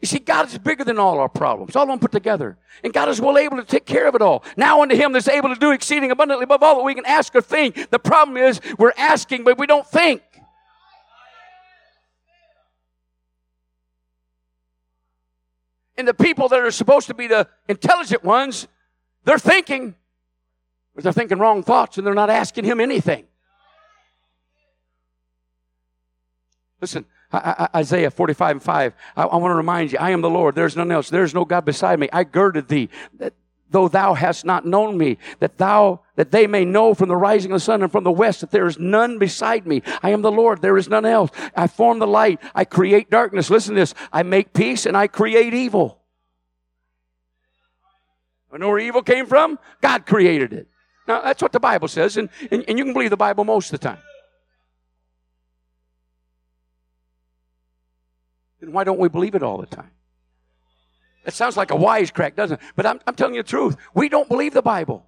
You 0.00 0.06
see, 0.06 0.20
God 0.20 0.46
is 0.46 0.56
bigger 0.58 0.84
than 0.84 0.98
all 0.98 1.18
our 1.18 1.28
problems, 1.28 1.74
all 1.74 1.82
of 1.82 1.88
them 1.88 1.98
put 1.98 2.12
together. 2.12 2.56
And 2.84 2.92
God 2.92 3.08
is 3.08 3.20
well 3.20 3.36
able 3.36 3.56
to 3.56 3.64
take 3.64 3.84
care 3.84 4.06
of 4.06 4.14
it 4.14 4.22
all. 4.22 4.44
Now 4.56 4.82
unto 4.82 4.94
Him 4.94 5.12
that's 5.12 5.26
able 5.26 5.48
to 5.48 5.58
do 5.58 5.72
exceeding 5.72 6.12
abundantly 6.12 6.44
above 6.44 6.62
all 6.62 6.76
that 6.76 6.84
we 6.84 6.94
can 6.94 7.04
ask 7.04 7.34
or 7.34 7.40
think. 7.40 7.90
The 7.90 7.98
problem 7.98 8.36
is 8.36 8.60
we're 8.78 8.92
asking, 8.96 9.42
but 9.42 9.58
we 9.58 9.66
don't 9.66 9.86
think. 9.86 10.22
And 15.98 16.06
the 16.06 16.14
people 16.14 16.48
that 16.48 16.60
are 16.60 16.70
supposed 16.70 17.08
to 17.08 17.14
be 17.14 17.26
the 17.26 17.48
intelligent 17.68 18.24
ones, 18.24 18.68
they're 19.24 19.38
thinking, 19.38 19.96
but 20.94 21.02
they're 21.02 21.12
thinking 21.12 21.38
wrong 21.38 21.64
thoughts 21.64 21.98
and 21.98 22.06
they're 22.06 22.14
not 22.14 22.30
asking 22.30 22.64
Him 22.64 22.80
anything. 22.80 23.26
Listen, 26.80 27.04
Isaiah 27.34 28.10
45 28.10 28.50
and 28.52 28.62
5. 28.62 28.94
I, 29.16 29.22
I 29.22 29.36
want 29.36 29.50
to 29.50 29.56
remind 29.56 29.92
you, 29.92 29.98
I 29.98 30.10
am 30.10 30.20
the 30.20 30.30
Lord. 30.30 30.54
There's 30.54 30.76
none 30.76 30.92
else. 30.92 31.10
There's 31.10 31.34
no 31.34 31.44
God 31.44 31.64
beside 31.64 31.98
me. 31.98 32.08
I 32.12 32.24
girded 32.24 32.68
thee, 32.68 32.88
that 33.18 33.34
though 33.68 33.88
thou 33.88 34.14
hast 34.14 34.44
not 34.44 34.64
known 34.64 34.96
me, 34.96 35.18
that 35.40 35.58
thou, 35.58 36.00
that 36.18 36.32
they 36.32 36.48
may 36.48 36.64
know 36.64 36.94
from 36.94 37.08
the 37.08 37.16
rising 37.16 37.52
of 37.52 37.56
the 37.56 37.64
sun 37.64 37.80
and 37.80 37.92
from 37.92 38.02
the 38.02 38.10
west 38.10 38.40
that 38.40 38.50
there 38.50 38.66
is 38.66 38.76
none 38.76 39.20
beside 39.20 39.68
me. 39.68 39.82
I 40.02 40.10
am 40.10 40.20
the 40.20 40.32
Lord. 40.32 40.60
There 40.60 40.76
is 40.76 40.88
none 40.88 41.06
else. 41.06 41.30
I 41.54 41.68
form 41.68 42.00
the 42.00 42.08
light. 42.08 42.40
I 42.56 42.64
create 42.64 43.08
darkness. 43.08 43.50
Listen 43.50 43.76
to 43.76 43.80
this. 43.80 43.94
I 44.12 44.24
make 44.24 44.52
peace 44.52 44.84
and 44.84 44.96
I 44.96 45.06
create 45.06 45.54
evil. 45.54 46.00
I 48.52 48.58
know 48.58 48.66
where 48.66 48.80
evil 48.80 49.00
came 49.00 49.26
from? 49.26 49.60
God 49.80 50.06
created 50.06 50.52
it. 50.52 50.66
Now, 51.06 51.22
that's 51.22 51.40
what 51.40 51.52
the 51.52 51.60
Bible 51.60 51.86
says, 51.86 52.16
and, 52.16 52.28
and, 52.50 52.64
and 52.66 52.76
you 52.76 52.84
can 52.84 52.94
believe 52.94 53.10
the 53.10 53.16
Bible 53.16 53.44
most 53.44 53.72
of 53.72 53.78
the 53.78 53.86
time. 53.86 53.98
then 58.60 58.72
why 58.72 58.82
don't 58.82 58.98
we 58.98 59.08
believe 59.08 59.36
it 59.36 59.44
all 59.44 59.58
the 59.58 59.66
time? 59.66 59.92
It 61.24 61.32
sounds 61.32 61.56
like 61.56 61.70
a 61.70 61.76
wisecrack, 61.76 62.34
doesn't 62.34 62.60
it? 62.60 62.66
But 62.74 62.86
I'm, 62.86 63.00
I'm 63.06 63.14
telling 63.14 63.36
you 63.36 63.42
the 63.44 63.48
truth. 63.48 63.76
We 63.94 64.08
don't 64.08 64.28
believe 64.28 64.52
the 64.52 64.62
Bible. 64.62 65.07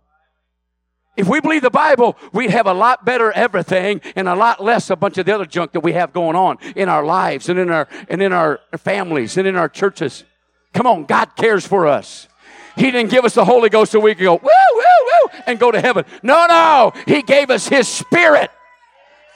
If 1.17 1.29
we 1.29 1.41
believe 1.41 1.63
the 1.63 1.71
Bible, 1.71 2.17
we'd 2.33 2.51
have 2.51 2.67
a 2.67 2.73
lot 2.73 3.05
better 3.05 3.33
everything 3.33 4.01
and 4.17 4.29
a 4.29 4.35
lot 4.35 4.63
less 4.63 4.91
a 4.91 4.97
bunch 4.97 5.19
of 5.19 5.27
the 5.27 5.35
other 5.35 5.45
junk 5.45 5.73
that 5.73 5.81
we 5.81 5.93
have 5.93 6.13
going 6.13 6.37
on 6.37 6.59
in 6.77 6.89
our 6.89 7.05
lives 7.05 7.49
and 7.49 7.59
in 7.59 7.71
our 7.71 7.89
and 8.09 8.23
in 8.23 8.33
our 8.33 8.61
families 8.79 9.37
and 9.37 9.47
in 9.47 9.57
our 9.57 9.69
churches. 9.69 10.25
Come 10.73 10.87
on, 10.87 11.05
God 11.05 11.37
cares 11.37 11.67
for 11.67 11.87
us. 11.87 12.29
He 12.77 12.91
didn't 12.91 13.11
give 13.11 13.25
us 13.25 13.35
the 13.35 13.45
Holy 13.45 13.69
Ghost 13.69 13.93
so 13.93 14.01
we 14.01 14.15
could 14.15 14.25
go 14.25 14.35
woo 14.35 14.49
woo 14.75 14.83
woo 14.83 15.41
and 15.47 15.59
go 15.59 15.71
to 15.71 15.81
heaven. 15.81 16.05
No, 16.23 16.47
no, 16.47 16.93
He 17.07 17.23
gave 17.23 17.51
us 17.51 17.69
His 17.69 17.89
Spirit 17.89 18.51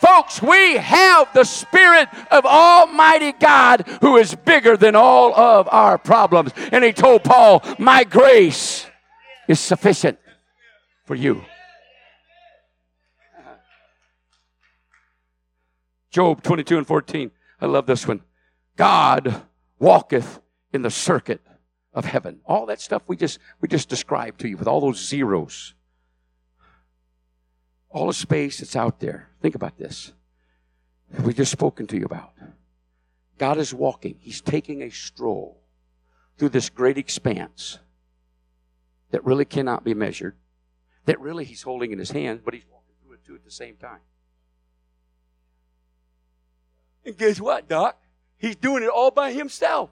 Folks, 0.05 0.43
we 0.43 0.77
have 0.77 1.33
the 1.33 1.45
Spirit 1.45 2.11
of 2.31 2.45
Almighty 2.45 3.33
God 3.33 3.89
who 4.03 4.19
is 4.19 4.35
bigger 4.35 4.77
than 4.77 4.95
all 4.95 5.35
of 5.35 5.67
our 5.73 5.97
problems. 5.97 6.53
And 6.73 6.85
he 6.85 6.93
told 6.93 7.25
Paul, 7.25 7.63
My 7.79 8.05
grace 8.05 8.87
is 9.49 9.59
sufficient 9.59 10.19
for 11.07 11.15
you. 11.15 11.43
Job 16.15 16.45
22 16.45 16.79
and 16.79 16.87
14. 16.87 17.33
I 17.61 17.67
love 17.67 17.87
this 17.87 18.07
one. 18.07 18.23
God 18.77 19.43
walketh 19.81 20.39
in 20.73 20.83
the 20.83 20.91
circuit 20.91 21.41
of 21.93 22.05
heaven. 22.05 22.39
All 22.47 22.67
that 22.67 22.81
stuff 22.81 23.03
we 23.09 23.17
just 23.17 23.41
we 23.61 23.67
just 23.67 23.89
described 23.89 24.41
to 24.41 24.49
you 24.49 24.57
with 24.57 24.69
all 24.69 24.81
those 24.81 25.05
zeros 25.05 25.75
all 27.95 28.09
the 28.09 28.13
space 28.13 28.59
that's 28.59 28.75
out 28.75 28.99
there. 28.99 29.29
Think 29.41 29.55
about 29.55 29.79
this. 29.79 30.13
We 31.23 31.33
just 31.33 31.53
spoken 31.53 31.87
to 31.87 31.97
you 31.97 32.05
about. 32.05 32.33
God 33.39 33.57
is 33.57 33.73
walking. 33.73 34.17
He's 34.19 34.41
taking 34.41 34.83
a 34.83 34.91
stroll 34.91 35.63
through 36.37 36.49
this 36.49 36.71
great 36.71 36.99
expanse 36.99 37.79
that 39.13 39.25
really 39.25 39.45
cannot 39.45 39.85
be 39.85 39.95
measured, 39.95 40.35
that 41.07 41.21
really 41.21 41.45
he's 41.45 41.63
holding 41.63 41.93
in 41.93 42.01
his 42.01 42.11
hand, 42.11 42.41
but 42.45 42.53
he's 42.53 42.67
walking 42.69 42.95
through 43.01 43.15
it 43.15 43.25
too 43.25 43.37
at 43.37 43.45
the 43.45 43.51
same 43.51 43.77
time. 43.77 44.01
And 47.05 47.17
guess 47.17 47.41
what, 47.41 47.69
Doc? 47.69 47.99
He's 48.39 48.57
doing 48.57 48.83
it 48.83 48.89
all 48.89 49.11
by 49.11 49.33
himself. 49.33 49.91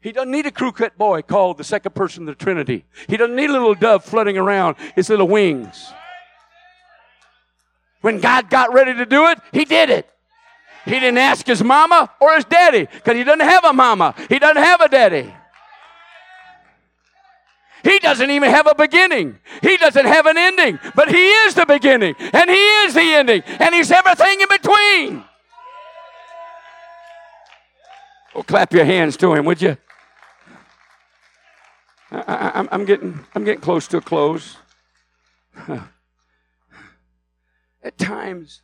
He 0.00 0.12
doesn't 0.12 0.30
need 0.30 0.46
a 0.46 0.50
crew 0.50 0.72
cut 0.72 0.96
boy 0.96 1.22
called 1.22 1.58
the 1.58 1.64
second 1.64 1.94
person 1.94 2.28
of 2.28 2.38
the 2.38 2.44
Trinity. 2.44 2.84
He 3.08 3.16
doesn't 3.16 3.34
need 3.34 3.50
a 3.50 3.52
little 3.52 3.74
dove 3.74 4.04
flutting 4.04 4.38
around 4.38 4.76
his 4.94 5.08
little 5.08 5.26
wings. 5.26 5.92
When 8.00 8.20
God 8.20 8.48
got 8.48 8.72
ready 8.72 8.94
to 8.94 9.04
do 9.04 9.26
it, 9.26 9.38
He 9.52 9.64
did 9.64 9.90
it. 9.90 10.08
He 10.84 10.92
didn't 10.92 11.18
ask 11.18 11.46
his 11.46 11.62
mama 11.62 12.10
or 12.20 12.34
his 12.36 12.44
daddy 12.44 12.86
because 12.86 13.16
he 13.16 13.24
doesn't 13.24 13.46
have 13.46 13.64
a 13.64 13.72
mama. 13.72 14.14
He 14.28 14.38
doesn't 14.38 14.62
have 14.62 14.80
a 14.80 14.88
daddy. 14.88 15.34
He 17.84 17.98
doesn't 17.98 18.30
even 18.30 18.50
have 18.50 18.66
a 18.66 18.74
beginning. 18.74 19.38
He 19.62 19.76
doesn't 19.76 20.06
have 20.06 20.26
an 20.26 20.36
ending, 20.36 20.78
but 20.94 21.08
He 21.08 21.28
is 21.28 21.54
the 21.54 21.66
beginning 21.66 22.14
and 22.18 22.50
He 22.50 22.56
is 22.56 22.94
the 22.94 23.00
ending 23.00 23.42
and 23.46 23.74
He's 23.74 23.90
everything 23.90 24.40
in 24.40 24.48
between. 24.48 25.24
Well, 28.34 28.44
clap 28.44 28.72
your 28.72 28.84
hands 28.84 29.16
to 29.18 29.34
Him, 29.34 29.44
would 29.44 29.60
you? 29.62 29.76
I, 32.10 32.66
am 32.70 32.84
getting, 32.84 33.24
I'm 33.34 33.44
getting 33.44 33.60
close 33.60 33.86
to 33.88 33.98
a 33.98 34.00
close. 34.00 34.56
At 37.82 37.98
times, 37.98 38.62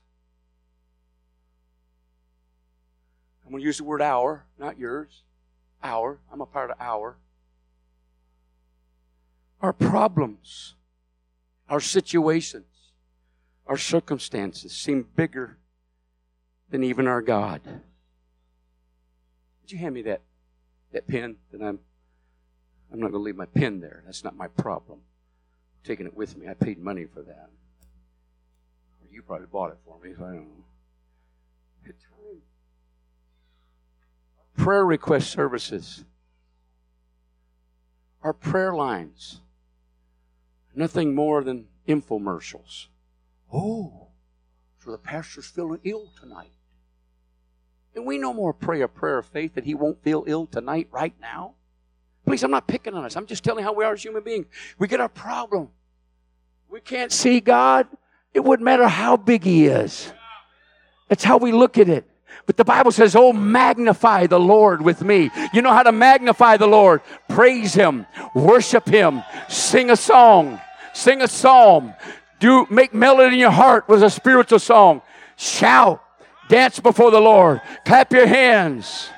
I'm 3.45 3.51
going 3.51 3.61
to 3.61 3.67
use 3.67 3.79
the 3.79 3.85
word 3.85 4.03
our, 4.03 4.47
not 4.59 4.79
yours. 4.79 5.23
Our. 5.83 6.19
I'm 6.33 6.41
a 6.41 6.47
part 6.47 6.71
of 6.71 6.77
our. 6.81 7.19
Our 9.61 9.73
problems, 9.73 10.75
our 11.69 11.81
situations, 11.81 12.65
our 13.67 13.77
circumstances 13.77 14.73
seem 14.73 15.07
bigger 15.17 15.59
than 16.71 16.83
even 16.85 17.07
our 17.07 17.23
God. 17.23 17.61
Would 19.65 19.73
you 19.73 19.79
hand 19.79 19.95
me 19.95 20.03
that, 20.03 20.21
that 20.93 21.09
pen 21.09 21.37
that 21.51 21.63
I'm 21.63 21.79
I'm 22.93 23.01
not 23.01 23.11
going 23.11 23.23
to 23.23 23.25
leave 23.25 23.35
my 23.35 23.47
pen 23.47 23.81
there. 23.81 24.03
That's 24.05 24.23
not 24.23 24.37
my 24.37 24.47
problem. 24.47 24.99
I'm 25.01 25.85
taking 25.85 26.07
it 26.07 26.15
with 26.15 26.37
me. 26.37 26.47
I 26.47 26.55
paid 26.55 26.79
money 26.79 27.07
for 27.07 27.23
that. 27.23 27.49
Or 29.01 29.09
you 29.11 29.23
probably 29.23 29.47
bought 29.47 29.73
it 29.73 29.79
for 29.85 29.99
me, 29.99 30.13
I 30.13 30.21
don't 30.21 30.35
know. 30.35 30.65
Prayer 34.57 34.85
request 34.85 35.31
services. 35.31 36.05
Our 38.23 38.33
prayer 38.33 38.75
lines 38.75 39.41
Nothing 40.75 41.15
more 41.15 41.45
than 41.45 41.69
infomercials. 41.87 42.89
Oh, 43.53 44.09
so 44.83 44.91
the 44.91 44.99
pastor's 44.99 45.47
feeling 45.47 45.81
ill 45.85 46.11
tonight. 46.21 46.51
And 47.95 48.05
we 48.05 48.19
no 48.19 48.33
more 48.33 48.53
pray 48.53 48.81
a 48.81 48.89
prayer 48.89 49.19
of 49.19 49.27
faith 49.27 49.55
that 49.55 49.65
he 49.65 49.75
won't 49.75 50.03
feel 50.03 50.25
ill 50.27 50.47
tonight, 50.47 50.89
right 50.91 51.15
now. 51.21 51.55
Please, 52.27 52.43
I'm 52.43 52.51
not 52.51 52.67
picking 52.67 52.95
on 52.95 53.05
us. 53.05 53.17
I'm 53.17 53.27
just 53.27 53.45
telling 53.45 53.65
how 53.65 53.73
we 53.73 53.85
are 53.85 53.93
as 53.93 54.03
human 54.03 54.23
beings. 54.23 54.47
We 54.79 54.89
get 54.89 55.01
our 55.01 55.09
problem. 55.09 55.69
We 56.69 56.81
can't 56.81 57.13
see 57.13 57.41
God. 57.41 57.87
It 58.33 58.41
wouldn't 58.41 58.65
matter 58.65 58.89
how 58.89 59.17
big 59.17 59.45
he 59.45 59.67
is. 59.67 60.13
That's 61.09 61.23
how 61.23 61.37
we 61.37 61.53
look 61.53 61.79
at 61.79 61.89
it. 61.89 62.09
But 62.47 62.57
the 62.57 62.65
Bible 62.65 62.91
says, 62.91 63.15
Oh, 63.15 63.33
magnify 63.33 64.27
the 64.27 64.41
Lord 64.41 64.83
with 64.83 65.03
me. 65.03 65.31
You 65.53 65.63
know 65.63 65.73
how 65.73 65.83
to 65.83 65.93
magnify 65.93 66.57
the 66.57 66.67
Lord? 66.67 67.01
Praise 67.29 67.75
Him, 67.75 68.07
worship 68.35 68.89
Him, 68.89 69.23
sing 69.49 69.91
a 69.91 69.97
song, 69.97 70.61
sing 70.93 71.23
a 71.23 71.29
psalm, 71.29 71.95
do 72.41 72.67
make 72.71 72.93
melody 72.93 73.35
in 73.35 73.41
your 73.41 73.51
heart 73.51 73.89
with 73.89 74.03
a 74.03 74.11
spiritual 74.11 74.59
song. 74.59 75.01
Shout, 75.37 76.04
dance 76.49 76.81
before 76.81 77.11
the 77.11 77.21
Lord, 77.21 77.61
clap 77.85 78.13
your 78.13 78.27
hands. 78.27 79.09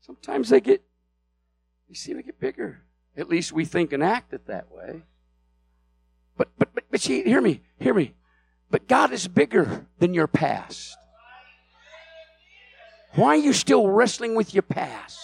Sometimes 0.00 0.48
they 0.48 0.60
get, 0.60 0.82
they 1.88 1.94
seem 1.94 2.16
to 2.16 2.22
get 2.22 2.38
bigger. 2.38 2.82
At 3.16 3.28
least 3.28 3.52
we 3.52 3.64
think 3.64 3.92
and 3.92 4.02
act 4.02 4.32
it 4.32 4.46
that 4.46 4.70
way. 4.70 5.02
But, 6.36 6.48
but, 6.58 6.74
but, 6.74 6.84
but 6.90 7.00
see, 7.00 7.22
hear 7.22 7.40
me, 7.40 7.60
hear 7.78 7.94
me. 7.94 8.14
But 8.70 8.88
God 8.88 9.12
is 9.12 9.28
bigger 9.28 9.86
than 9.98 10.14
your 10.14 10.26
past. 10.26 10.96
Why 13.14 13.28
are 13.28 13.36
you 13.36 13.52
still 13.52 13.88
wrestling 13.88 14.34
with 14.34 14.54
your 14.54 14.62
past? 14.62 15.20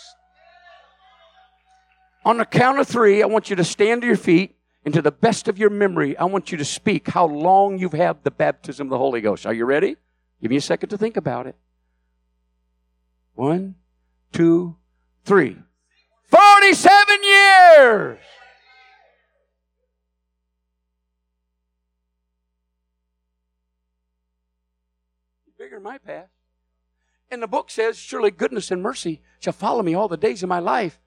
On 2.25 2.37
the 2.37 2.45
count 2.45 2.79
of 2.79 2.87
three, 2.87 3.23
I 3.23 3.27
want 3.27 3.51
you 3.51 3.57
to 3.57 3.65
stand 3.65 4.03
to 4.03 4.07
your 4.07 4.17
feet 4.17 4.55
and 4.85 4.95
to 4.95 5.03
the 5.03 5.13
best 5.13 5.49
of 5.49 5.59
your 5.59 5.71
memory, 5.71 6.17
I 6.17 6.25
want 6.25 6.51
you 6.51 6.59
to 6.59 6.65
speak 6.65 7.09
how 7.09 7.27
long 7.27 7.79
you've 7.79 7.93
had 7.93 8.25
the 8.25 8.31
baptism 8.31 8.87
of 8.87 8.91
the 8.91 8.99
Holy 8.99 9.21
Ghost. 9.21 9.47
Are 9.47 9.53
you 9.53 9.65
ready? 9.65 9.97
Give 10.41 10.51
me 10.51 10.57
a 10.57 10.61
second 10.61 10.89
to 10.91 10.99
think 10.99 11.17
about 11.17 11.47
it. 11.47 11.57
One, 13.35 13.75
two, 14.33 14.77
three. 15.25 15.57
47 16.25 17.25
years! 17.25 18.19
bigger 25.61 25.77
than 25.77 25.83
my 25.83 25.99
past. 25.99 26.31
And 27.31 27.43
the 27.43 27.47
book 27.47 27.71
says, 27.71 27.99
Surely 27.99 28.31
goodness 28.31 28.71
and 28.71 28.83
mercy 28.83 29.21
shall 29.39 29.53
follow 29.53 29.83
me 29.83 29.95
all 29.95 30.09
the 30.09 30.17
days 30.17 30.43
of 30.43 30.49
my 30.49 30.59
life. 30.59 30.99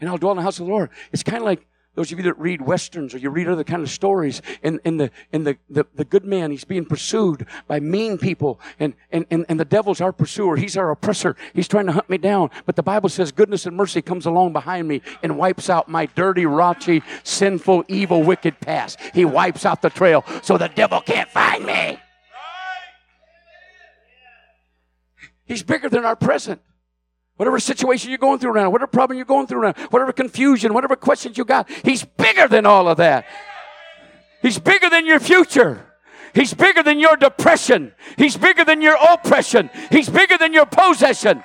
And 0.00 0.10
I'll 0.10 0.18
dwell 0.18 0.32
in 0.32 0.36
the 0.36 0.42
house 0.42 0.58
of 0.58 0.66
the 0.66 0.72
Lord. 0.72 0.90
It's 1.12 1.22
kind 1.22 1.38
of 1.38 1.44
like 1.44 1.66
those 1.96 2.12
of 2.12 2.18
you 2.18 2.24
that 2.24 2.38
read 2.38 2.62
westerns 2.62 3.14
or 3.14 3.18
you 3.18 3.30
read 3.30 3.48
other 3.48 3.64
kind 3.64 3.82
of 3.82 3.90
stories 3.90 4.40
and, 4.62 4.78
and 4.84 5.00
the 5.00 5.10
and 5.32 5.46
the, 5.46 5.56
the, 5.68 5.84
the 5.94 6.04
good 6.04 6.24
man 6.24 6.50
he's 6.52 6.64
being 6.64 6.84
pursued 6.84 7.46
by 7.66 7.80
mean 7.80 8.18
people 8.18 8.60
and, 8.78 8.94
and, 9.10 9.26
and, 9.30 9.44
and 9.48 9.58
the 9.58 9.64
devil's 9.64 10.00
our 10.00 10.12
pursuer 10.12 10.56
he's 10.56 10.76
our 10.76 10.90
oppressor 10.90 11.34
he's 11.54 11.66
trying 11.66 11.86
to 11.86 11.92
hunt 11.92 12.08
me 12.08 12.18
down. 12.18 12.50
But 12.66 12.76
the 12.76 12.82
bible 12.82 13.08
says 13.08 13.32
goodness 13.32 13.66
and 13.66 13.76
mercy 13.76 14.02
comes 14.02 14.26
along 14.26 14.52
behind 14.52 14.86
me 14.86 15.02
and 15.22 15.36
wipes 15.36 15.68
out 15.68 15.88
my 15.88 16.06
dirty 16.06 16.44
raunchy 16.44 17.02
sinful 17.24 17.84
evil 17.88 18.22
wicked 18.22 18.60
past. 18.60 19.00
He 19.12 19.24
wipes 19.24 19.64
out 19.64 19.82
the 19.82 19.90
trail 19.90 20.24
so 20.42 20.56
the 20.56 20.68
devil 20.68 21.00
can't 21.00 21.30
find 21.30 21.64
me. 21.64 21.98
He's 25.46 25.62
bigger 25.62 25.88
than 25.88 26.04
our 26.04 26.16
present. 26.16 26.60
Whatever 27.36 27.58
situation 27.58 28.10
you're 28.10 28.18
going 28.18 28.38
through 28.38 28.54
now, 28.54 28.70
whatever 28.70 28.86
problem 28.86 29.16
you're 29.18 29.26
going 29.26 29.46
through 29.46 29.62
now, 29.62 29.74
whatever 29.90 30.12
confusion, 30.12 30.72
whatever 30.72 30.96
questions 30.96 31.36
you 31.36 31.44
got, 31.44 31.68
He's 31.84 32.04
bigger 32.04 32.48
than 32.48 32.64
all 32.66 32.88
of 32.88 32.96
that. 32.96 33.26
He's 34.42 34.58
bigger 34.58 34.88
than 34.88 35.06
your 35.06 35.20
future. 35.20 35.84
He's 36.34 36.52
bigger 36.54 36.82
than 36.82 36.98
your 36.98 37.16
depression. 37.16 37.92
He's 38.18 38.36
bigger 38.36 38.64
than 38.64 38.82
your 38.82 38.96
oppression. 39.10 39.70
He's 39.90 40.08
bigger 40.08 40.36
than 40.38 40.52
your 40.52 40.66
possession. 40.66 41.42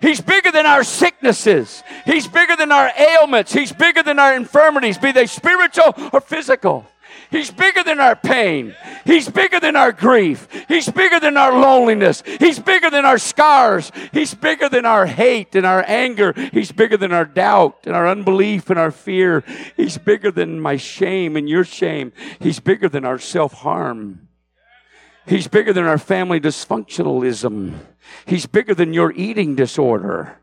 He's 0.00 0.20
bigger 0.20 0.50
than 0.50 0.66
our 0.66 0.82
sicknesses. 0.82 1.82
He's 2.06 2.26
bigger 2.26 2.56
than 2.56 2.72
our 2.72 2.90
ailments. 2.96 3.52
He's 3.52 3.72
bigger 3.72 4.02
than 4.02 4.18
our 4.18 4.34
infirmities, 4.34 4.98
be 4.98 5.12
they 5.12 5.26
spiritual 5.26 5.94
or 6.12 6.20
physical. 6.20 6.86
He's 7.30 7.50
bigger 7.50 7.84
than 7.84 8.00
our 8.00 8.16
pain. 8.16 8.74
He's 9.04 9.28
bigger 9.28 9.60
than 9.60 9.76
our 9.76 9.92
grief. 9.92 10.48
He's 10.66 10.88
bigger 10.88 11.20
than 11.20 11.36
our 11.36 11.52
loneliness. 11.52 12.24
He's 12.26 12.58
bigger 12.58 12.90
than 12.90 13.04
our 13.04 13.18
scars. 13.18 13.92
He's 14.12 14.34
bigger 14.34 14.68
than 14.68 14.84
our 14.84 15.06
hate 15.06 15.54
and 15.54 15.64
our 15.64 15.84
anger. 15.86 16.32
He's 16.52 16.72
bigger 16.72 16.96
than 16.96 17.12
our 17.12 17.24
doubt 17.24 17.78
and 17.84 17.94
our 17.94 18.08
unbelief 18.08 18.68
and 18.68 18.78
our 18.78 18.90
fear. 18.90 19.44
He's 19.76 19.96
bigger 19.96 20.32
than 20.32 20.60
my 20.60 20.76
shame 20.76 21.36
and 21.36 21.48
your 21.48 21.64
shame. 21.64 22.12
He's 22.40 22.58
bigger 22.58 22.88
than 22.88 23.04
our 23.04 23.18
self 23.18 23.52
harm. 23.52 24.28
He's 25.26 25.46
bigger 25.46 25.72
than 25.72 25.84
our 25.84 25.98
family 25.98 26.40
dysfunctionalism. 26.40 27.78
He's 28.26 28.46
bigger 28.46 28.74
than 28.74 28.92
your 28.92 29.12
eating 29.12 29.54
disorder. 29.54 30.40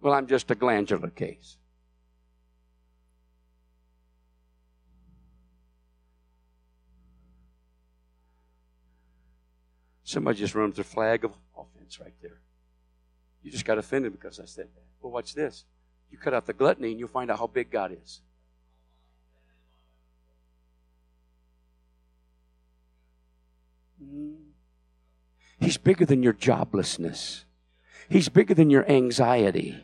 Well, 0.00 0.14
I'm 0.14 0.26
just 0.26 0.50
a 0.50 0.56
glandular 0.56 1.10
case. 1.10 1.59
Somebody 10.10 10.40
just 10.40 10.56
runs 10.56 10.76
a 10.80 10.82
flag 10.82 11.24
of 11.24 11.36
offense 11.56 12.00
right 12.00 12.12
there. 12.20 12.40
You 13.44 13.52
just 13.52 13.64
got 13.64 13.78
offended 13.78 14.10
because 14.10 14.40
I 14.40 14.44
said 14.44 14.66
that. 14.74 14.82
Well, 15.00 15.12
watch 15.12 15.36
this. 15.36 15.64
You 16.10 16.18
cut 16.18 16.34
out 16.34 16.46
the 16.46 16.52
gluttony 16.52 16.90
and 16.90 16.98
you'll 16.98 17.06
find 17.06 17.30
out 17.30 17.38
how 17.38 17.46
big 17.46 17.70
God 17.70 17.96
is. 18.02 18.20
Mm. 24.04 24.34
He's 25.60 25.76
bigger 25.76 26.04
than 26.04 26.24
your 26.24 26.32
joblessness. 26.34 27.44
He's 28.08 28.28
bigger 28.28 28.54
than 28.54 28.68
your 28.68 28.90
anxiety. 28.90 29.76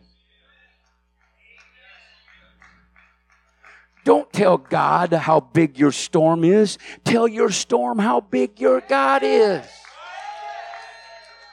Don't 4.05 4.33
tell 4.33 4.59
God 4.59 5.13
how 5.13 5.39
big 5.39 5.79
your 5.79 5.93
storm 5.93 6.43
is. 6.43 6.79
Tell 7.05 7.29
your 7.29 7.51
storm 7.51 8.01
how 8.01 8.21
big 8.21 8.61
your 8.61 8.81
God 8.81 9.23
is. 9.23 9.65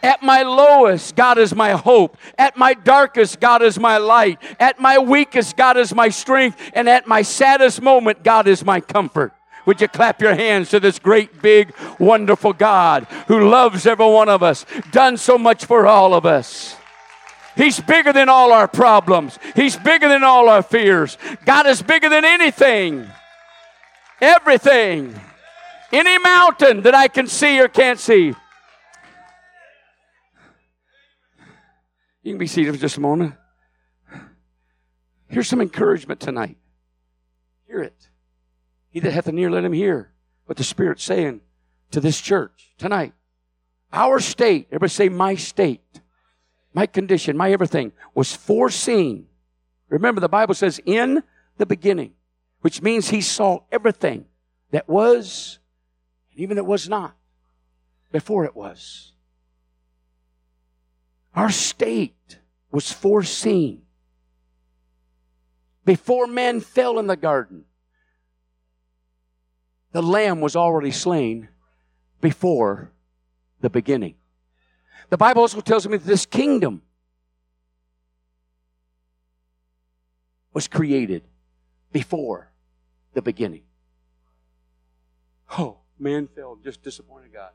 At 0.03 0.21
my 0.21 0.43
lowest, 0.43 1.15
God 1.15 1.37
is 1.37 1.55
my 1.55 1.71
hope. 1.71 2.17
At 2.37 2.57
my 2.57 2.73
darkest, 2.73 3.39
God 3.39 3.61
is 3.61 3.79
my 3.79 3.97
light. 3.97 4.37
At 4.59 4.77
my 4.77 4.99
weakest, 4.99 5.55
God 5.55 5.77
is 5.77 5.95
my 5.95 6.09
strength. 6.09 6.59
And 6.73 6.89
at 6.89 7.07
my 7.07 7.21
saddest 7.21 7.81
moment, 7.81 8.21
God 8.21 8.45
is 8.45 8.65
my 8.65 8.81
comfort. 8.81 9.33
Would 9.65 9.79
you 9.79 9.87
clap 9.87 10.21
your 10.21 10.35
hands 10.35 10.69
to 10.71 10.81
this 10.81 10.99
great, 10.99 11.41
big, 11.41 11.73
wonderful 11.99 12.51
God 12.51 13.05
who 13.29 13.49
loves 13.49 13.85
every 13.85 14.05
one 14.05 14.27
of 14.27 14.43
us, 14.43 14.65
done 14.91 15.15
so 15.15 15.37
much 15.37 15.63
for 15.63 15.87
all 15.87 16.13
of 16.13 16.25
us? 16.25 16.75
He's 17.55 17.79
bigger 17.79 18.11
than 18.11 18.27
all 18.27 18.51
our 18.51 18.67
problems. 18.67 19.39
He's 19.55 19.77
bigger 19.77 20.09
than 20.09 20.23
all 20.23 20.49
our 20.49 20.63
fears. 20.63 21.17
God 21.45 21.65
is 21.65 21.81
bigger 21.81 22.09
than 22.09 22.25
anything. 22.25 23.07
Everything. 24.19 25.17
Any 25.93 26.17
mountain 26.17 26.81
that 26.81 26.95
I 26.95 27.07
can 27.07 27.27
see 27.27 27.61
or 27.61 27.69
can't 27.69 27.99
see. 27.99 28.33
You 32.23 32.31
can 32.31 32.39
be 32.39 32.47
seated 32.47 32.73
for 32.73 32.81
just 32.81 32.97
a 32.97 33.01
moment. 33.01 33.35
Here's 35.27 35.47
some 35.47 35.61
encouragement 35.61 36.19
tonight. 36.19 36.57
Hear 37.67 37.81
it. 37.81 38.09
He 38.89 38.99
that 38.99 39.11
hath 39.11 39.27
an 39.27 39.37
ear, 39.37 39.51
let 39.51 39.63
him 39.63 39.73
hear 39.73 40.11
what 40.45 40.57
the 40.57 40.63
Spirit's 40.63 41.03
saying 41.03 41.41
to 41.91 41.99
this 41.99 42.19
church 42.19 42.73
tonight. 42.77 43.13
Our 43.91 44.19
state, 44.19 44.67
everybody 44.69 44.89
say, 44.89 45.09
my 45.09 45.35
state, 45.35 46.01
my 46.73 46.87
condition, 46.87 47.37
my 47.37 47.51
everything 47.51 47.91
was 48.15 48.35
foreseen. 48.35 49.27
Remember, 49.89 50.21
the 50.21 50.29
Bible 50.29 50.55
says, 50.55 50.79
in 50.85 51.23
the 51.57 51.65
beginning, 51.65 52.13
which 52.61 52.81
means 52.81 53.09
he 53.09 53.21
saw 53.21 53.59
everything 53.71 54.25
that 54.71 54.89
was 54.89 55.59
and 56.33 56.41
even 56.41 56.57
that 56.57 56.63
was 56.63 56.89
not 56.89 57.15
before 58.11 58.45
it 58.45 58.55
was. 58.55 59.12
Our 61.35 61.49
state 61.49 62.39
was 62.71 62.91
foreseen 62.91 63.81
before 65.85 66.27
man 66.27 66.59
fell 66.59 66.99
in 66.99 67.07
the 67.07 67.15
garden. 67.15 67.65
The 69.91 70.01
lamb 70.01 70.41
was 70.41 70.55
already 70.55 70.91
slain 70.91 71.49
before 72.21 72.91
the 73.61 73.69
beginning. 73.69 74.15
The 75.09 75.17
Bible 75.17 75.41
also 75.41 75.61
tells 75.61 75.87
me 75.87 75.97
that 75.97 76.05
this 76.05 76.25
kingdom 76.25 76.81
was 80.53 80.67
created 80.67 81.23
before 81.91 82.51
the 83.13 83.21
beginning. 83.21 83.63
Oh, 85.57 85.77
man 85.99 86.27
fell 86.27 86.57
just 86.63 86.81
disappointed 86.81 87.33
God. 87.33 87.51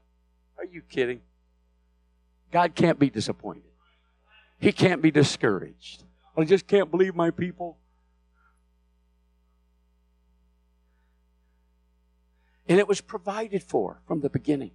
Are 0.56 0.64
you 0.64 0.82
kidding? 0.82 1.20
God 2.50 2.74
can't 2.74 2.98
be 2.98 3.10
disappointed. 3.10 3.67
He 4.58 4.72
can't 4.72 5.00
be 5.00 5.10
discouraged. 5.10 6.04
I 6.36 6.44
just 6.44 6.66
can't 6.66 6.90
believe 6.90 7.14
my 7.14 7.30
people. 7.30 7.78
And 12.68 12.78
it 12.78 12.86
was 12.86 13.00
provided 13.00 13.62
for 13.62 14.02
from 14.06 14.20
the 14.20 14.28
beginning. 14.28 14.72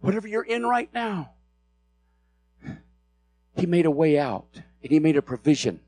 Whatever 0.00 0.26
you're 0.26 0.42
in 0.42 0.64
right 0.64 0.92
now, 0.92 1.32
He 3.56 3.66
made 3.66 3.86
a 3.86 3.90
way 3.90 4.18
out 4.18 4.48
and 4.82 4.90
He 4.90 4.98
made 4.98 5.16
a 5.16 5.22
provision. 5.22 5.80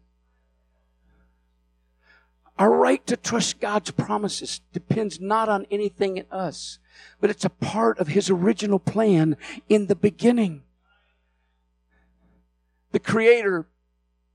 Our 2.59 2.71
right 2.71 3.07
to 3.07 3.17
trust 3.17 3.61
God's 3.61 3.91
promises 3.91 4.61
depends 4.73 5.21
not 5.21 5.49
on 5.49 5.67
anything 5.71 6.17
in 6.17 6.27
us, 6.31 6.79
but 7.21 7.29
it's 7.29 7.45
a 7.45 7.51
part 7.51 7.99
of 7.99 8.09
His 8.09 8.31
original 8.31 8.79
plan 8.79 9.37
in 9.69 9.87
the 9.87 9.97
beginning. 9.97 10.63
The 12.93 12.99
Creator, 12.99 13.67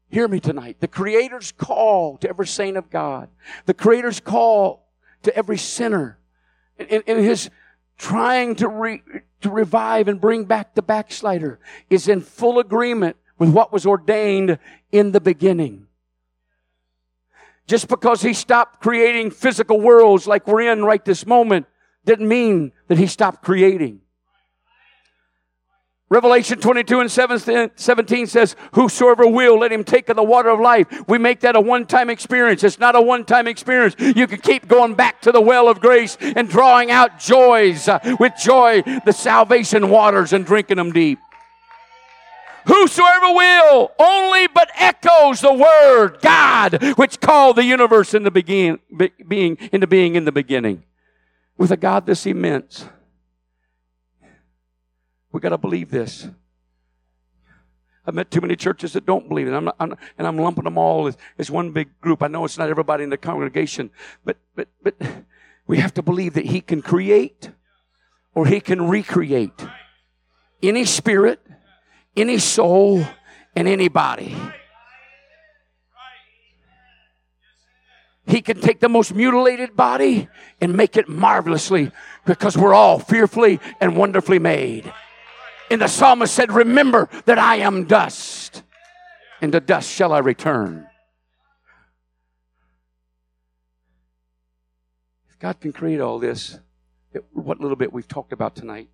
hear 0.09 0.27
me 0.27 0.39
tonight, 0.39 0.77
the 0.79 0.87
Creator's 0.87 1.51
call 1.51 2.17
to 2.17 2.29
every 2.29 2.47
saint 2.47 2.77
of 2.77 2.89
God, 2.89 3.29
the 3.65 3.73
Creator's 3.73 4.19
call 4.19 4.87
to 5.23 5.35
every 5.35 5.57
sinner, 5.57 6.19
in, 6.77 7.01
in 7.07 7.23
His 7.23 7.49
trying 8.01 8.55
to, 8.55 8.67
re, 8.67 9.03
to 9.41 9.49
revive 9.51 10.07
and 10.07 10.19
bring 10.19 10.43
back 10.45 10.73
the 10.73 10.81
backslider 10.81 11.59
is 11.87 12.07
in 12.07 12.19
full 12.19 12.57
agreement 12.57 13.15
with 13.37 13.49
what 13.49 13.71
was 13.71 13.85
ordained 13.85 14.57
in 14.91 15.11
the 15.11 15.21
beginning. 15.21 15.85
Just 17.67 17.87
because 17.87 18.21
he 18.21 18.33
stopped 18.33 18.81
creating 18.81 19.31
physical 19.31 19.79
worlds 19.79 20.27
like 20.27 20.47
we're 20.47 20.71
in 20.71 20.83
right 20.83 21.05
this 21.05 21.25
moment 21.25 21.67
didn't 22.03 22.27
mean 22.27 22.71
that 22.87 22.97
he 22.97 23.07
stopped 23.07 23.43
creating. 23.43 24.00
Revelation 26.11 26.59
22 26.59 26.99
and 26.99 27.09
17 27.09 28.27
says, 28.27 28.57
Whosoever 28.73 29.25
will, 29.25 29.59
let 29.59 29.71
him 29.71 29.85
take 29.85 30.09
of 30.09 30.17
the 30.17 30.23
water 30.23 30.49
of 30.49 30.59
life. 30.59 30.85
We 31.07 31.17
make 31.17 31.39
that 31.39 31.55
a 31.55 31.61
one 31.61 31.85
time 31.85 32.09
experience. 32.09 32.65
It's 32.65 32.79
not 32.79 32.97
a 32.97 33.01
one 33.01 33.23
time 33.23 33.47
experience. 33.47 33.95
You 33.97 34.27
can 34.27 34.41
keep 34.41 34.67
going 34.67 34.95
back 34.95 35.21
to 35.21 35.31
the 35.31 35.39
well 35.39 35.69
of 35.69 35.79
grace 35.79 36.17
and 36.19 36.49
drawing 36.49 36.91
out 36.91 37.17
joys 37.17 37.87
uh, 37.87 38.17
with 38.19 38.33
joy, 38.43 38.81
the 39.05 39.13
salvation 39.13 39.89
waters, 39.89 40.33
and 40.33 40.45
drinking 40.45 40.75
them 40.75 40.91
deep. 40.91 41.17
Whosoever 42.67 43.33
will, 43.33 43.93
only 43.97 44.47
but 44.47 44.69
echoes 44.75 45.39
the 45.39 45.53
word, 45.53 46.17
God, 46.21 46.97
which 46.97 47.21
called 47.21 47.55
the 47.55 47.63
universe 47.63 48.13
into 48.13 48.31
begin, 48.31 48.79
be, 48.95 49.13
being, 49.25 49.57
into 49.71 49.87
being 49.87 50.15
in 50.15 50.25
the 50.25 50.33
beginning. 50.33 50.83
With 51.57 51.71
a 51.71 51.77
God 51.77 52.05
this 52.05 52.25
immense 52.25 52.85
we 55.31 55.39
got 55.39 55.49
to 55.49 55.57
believe 55.57 55.91
this. 55.91 56.27
I've 58.05 58.15
met 58.15 58.31
too 58.31 58.41
many 58.41 58.55
churches 58.55 58.93
that 58.93 59.05
don't 59.05 59.29
believe 59.29 59.47
it. 59.47 59.53
I'm 59.53 59.65
not, 59.65 59.75
I'm 59.79 59.89
not, 59.89 59.99
and 60.17 60.27
I'm 60.27 60.37
lumping 60.37 60.63
them 60.63 60.77
all 60.77 61.07
as, 61.07 61.17
as 61.37 61.51
one 61.51 61.71
big 61.71 61.99
group. 62.01 62.23
I 62.23 62.27
know 62.27 62.43
it's 62.45 62.57
not 62.57 62.69
everybody 62.69 63.03
in 63.03 63.11
the 63.11 63.17
congregation, 63.17 63.91
but, 64.25 64.37
but, 64.55 64.67
but 64.81 64.95
we 65.67 65.77
have 65.77 65.93
to 65.95 66.01
believe 66.01 66.33
that 66.33 66.45
He 66.45 66.61
can 66.61 66.81
create 66.81 67.51
or 68.33 68.47
He 68.47 68.59
can 68.59 68.87
recreate 68.87 69.67
any 70.63 70.85
spirit, 70.85 71.39
any 72.17 72.39
soul, 72.39 73.05
and 73.55 73.67
any 73.67 73.87
body. 73.87 74.35
He 78.25 78.41
can 78.41 78.61
take 78.61 78.79
the 78.79 78.89
most 78.89 79.13
mutilated 79.13 79.75
body 79.75 80.27
and 80.59 80.75
make 80.75 80.95
it 80.95 81.09
marvelously 81.09 81.91
because 82.25 82.57
we're 82.57 82.73
all 82.73 82.97
fearfully 82.97 83.59
and 83.79 83.97
wonderfully 83.97 84.39
made. 84.39 84.91
And 85.71 85.81
the 85.81 85.87
psalmist 85.87 86.33
said, 86.33 86.51
Remember 86.51 87.07
that 87.23 87.39
I 87.39 87.55
am 87.55 87.85
dust, 87.85 88.63
and 89.39 89.53
to 89.53 89.61
dust 89.61 89.89
shall 89.89 90.11
I 90.11 90.19
return. 90.19 90.85
If 95.29 95.39
God 95.39 95.61
can 95.61 95.71
create 95.71 96.01
all 96.01 96.19
this, 96.19 96.59
what 97.31 97.61
little 97.61 97.77
bit 97.77 97.93
we've 97.93 98.07
talked 98.07 98.33
about 98.33 98.53
tonight, 98.53 98.89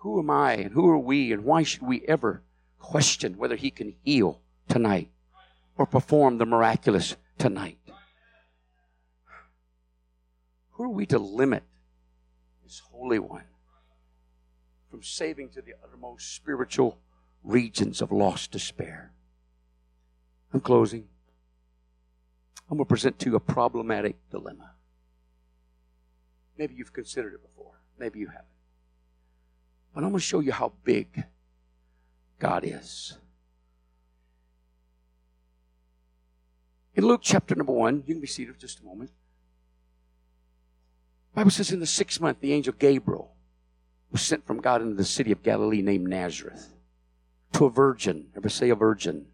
who 0.00 0.18
am 0.18 0.30
I 0.30 0.54
and 0.54 0.72
who 0.72 0.88
are 0.88 0.98
we 0.98 1.30
and 1.30 1.44
why 1.44 1.62
should 1.62 1.82
we 1.82 2.00
ever 2.08 2.42
question 2.78 3.36
whether 3.36 3.56
He 3.56 3.70
can 3.70 3.94
heal 4.02 4.40
tonight 4.66 5.10
or 5.76 5.84
perform 5.84 6.38
the 6.38 6.46
miraculous 6.46 7.16
tonight? 7.36 7.76
Who 10.70 10.84
are 10.84 10.88
we 10.88 11.04
to 11.04 11.18
limit 11.18 11.64
this 12.64 12.80
Holy 12.90 13.18
One? 13.18 13.44
From 14.90 15.02
saving 15.02 15.50
to 15.50 15.62
the 15.62 15.74
uttermost 15.84 16.34
spiritual 16.34 16.98
regions 17.44 18.00
of 18.00 18.10
lost 18.10 18.50
despair. 18.50 19.12
I'm 20.52 20.60
closing. 20.60 21.08
I'm 22.70 22.76
going 22.76 22.84
to 22.84 22.88
present 22.88 23.18
to 23.20 23.30
you 23.30 23.36
a 23.36 23.40
problematic 23.40 24.16
dilemma. 24.30 24.72
Maybe 26.56 26.74
you've 26.74 26.92
considered 26.92 27.34
it 27.34 27.42
before. 27.42 27.80
Maybe 27.98 28.18
you 28.18 28.26
haven't. 28.28 28.46
But 29.94 30.04
I'm 30.04 30.10
going 30.10 30.20
to 30.20 30.24
show 30.24 30.40
you 30.40 30.52
how 30.52 30.72
big 30.84 31.24
God 32.38 32.64
is. 32.64 33.16
In 36.94 37.06
Luke 37.06 37.20
chapter 37.22 37.54
number 37.54 37.72
one, 37.72 38.02
you 38.06 38.14
can 38.14 38.20
be 38.20 38.26
seated 38.26 38.54
for 38.54 38.60
just 38.60 38.80
a 38.80 38.84
moment. 38.84 39.10
The 41.32 41.36
Bible 41.36 41.50
says 41.50 41.70
in 41.70 41.80
the 41.80 41.86
sixth 41.86 42.20
month, 42.20 42.40
the 42.40 42.52
angel 42.52 42.74
Gabriel 42.76 43.34
was 44.10 44.22
sent 44.22 44.46
from 44.46 44.60
God 44.60 44.82
into 44.82 44.94
the 44.94 45.04
city 45.04 45.32
of 45.32 45.42
Galilee 45.42 45.82
named 45.82 46.08
Nazareth 46.08 46.74
to 47.52 47.66
a 47.66 47.70
virgin, 47.70 48.28
ever 48.36 48.48
say 48.48 48.70
a 48.70 48.74
virgin, 48.74 49.26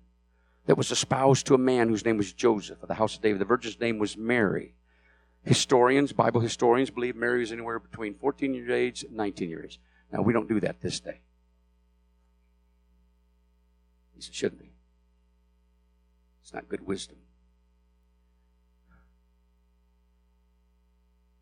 that 0.66 0.78
was 0.78 0.90
espoused 0.90 1.46
to 1.46 1.54
a 1.54 1.58
man 1.58 1.88
whose 1.88 2.04
name 2.04 2.16
was 2.16 2.32
Joseph 2.32 2.82
of 2.82 2.88
the 2.88 2.94
house 2.94 3.16
of 3.16 3.22
David. 3.22 3.40
The 3.40 3.44
virgin's 3.44 3.78
name 3.78 3.98
was 3.98 4.16
Mary. 4.16 4.74
Historians, 5.42 6.12
Bible 6.12 6.40
historians, 6.40 6.90
believe 6.90 7.16
Mary 7.16 7.40
was 7.40 7.52
anywhere 7.52 7.78
between 7.78 8.14
14 8.14 8.54
years 8.54 8.70
age 8.70 9.04
and 9.04 9.12
19 9.12 9.50
years 9.50 9.64
age. 9.64 9.80
Now, 10.10 10.22
we 10.22 10.32
don't 10.32 10.48
do 10.48 10.60
that 10.60 10.80
this 10.80 11.00
day. 11.00 11.20
At 14.10 14.16
least 14.16 14.28
it 14.28 14.34
shouldn't 14.34 14.60
be. 14.60 14.72
It's 16.42 16.52
not 16.52 16.68
good 16.68 16.86
wisdom. 16.86 17.16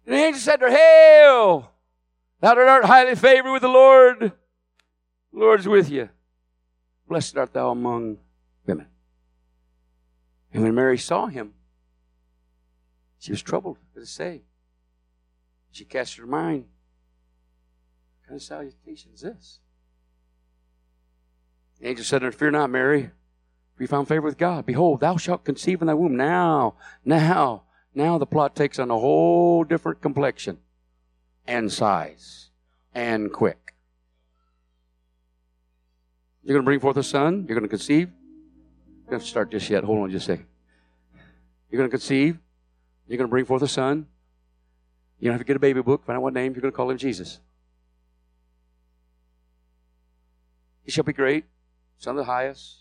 And 0.07 0.17
the 0.17 0.19
angel 0.19 0.41
said 0.41 0.57
to 0.57 0.67
her, 0.67 0.77
Hail! 0.77 1.72
Thou 2.43 2.57
art 2.57 2.85
highly 2.85 3.15
favored 3.15 3.53
with 3.53 3.63
the 3.63 3.69
Lord. 3.69 4.19
The 4.21 4.33
Lord 5.33 5.61
is 5.61 5.69
with 5.69 5.89
you. 5.89 6.09
Blessed 7.09 7.39
art 7.39 7.53
thou 7.53 7.71
among 7.71 8.19
women. 8.67 8.89
And 10.53 10.65
when 10.65 10.75
Mary 10.75 10.99
saw 10.99 11.27
him, 11.27 11.55
she 13.21 13.31
was 13.31 13.43
troubled, 13.43 13.79
what 13.93 14.01
to 14.01 14.07
say. 14.07 14.43
She 15.71 15.85
cast 15.85 16.17
her 16.17 16.27
mind. 16.27 16.65
What 18.19 18.29
kind 18.29 18.41
of 18.41 18.43
salutation 18.43 19.13
is 19.15 19.21
this? 19.21 19.61
The 21.79 21.87
angel 21.87 22.05
said 22.05 22.19
to 22.19 22.25
her, 22.27 22.33
Fear 22.33 22.51
not, 22.51 22.71
Mary, 22.71 23.13
for 23.77 23.85
you 23.85 23.87
found 23.87 24.09
favor 24.09 24.27
with 24.27 24.37
God. 24.37 24.67
Behold, 24.67 24.99
thou 24.99 25.17
shalt 25.17 25.45
conceive 25.45 25.81
in 25.81 25.87
thy 25.87 25.95
womb. 25.95 26.17
Now, 26.17 26.75
now, 27.05 27.63
now 27.95 28.19
the 28.19 28.27
plot 28.27 28.57
takes 28.57 28.81
on 28.81 28.91
a 28.91 28.99
whole 28.99 29.63
different 29.63 30.03
complexion. 30.03 30.59
And 31.47 31.73
size 31.73 32.51
and 32.95 33.33
quick. 33.33 33.75
You're 36.43 36.55
going 36.55 36.65
to 36.65 36.67
bring 36.67 36.81
forth 36.81 36.97
a 36.97 37.03
son. 37.03 37.45
You're 37.47 37.57
going 37.57 37.69
to 37.69 37.69
conceive. 37.69 38.09
You 38.09 39.05
don't 39.07 39.15
have 39.15 39.23
to 39.23 39.29
start 39.29 39.51
just 39.51 39.71
yet. 39.71 39.85
Hold 39.85 40.01
on 40.01 40.11
just 40.11 40.29
a 40.29 40.33
second. 40.33 40.47
You're 41.71 41.79
going 41.79 41.91
to 41.91 41.97
conceive. 41.97 42.39
You're 43.07 43.19
going 43.19 43.29
to 43.29 43.31
bring 43.31 43.45
forth 43.45 43.63
a 43.63 43.69
son. 43.69 44.07
You 45.19 45.27
don't 45.27 45.35
have 45.35 45.41
to 45.41 45.47
get 45.47 45.57
a 45.57 45.61
baby 45.61 45.83
book. 45.83 46.05
Find 46.05 46.17
out 46.17 46.23
what 46.23 46.35
name 46.35 46.53
you're 46.53 46.63
going 46.63 46.73
to 46.73 46.77
call 46.77 46.91
him 46.91 46.99
Jesus. 46.99 47.39
He 50.83 50.91
shall 50.91 51.05
be 51.05 51.13
great, 51.13 51.45
son 51.97 52.13
of 52.13 52.27
the 52.27 52.33
highest. 52.33 52.79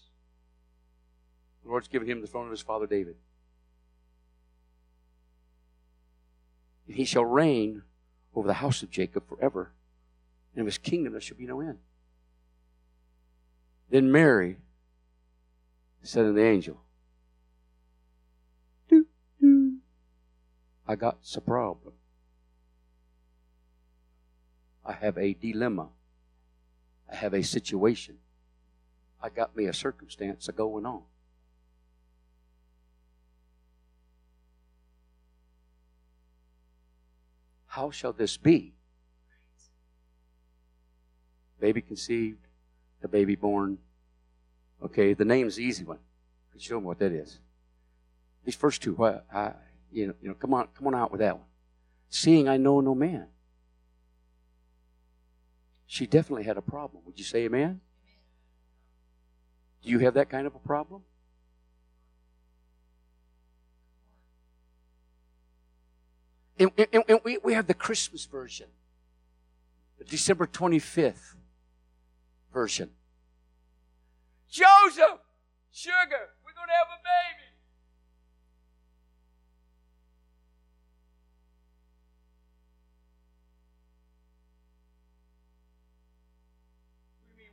The 1.64 1.70
Lord's 1.70 1.88
given 1.88 2.07
him 2.07 2.22
the 2.22 2.28
throne 2.28 2.45
of 2.45 2.51
his 2.51 2.62
father 2.62 2.88
David. 2.88 3.16
And 6.88 6.95
he 6.95 7.05
shall 7.05 7.26
reign 7.26 7.84
over 8.36 8.47
the 8.47 8.55
house 8.55 8.84
of 8.84 8.89
Jacob 8.89 9.27
forever, 9.27 9.71
and 10.53 10.61
of 10.61 10.65
his 10.65 10.77
kingdom 10.77 11.13
there 11.13 11.21
shall 11.21 11.38
be 11.38 11.45
no 11.45 11.61
end. 11.61 11.79
Then 13.89 14.11
Mary 14.11 14.57
said 16.01 16.23
to 16.23 16.32
the 16.32 16.43
angel, 16.43 16.82
doo, 18.88 19.05
doo, 19.39 19.77
I 20.88 20.95
got 20.95 21.19
a 21.36 21.41
problem. 21.41 21.93
I 24.86 24.93
have 24.93 25.17
a 25.17 25.34
dilemma. 25.34 25.89
I 27.11 27.15
have 27.15 27.34
a 27.34 27.43
situation. 27.43 28.17
I 29.21 29.29
got 29.29 29.55
me 29.55 29.65
a 29.65 29.73
circumstance 29.73 30.47
a 30.47 30.51
going 30.51 30.86
on. 30.86 31.03
How 37.72 37.89
shall 37.89 38.11
this 38.11 38.36
be? 38.36 38.74
Baby 41.57 41.82
conceived, 41.82 42.45
the 43.01 43.07
baby 43.07 43.36
born. 43.36 43.78
Okay, 44.84 45.13
the 45.13 45.24
name's 45.24 45.55
the 45.55 45.63
easy 45.63 45.86
one. 45.86 45.99
Show 46.57 46.76
them 46.76 46.84
what 46.84 46.99
that 46.99 47.13
is. 47.13 47.39
These 48.43 48.55
first 48.55 48.82
two, 48.82 48.93
what 48.95 49.26
I, 49.34 49.53
you 49.89 50.07
know, 50.07 50.13
you 50.22 50.28
know, 50.28 50.34
come 50.34 50.53
on, 50.53 50.67
come 50.78 50.88
on 50.88 50.95
out 50.95 51.11
with 51.11 51.22
that 51.22 51.38
one. 51.38 51.45
Seeing 52.09 52.49
I 52.49 52.57
know 52.57 52.82
no 52.82 52.93
man. 52.93 53.28
She 55.86 56.05
definitely 56.05 56.43
had 56.43 56.57
a 56.57 56.61
problem. 56.61 57.03
Would 57.05 57.17
you 57.17 57.24
say 57.24 57.45
amen? 57.45 57.80
Do 59.82 59.89
you 59.91 59.99
have 59.99 60.15
that 60.15 60.30
kind 60.30 60.45
of 60.45 60.55
a 60.55 60.59
problem? 60.59 61.03
And, 66.62 66.70
and, 66.93 67.20
we, 67.26 67.39
we 67.39 67.53
have 67.55 67.66
the 67.66 67.74
Christmas 67.74 68.26
version, 68.26 68.68
the 69.97 70.05
December 70.05 70.45
25th 70.45 71.34
version. 72.53 72.91
Joseph, 74.47 75.26
sugar, 75.72 76.30
we're 76.45 76.53
going 76.53 76.68
to 76.68 76.78
have 76.78 76.93
a 76.93 77.01
baby. 77.01 77.49
You? 87.39 87.45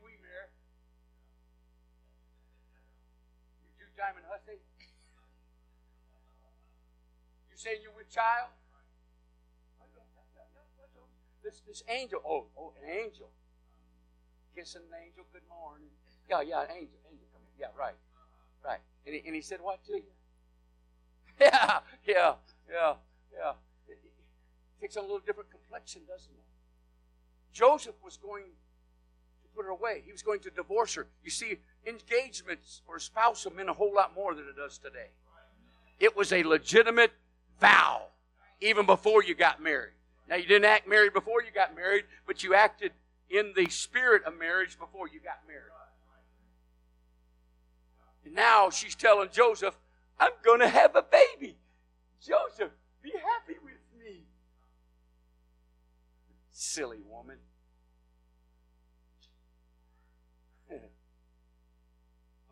You 3.79 3.87
diamond 3.97 4.27
hussy? 4.29 4.61
You 7.51 7.57
saying 7.57 7.79
you're 7.83 7.97
with 7.97 8.11
child? 8.11 8.51
This 11.49 11.63
this 11.67 11.83
angel, 11.89 12.21
oh, 12.29 12.45
oh, 12.59 12.75
an 12.85 12.91
angel. 12.91 13.31
Kissing 14.55 14.83
an 14.93 15.01
angel, 15.03 15.25
good 15.33 15.49
morning. 15.49 15.89
Yeah, 16.29 16.43
yeah, 16.43 16.61
an 16.61 16.77
angel, 16.77 16.99
angel, 17.11 17.25
come. 17.33 17.41
Yeah, 17.59 17.69
right, 17.79 17.95
right. 18.63 18.81
And 19.07 19.15
he, 19.15 19.23
and 19.25 19.35
he 19.35 19.41
said, 19.41 19.61
what 19.63 19.83
to 19.87 19.95
you? 19.95 20.03
Yeah, 21.41 21.79
yeah, 22.07 22.35
yeah, 22.69 22.95
yeah. 23.33 23.53
It, 23.89 23.97
it 24.05 24.81
takes 24.83 24.99
on 24.99 25.05
a 25.05 25.07
little 25.07 25.23
different 25.25 25.51
complexion, 25.51 26.03
doesn't 26.07 26.33
it? 26.33 27.55
Joseph 27.55 27.95
was 28.05 28.19
going 28.19 28.45
to 28.45 29.49
put 29.57 29.65
her 29.65 29.71
away. 29.71 30.03
He 30.05 30.13
was 30.13 30.23
going 30.23 30.41
to 30.41 30.51
divorce 30.51 30.97
her. 30.97 31.07
You 31.25 31.31
see, 31.31 31.61
engagements 31.87 32.83
or 32.87 32.99
spousal 32.99 33.55
meant 33.55 33.71
a 33.71 33.73
whole 33.73 33.95
lot 33.95 34.15
more 34.15 34.35
than 34.35 34.45
it 34.45 34.57
does 34.57 34.77
today. 34.77 35.13
It 35.99 36.15
was 36.15 36.31
a 36.31 36.43
legitimate 36.43 37.13
vow, 37.59 38.09
even 38.61 38.85
before 38.85 39.23
you 39.23 39.35
got 39.35 39.63
married. 39.63 39.93
Now, 40.29 40.37
you 40.37 40.47
didn't 40.47 40.67
act 40.67 40.87
married 40.87 41.15
before 41.15 41.43
you 41.43 41.51
got 41.51 41.75
married, 41.75 42.05
but 42.27 42.43
you 42.43 42.55
acted 42.55 42.93
in 43.31 43.55
the 43.57 43.69
spirit 43.71 44.25
of 44.25 44.39
marriage 44.39 44.79
before 44.79 45.09
you 45.09 45.21
got 45.21 45.39
married. 45.47 45.73
And 48.25 48.35
now 48.35 48.69
she's 48.69 48.95
telling 48.95 49.31
Joseph, 49.33 49.79
I'm 50.21 50.33
going 50.45 50.61
to 50.61 50.69
have 50.69 50.95
a 50.97 51.03
baby. 51.03 51.57
Joseph, 52.21 52.73
be 53.03 53.11
happy 53.11 53.59
with 53.65 53.79
me. 53.99 54.25
Silly 56.51 56.99
woman. 57.09 57.39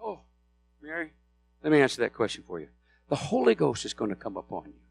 oh, 0.02 0.20
Mary, 0.80 1.12
let 1.62 1.72
me 1.72 1.82
answer 1.82 2.00
that 2.00 2.14
question 2.14 2.42
for 2.46 2.58
you. 2.58 2.68
The 3.08 3.16
Holy 3.16 3.54
Ghost 3.54 3.84
is 3.84 3.92
going 3.92 4.10
to 4.10 4.16
come 4.16 4.38
upon 4.38 4.66
you. 4.68 4.85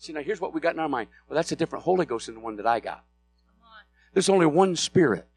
See, 0.00 0.14
now 0.14 0.22
here's 0.22 0.40
what 0.40 0.54
we 0.54 0.60
got 0.60 0.72
in 0.72 0.80
our 0.80 0.88
mind. 0.88 1.10
Well, 1.28 1.36
that's 1.36 1.52
a 1.52 1.56
different 1.56 1.84
Holy 1.84 2.06
Ghost 2.06 2.26
than 2.26 2.34
the 2.36 2.40
one 2.40 2.56
that 2.56 2.66
I 2.66 2.80
got. 2.80 3.04
There's 4.14 4.30
only 4.30 4.46
one 4.46 4.74
Spirit. 4.74 5.28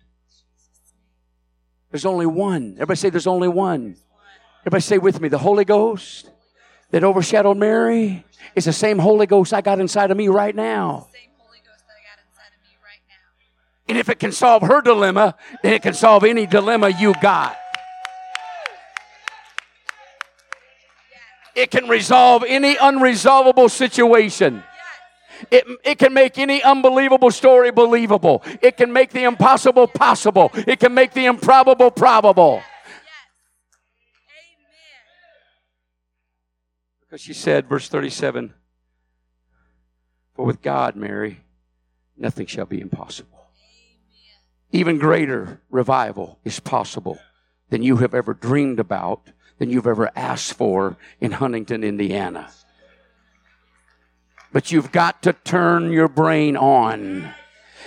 There's 1.91 2.05
only 2.05 2.25
one. 2.25 2.75
Everybody 2.75 2.97
say 2.97 3.09
there's 3.09 3.27
only 3.27 3.49
one. 3.49 3.97
Everybody 4.61 4.81
say 4.81 4.97
with 4.97 5.19
me, 5.19 5.27
the 5.27 5.37
Holy 5.37 5.65
Ghost 5.65 6.29
that 6.91 7.03
overshadowed 7.03 7.57
Mary 7.57 8.23
is 8.55 8.63
the 8.63 8.73
same 8.73 8.99
Holy 8.99 9.27
Ghost 9.27 9.53
I 9.53 9.59
got 9.59 9.81
inside 9.81 10.11
of 10.11 10.17
me 10.17 10.29
right 10.29 10.55
now. 10.55 11.09
And 13.89 13.97
if 13.97 14.07
it 14.07 14.17
can 14.17 14.31
solve 14.31 14.63
her 14.63 14.81
dilemma, 14.81 15.35
then 15.61 15.73
it 15.73 15.81
can 15.81 15.93
solve 15.93 16.23
any 16.23 16.45
dilemma 16.45 16.87
you 16.87 17.13
got. 17.21 17.57
It 21.55 21.71
can 21.71 21.87
resolve 21.87 22.43
any 22.47 22.75
unresolvable 22.75 23.69
situation. 23.69 24.63
It, 25.51 25.65
it 25.83 25.99
can 25.99 26.13
make 26.13 26.37
any 26.37 26.63
unbelievable 26.63 27.31
story 27.31 27.71
believable. 27.71 28.43
It 28.61 28.77
can 28.77 28.93
make 28.93 29.11
the 29.11 29.23
impossible 29.23 29.87
possible. 29.87 30.51
It 30.53 30.79
can 30.79 30.93
make 30.93 31.13
the 31.13 31.25
improbable 31.25 31.91
probable. 31.91 32.61
Because 37.01 37.21
she 37.21 37.33
said, 37.33 37.67
verse 37.67 37.89
37 37.89 38.53
For 40.35 40.45
with 40.45 40.61
God, 40.61 40.95
Mary, 40.95 41.41
nothing 42.17 42.47
shall 42.47 42.65
be 42.65 42.81
impossible. 42.81 43.33
Even 44.71 44.97
greater 44.97 45.61
revival 45.69 46.39
is 46.43 46.59
possible 46.59 47.19
than 47.69 47.83
you 47.83 47.97
have 47.97 48.15
ever 48.15 48.33
dreamed 48.33 48.79
about, 48.79 49.29
than 49.57 49.69
you've 49.69 49.87
ever 49.87 50.11
asked 50.15 50.53
for 50.53 50.97
in 51.19 51.31
Huntington, 51.31 51.83
Indiana 51.83 52.49
but 54.53 54.71
you've 54.71 54.91
got 54.91 55.23
to 55.23 55.33
turn 55.33 55.91
your 55.91 56.07
brain 56.07 56.55
on. 56.55 57.33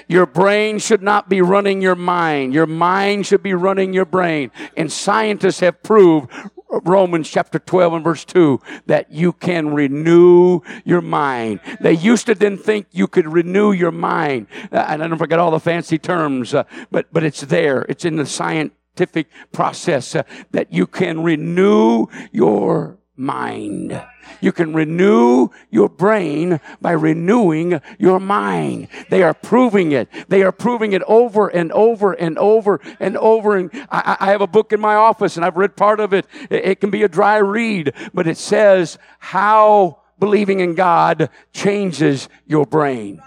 Your 0.08 0.26
brain 0.26 0.78
should 0.78 1.02
not 1.02 1.28
be 1.28 1.40
running 1.40 1.80
your 1.80 1.94
mind. 1.94 2.52
Your 2.52 2.66
mind 2.66 3.26
should 3.26 3.42
be 3.42 3.54
running 3.54 3.94
your 3.94 4.04
brain. 4.04 4.50
And 4.76 4.92
scientists 4.92 5.60
have 5.60 5.82
proved 5.82 6.30
Romans 6.68 7.30
chapter 7.30 7.58
12 7.58 7.92
and 7.94 8.04
verse 8.04 8.24
2 8.24 8.60
that 8.86 9.10
you 9.12 9.32
can 9.32 9.72
renew 9.72 10.60
your 10.84 11.00
mind. 11.00 11.60
They 11.80 11.92
used 11.92 12.26
to 12.26 12.34
then 12.34 12.58
think 12.58 12.88
you 12.90 13.06
could 13.06 13.26
renew 13.32 13.72
your 13.72 13.92
mind. 13.92 14.48
Uh, 14.70 14.84
I 14.86 14.96
don't 14.96 15.16
forget 15.16 15.38
all 15.38 15.52
the 15.52 15.60
fancy 15.60 15.98
terms, 15.98 16.52
uh, 16.52 16.64
but, 16.90 17.06
but 17.12 17.22
it's 17.22 17.40
there. 17.42 17.82
It's 17.88 18.04
in 18.04 18.16
the 18.16 18.26
scientific 18.96 19.28
process 19.52 20.14
uh, 20.14 20.22
that 20.52 20.72
you 20.72 20.86
can 20.86 21.22
renew 21.22 22.06
your 22.32 22.98
mind. 23.14 24.02
You 24.40 24.52
can 24.52 24.74
renew 24.74 25.48
your 25.70 25.88
brain 25.88 26.60
by 26.80 26.92
renewing 26.92 27.80
your 27.98 28.20
mind. 28.20 28.88
They 29.10 29.22
are 29.22 29.34
proving 29.34 29.92
it. 29.92 30.08
They 30.28 30.42
are 30.42 30.52
proving 30.52 30.92
it 30.92 31.02
over 31.06 31.48
and 31.48 31.72
over 31.72 32.12
and 32.12 32.38
over 32.38 32.80
and 33.00 33.16
over. 33.16 33.56
And 33.56 33.70
I, 33.90 34.16
I 34.20 34.30
have 34.30 34.40
a 34.40 34.46
book 34.46 34.72
in 34.72 34.80
my 34.80 34.94
office 34.94 35.36
and 35.36 35.44
I've 35.44 35.56
read 35.56 35.76
part 35.76 36.00
of 36.00 36.12
it. 36.12 36.26
it. 36.50 36.64
It 36.64 36.80
can 36.80 36.90
be 36.90 37.02
a 37.02 37.08
dry 37.08 37.36
read, 37.36 37.92
but 38.12 38.26
it 38.26 38.36
says 38.36 38.98
how 39.18 40.00
believing 40.18 40.60
in 40.60 40.74
God 40.74 41.30
changes 41.52 42.28
your 42.46 42.66
brain. 42.66 43.20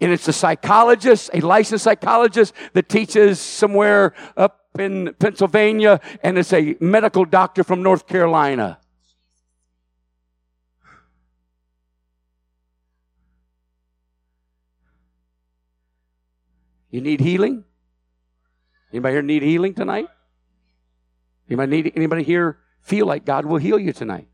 And 0.00 0.12
it's 0.12 0.28
a 0.28 0.32
psychologist, 0.32 1.30
a 1.32 1.40
licensed 1.40 1.84
psychologist 1.84 2.52
that 2.74 2.88
teaches 2.88 3.40
somewhere 3.40 4.14
up 4.36 4.66
in 4.78 5.14
Pennsylvania, 5.18 6.00
and 6.22 6.36
it's 6.36 6.52
a 6.52 6.76
medical 6.80 7.24
doctor 7.24 7.64
from 7.64 7.82
North 7.82 8.06
Carolina. 8.06 8.78
You 16.90 17.00
need 17.00 17.20
healing? 17.20 17.64
Anybody 18.92 19.14
here 19.14 19.22
need 19.22 19.42
healing 19.42 19.74
tonight? 19.74 20.08
Anybody 21.48 21.70
need 21.70 21.92
anybody 21.96 22.22
here 22.22 22.58
feel 22.80 23.06
like 23.06 23.24
God 23.24 23.44
will 23.46 23.58
heal 23.58 23.78
you 23.78 23.92
tonight? 23.92 24.28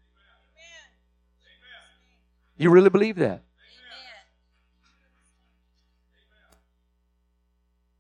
You 2.57 2.71
really 2.71 2.91
believe 2.91 3.17
that? 3.17 3.43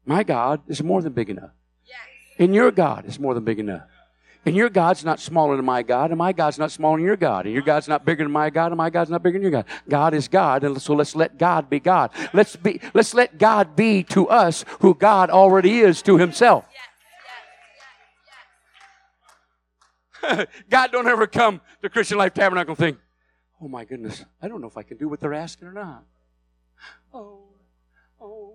My 0.04 0.22
God 0.24 0.62
is 0.68 0.82
more 0.82 1.02
than 1.02 1.12
big 1.12 1.30
enough. 1.30 1.50
And 2.38 2.54
your 2.54 2.70
God 2.70 3.06
is 3.06 3.18
more 3.18 3.34
than 3.34 3.44
big 3.44 3.58
enough. 3.58 3.82
And 4.44 4.56
your 4.56 4.68
God's 4.68 5.04
not 5.04 5.20
smaller 5.20 5.54
than 5.54 5.64
my 5.64 5.84
God, 5.84 6.10
and 6.10 6.18
my 6.18 6.32
God's 6.32 6.58
not 6.58 6.72
smaller 6.72 6.96
than 6.96 7.06
your 7.06 7.16
God. 7.16 7.44
And 7.44 7.54
your 7.54 7.62
God's 7.62 7.86
not 7.86 8.04
bigger 8.04 8.24
than 8.24 8.32
my 8.32 8.50
God, 8.50 8.72
and 8.72 8.76
my 8.76 8.90
God's 8.90 9.10
not 9.10 9.22
bigger 9.22 9.38
than 9.38 9.42
your 9.42 9.52
God. 9.52 9.66
God 9.88 10.14
is 10.14 10.26
God, 10.26 10.64
and 10.64 10.82
so 10.82 10.94
let's 10.94 11.14
let 11.14 11.38
God 11.38 11.70
be 11.70 11.78
God. 11.78 12.10
Let's 12.32 12.56
be 12.56 12.80
let's 12.92 13.14
let 13.14 13.38
God 13.38 13.76
be 13.76 14.02
to 14.04 14.28
us 14.28 14.64
who 14.80 14.94
God 14.94 15.30
already 15.30 15.78
is 15.78 16.02
to 16.02 16.18
himself. 16.18 16.66
God 20.70 20.90
don't 20.90 21.06
ever 21.06 21.28
come 21.28 21.60
to 21.82 21.88
Christian 21.88 22.18
Life 22.18 22.34
Tabernacle 22.34 22.72
and 22.72 22.78
think, 22.78 22.98
oh 23.60 23.68
my 23.68 23.84
goodness, 23.84 24.24
I 24.40 24.48
don't 24.48 24.60
know 24.60 24.68
if 24.68 24.76
I 24.76 24.82
can 24.82 24.96
do 24.96 25.08
what 25.08 25.20
they're 25.20 25.34
asking 25.34 25.68
or 25.68 25.72
not. 25.72 26.04
Oh, 27.14 27.44
oh. 28.20 28.51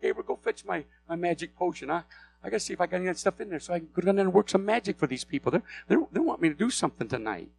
Gabriel, 0.00 0.24
go 0.26 0.36
fetch 0.36 0.64
my, 0.64 0.84
my 1.08 1.16
magic 1.16 1.56
potion. 1.56 1.90
I, 1.90 2.02
I 2.42 2.50
got 2.50 2.56
to 2.56 2.60
see 2.60 2.72
if 2.72 2.80
I 2.80 2.86
got 2.86 2.96
any 2.96 3.08
of 3.08 3.16
that 3.16 3.20
stuff 3.20 3.40
in 3.40 3.50
there 3.50 3.60
so 3.60 3.74
I 3.74 3.78
can 3.80 3.88
go 3.92 4.02
down 4.02 4.16
there 4.16 4.24
and 4.24 4.34
work 4.34 4.48
some 4.48 4.64
magic 4.64 4.98
for 4.98 5.06
these 5.06 5.24
people. 5.24 5.50
They're, 5.50 5.62
they're, 5.88 6.00
they 6.12 6.20
want 6.20 6.40
me 6.40 6.48
to 6.48 6.54
do 6.54 6.70
something 6.70 7.08
tonight. 7.08 7.50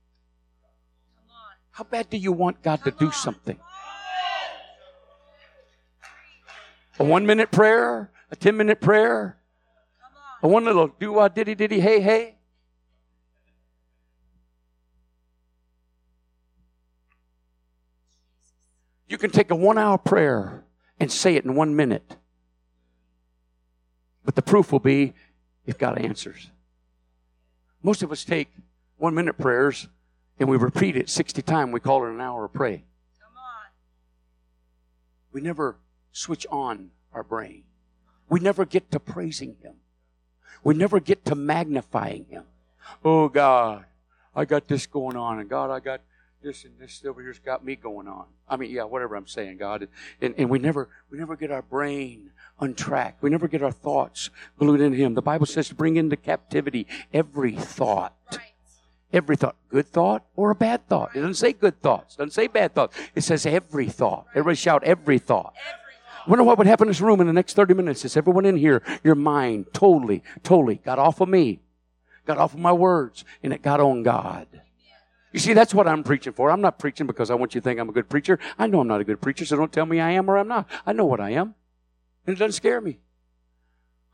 How 1.71 1.83
bad 1.83 2.09
do 2.09 2.17
you 2.17 2.31
want 2.31 2.63
God 2.63 2.83
to 2.85 2.91
do 2.91 3.11
something? 3.11 3.59
A 6.99 7.03
one 7.03 7.25
minute 7.25 7.51
prayer? 7.51 8.11
A 8.31 8.35
10 8.35 8.57
minute 8.57 8.81
prayer? 8.81 9.37
A 10.41 10.47
one 10.47 10.65
little 10.65 10.87
do 10.99 11.13
wah 11.13 11.27
diddy 11.27 11.55
diddy 11.55 11.79
hey 11.79 11.99
hey? 11.99 12.35
You 19.07 19.17
can 19.17 19.31
take 19.31 19.51
a 19.51 19.55
one 19.55 19.77
hour 19.77 19.97
prayer 19.97 20.65
and 20.99 21.11
say 21.11 21.35
it 21.35 21.45
in 21.45 21.55
one 21.55 21.75
minute. 21.75 22.17
But 24.27 24.35
the 24.35 24.41
proof 24.41 24.73
will 24.73 24.81
be 24.81 25.13
if 25.65 25.77
God 25.77 25.97
answers. 25.99 26.51
Most 27.81 28.03
of 28.03 28.11
us 28.11 28.25
take 28.25 28.49
one 28.97 29.15
minute 29.15 29.37
prayers 29.37 29.87
and 30.37 30.49
we 30.49 30.57
repeat 30.57 30.97
it 30.97 31.09
60 31.09 31.41
times. 31.43 31.71
We 31.71 31.79
call 31.79 32.05
it 32.05 32.09
an 32.09 32.19
hour 32.19 32.43
of 32.43 32.51
pray. 32.51 32.83
Come 33.21 33.37
on. 33.37 33.67
We 35.31 35.39
never 35.39 35.77
switch 36.11 36.45
on 36.51 36.89
our 37.13 37.23
brain. 37.23 37.63
We 38.27 38.41
never 38.41 38.65
get 38.65 38.91
to 38.91 38.99
praising 38.99 39.55
Him. 39.61 39.75
We 40.61 40.73
never 40.73 40.99
get 40.99 41.23
to 41.23 41.33
magnifying 41.33 42.25
Him. 42.25 42.43
Oh 43.05 43.29
God, 43.29 43.85
I 44.35 44.43
got 44.43 44.67
this 44.67 44.85
going 44.87 45.15
on, 45.15 45.39
and 45.39 45.49
God, 45.49 45.71
I 45.71 45.79
got 45.79 46.01
this 46.41 46.65
and 46.65 46.73
this 46.79 47.03
over 47.05 47.21
here's 47.21 47.39
got 47.39 47.65
me 47.65 47.75
going 47.75 48.07
on. 48.07 48.25
I 48.47 48.57
mean, 48.57 48.71
yeah, 48.71 48.83
whatever 48.83 49.15
I'm 49.15 49.27
saying, 49.27 49.57
God. 49.57 49.87
And, 50.21 50.35
and 50.37 50.49
we 50.49 50.59
never 50.59 50.89
we 51.11 51.17
never 51.17 51.35
get 51.35 51.51
our 51.51 51.61
brain 51.61 52.31
untracked. 52.59 53.21
We 53.21 53.29
never 53.29 53.47
get 53.47 53.63
our 53.63 53.71
thoughts 53.71 54.29
glued 54.57 54.81
in 54.81 54.93
Him. 54.93 55.13
The 55.13 55.21
Bible 55.21 55.45
says 55.45 55.67
to 55.69 55.75
bring 55.75 55.97
into 55.97 56.15
captivity 56.15 56.87
every 57.13 57.53
thought. 57.53 58.15
Right. 58.31 58.41
Every 59.13 59.35
thought. 59.35 59.55
Good 59.69 59.87
thought 59.87 60.25
or 60.35 60.51
a 60.51 60.55
bad 60.55 60.87
thought. 60.87 61.11
It 61.15 61.19
doesn't 61.19 61.35
say 61.35 61.53
good 61.53 61.81
thoughts. 61.81 62.15
It 62.15 62.19
doesn't 62.19 62.31
say 62.31 62.47
bad 62.47 62.73
thoughts. 62.73 62.97
It 63.15 63.21
says 63.21 63.45
every 63.45 63.87
thought. 63.87 64.25
Right. 64.27 64.37
Everybody 64.37 64.55
shout 64.55 64.83
every 64.83 65.19
thought. 65.19 65.53
I 66.25 66.29
wonder 66.29 66.43
what 66.43 66.57
would 66.57 66.67
happen 66.67 66.87
in 66.87 66.89
this 66.89 66.99
room 66.99 67.21
in 67.21 67.27
the 67.27 67.33
next 67.33 67.53
30 67.53 67.73
minutes. 67.73 68.03
Is 68.03 68.17
everyone 68.17 68.45
in 68.45 68.57
here, 68.57 68.83
your 69.01 69.15
mind 69.15 69.67
totally, 69.73 70.23
totally 70.43 70.75
got 70.75 70.99
off 70.99 71.21
of 71.21 71.29
me, 71.29 71.61
got 72.25 72.37
off 72.37 72.53
of 72.53 72.59
my 72.59 72.73
words, 72.73 73.23
and 73.41 73.53
it 73.53 73.61
got 73.61 73.79
on 73.79 74.03
God. 74.03 74.47
You 75.37 75.41
see, 75.41 75.53
that's 75.53 75.71
what 75.71 75.87
I'm 75.87 76.03
preaching 76.03 76.33
for. 76.33 76.49
I'm 76.49 76.61
not 76.61 76.79
preaching 76.79 77.05
because 77.05 77.29
I 77.29 77.35
want 77.35 77.53
you 77.53 77.61
to 77.61 77.63
think 77.63 77.79
I'm 77.79 77.89
a 77.89 77.91
good 77.91 78.09
preacher. 78.09 78.39
I 78.57 78.65
know 78.65 78.79
I'm 78.79 78.87
not 78.87 79.01
a 79.01 79.03
good 79.03 79.21
preacher, 79.21 79.45
so 79.45 79.55
don't 79.55 79.71
tell 79.71 79.85
me 79.85 79.99
I 79.99 80.09
am 80.09 80.31
or 80.31 80.35
I'm 80.35 80.47
not. 80.47 80.67
I 80.83 80.93
know 80.93 81.05
what 81.05 81.19
I 81.19 81.29
am. 81.29 81.53
And 82.25 82.35
it 82.35 82.39
doesn't 82.39 82.53
scare 82.53 82.81
me. 82.81 82.97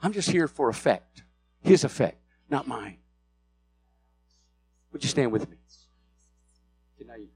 I'm 0.01 0.11
just 0.11 0.30
here 0.30 0.49
for 0.49 0.67
effect. 0.67 1.24
His 1.61 1.86
effect, 1.86 2.17
not 2.49 2.67
mine. 2.67 2.97
Would 4.91 5.01
you 5.01 5.09
stand 5.09 5.32
with 5.32 5.49
me? 5.49 5.55
you. 6.99 7.30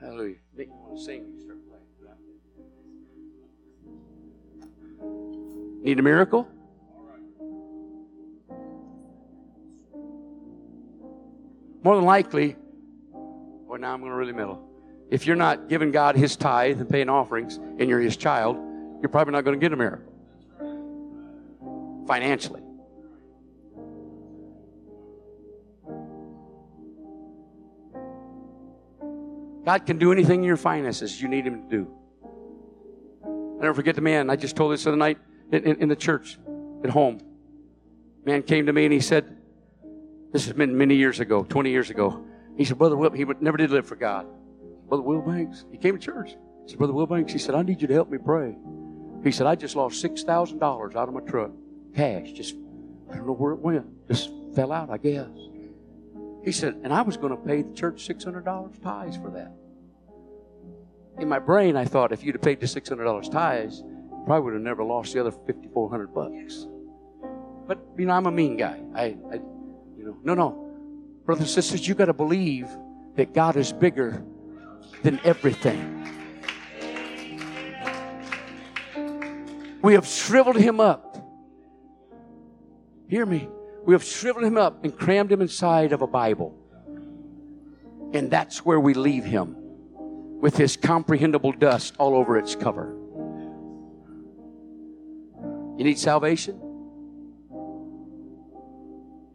Hallelujah. 0.00 0.36
Make 0.56 0.68
me 0.68 0.74
want 0.78 0.96
to 0.96 1.04
sing 1.04 1.26
you 1.30 1.44
start 1.44 1.58
playing. 1.68 1.84
Need 5.82 5.98
a 5.98 6.02
miracle? 6.02 6.48
More 11.82 11.96
than 11.96 12.04
likely, 12.04 12.56
well, 13.12 13.78
now 13.78 13.94
I'm 13.94 14.00
going 14.00 14.10
to 14.10 14.16
really 14.16 14.32
middle. 14.32 14.68
If 15.10 15.26
you're 15.26 15.36
not 15.36 15.68
giving 15.68 15.90
God 15.90 16.14
His 16.14 16.36
tithe 16.36 16.80
and 16.80 16.88
paying 16.88 17.08
offerings 17.08 17.56
and 17.56 17.88
you're 17.88 18.00
His 18.00 18.16
child, 18.16 18.56
you're 19.00 19.08
probably 19.08 19.32
not 19.32 19.44
going 19.44 19.58
to 19.58 19.64
get 19.64 19.72
a 19.72 19.76
miracle 19.76 20.12
financially. 22.06 22.62
God 29.64 29.86
can 29.86 29.98
do 29.98 30.10
anything 30.10 30.40
in 30.40 30.46
your 30.46 30.56
finances 30.56 31.20
you 31.20 31.28
need 31.28 31.46
Him 31.46 31.62
to 31.62 31.68
do. 31.68 31.94
I 33.24 33.62
never 33.62 33.74
forget 33.74 33.94
the 33.94 34.00
man. 34.00 34.30
I 34.30 34.36
just 34.36 34.56
told 34.56 34.72
this 34.72 34.84
the 34.84 34.90
other 34.90 34.96
night 34.96 35.18
in, 35.52 35.64
in, 35.64 35.76
in 35.82 35.88
the 35.88 35.96
church 35.96 36.38
at 36.82 36.90
home. 36.90 37.20
Man 38.24 38.42
came 38.42 38.66
to 38.66 38.72
me 38.72 38.84
and 38.84 38.92
he 38.92 39.00
said, 39.00 39.36
This 40.32 40.44
has 40.44 40.54
been 40.54 40.76
many 40.76 40.94
years 40.94 41.20
ago, 41.20 41.44
20 41.44 41.70
years 41.70 41.90
ago. 41.90 42.24
He 42.56 42.64
said, 42.64 42.78
Brother 42.78 42.96
Will, 42.96 43.10
he 43.10 43.24
never 43.40 43.56
did 43.56 43.70
live 43.70 43.86
for 43.86 43.96
God. 43.96 44.26
Brother 44.88 45.02
Will 45.02 45.22
Banks, 45.22 45.64
he 45.70 45.78
came 45.78 45.98
to 45.98 46.00
church. 46.00 46.30
He 46.64 46.70
said, 46.70 46.78
Brother 46.78 46.92
Will 46.92 47.06
Banks, 47.06 47.32
he 47.32 47.38
said, 47.38 47.54
I 47.54 47.62
need 47.62 47.80
you 47.80 47.88
to 47.88 47.94
help 47.94 48.10
me 48.10 48.18
pray. 48.18 48.56
He 49.24 49.32
said, 49.32 49.46
I 49.46 49.54
just 49.54 49.76
lost 49.76 50.02
$6,000 50.02 50.96
out 50.96 51.08
of 51.08 51.14
my 51.14 51.20
truck. 51.20 51.50
Cash. 51.94 52.32
Just, 52.32 52.54
I 53.10 53.16
don't 53.16 53.26
know 53.26 53.34
where 53.34 53.52
it 53.52 53.60
went. 53.60 53.86
Just 54.08 54.30
fell 54.54 54.72
out, 54.72 54.90
I 54.90 54.98
guess. 54.98 55.28
He 56.44 56.52
said, 56.52 56.80
and 56.84 56.92
I 56.92 57.02
was 57.02 57.16
going 57.16 57.36
to 57.36 57.36
pay 57.36 57.62
the 57.62 57.74
church 57.74 58.06
$600 58.08 58.82
tithes 58.82 59.16
for 59.16 59.30
that. 59.30 59.52
In 61.20 61.28
my 61.28 61.38
brain, 61.38 61.76
I 61.76 61.84
thought 61.84 62.12
if 62.12 62.24
you'd 62.24 62.36
have 62.36 62.42
paid 62.42 62.60
the 62.60 62.66
$600 62.66 63.30
tithes, 63.30 63.80
you 63.80 64.22
probably 64.24 64.44
would 64.44 64.54
have 64.54 64.62
never 64.62 64.82
lost 64.84 65.12
the 65.12 65.20
other 65.20 65.32
5400 65.32 66.14
bucks. 66.14 66.66
But, 67.66 67.78
you 67.98 68.06
know, 68.06 68.14
I'm 68.14 68.26
a 68.26 68.30
mean 68.30 68.56
guy. 68.56 68.80
I, 68.94 69.16
I 69.30 69.40
you 70.00 70.06
know, 70.06 70.16
no, 70.24 70.34
no. 70.34 70.50
Brothers 71.26 71.42
and 71.42 71.50
sisters, 71.50 71.86
you 71.86 71.94
got 71.94 72.06
to 72.06 72.14
believe 72.14 72.66
that 73.16 73.34
God 73.34 73.56
is 73.56 73.70
bigger 73.70 74.24
than 75.02 75.20
everything. 75.24 75.96
We 79.82 79.92
have 79.92 80.06
shriveled 80.06 80.56
him 80.56 80.80
up. 80.80 81.18
Hear 83.08 83.26
me. 83.26 83.46
We 83.84 83.92
have 83.92 84.02
shriveled 84.02 84.44
him 84.44 84.56
up 84.56 84.84
and 84.84 84.96
crammed 84.96 85.30
him 85.30 85.42
inside 85.42 85.92
of 85.92 86.00
a 86.00 86.06
Bible. 86.06 86.56
And 88.14 88.30
that's 88.30 88.64
where 88.64 88.80
we 88.80 88.94
leave 88.94 89.24
him 89.24 89.54
with 90.40 90.56
his 90.56 90.78
comprehensible 90.78 91.52
dust 91.52 91.94
all 91.98 92.14
over 92.14 92.38
its 92.38 92.56
cover. 92.56 92.96
You 95.76 95.84
need 95.84 95.98
salvation? 95.98 96.69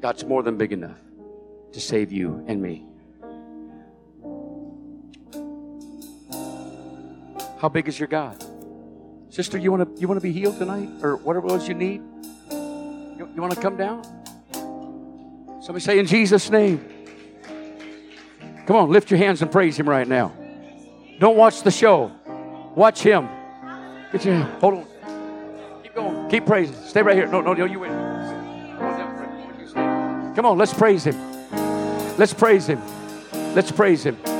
God's 0.06 0.24
more 0.24 0.44
than 0.44 0.56
big 0.56 0.72
enough 0.72 1.00
to 1.72 1.82
save 1.82 2.12
you 2.12 2.46
and 2.48 2.62
me. 2.62 2.86
How 7.60 7.70
big 7.70 7.88
is 7.88 7.98
your 7.98 8.08
God? 8.08 8.46
Sister, 9.32 9.58
you 9.58 9.72
want 9.72 9.96
to 9.96 10.00
you 10.00 10.08
want 10.08 10.20
to 10.20 10.24
be 10.24 10.32
healed 10.32 10.60
tonight, 10.60 10.90
or 11.02 11.16
whatever 11.16 11.48
else 11.48 11.68
you 11.68 11.74
need? 11.74 12.04
You, 12.52 13.28
you 13.34 13.42
want 13.42 13.56
to 13.56 13.60
come 13.60 13.78
down? 13.78 14.04
Somebody 15.64 15.80
say 15.84 15.98
in 15.98 16.06
Jesus' 16.06 16.52
name. 16.52 16.88
Come 18.68 18.76
on, 18.76 18.92
lift 18.92 19.10
your 19.10 19.18
hands 19.18 19.42
and 19.42 19.52
praise 19.52 19.76
Him 19.76 19.90
right 19.90 20.08
now. 20.08 20.32
Don't 21.18 21.36
watch 21.36 21.64
the 21.64 21.72
show. 21.72 22.12
Watch 22.76 23.02
Him. 23.02 23.28
Get 24.12 24.24
your 24.24 24.36
hold 24.62 24.76
on. 24.76 25.82
Keep 25.82 25.96
going. 25.96 26.30
Keep 26.30 26.46
praising. 26.46 26.76
Stay 26.86 27.02
right 27.02 27.16
here. 27.16 27.26
No, 27.26 27.42
no, 27.42 27.56
no, 27.56 27.66
you 27.66 27.80
win. 27.80 28.05
Come 30.36 30.46
on, 30.46 30.58
let's 30.58 30.74
praise 30.74 31.06
Him. 31.06 31.16
Let's 32.18 32.34
praise 32.34 32.68
Him. 32.68 32.82
Let's 33.56 33.72
praise 33.72 34.06
Him. 34.06 34.35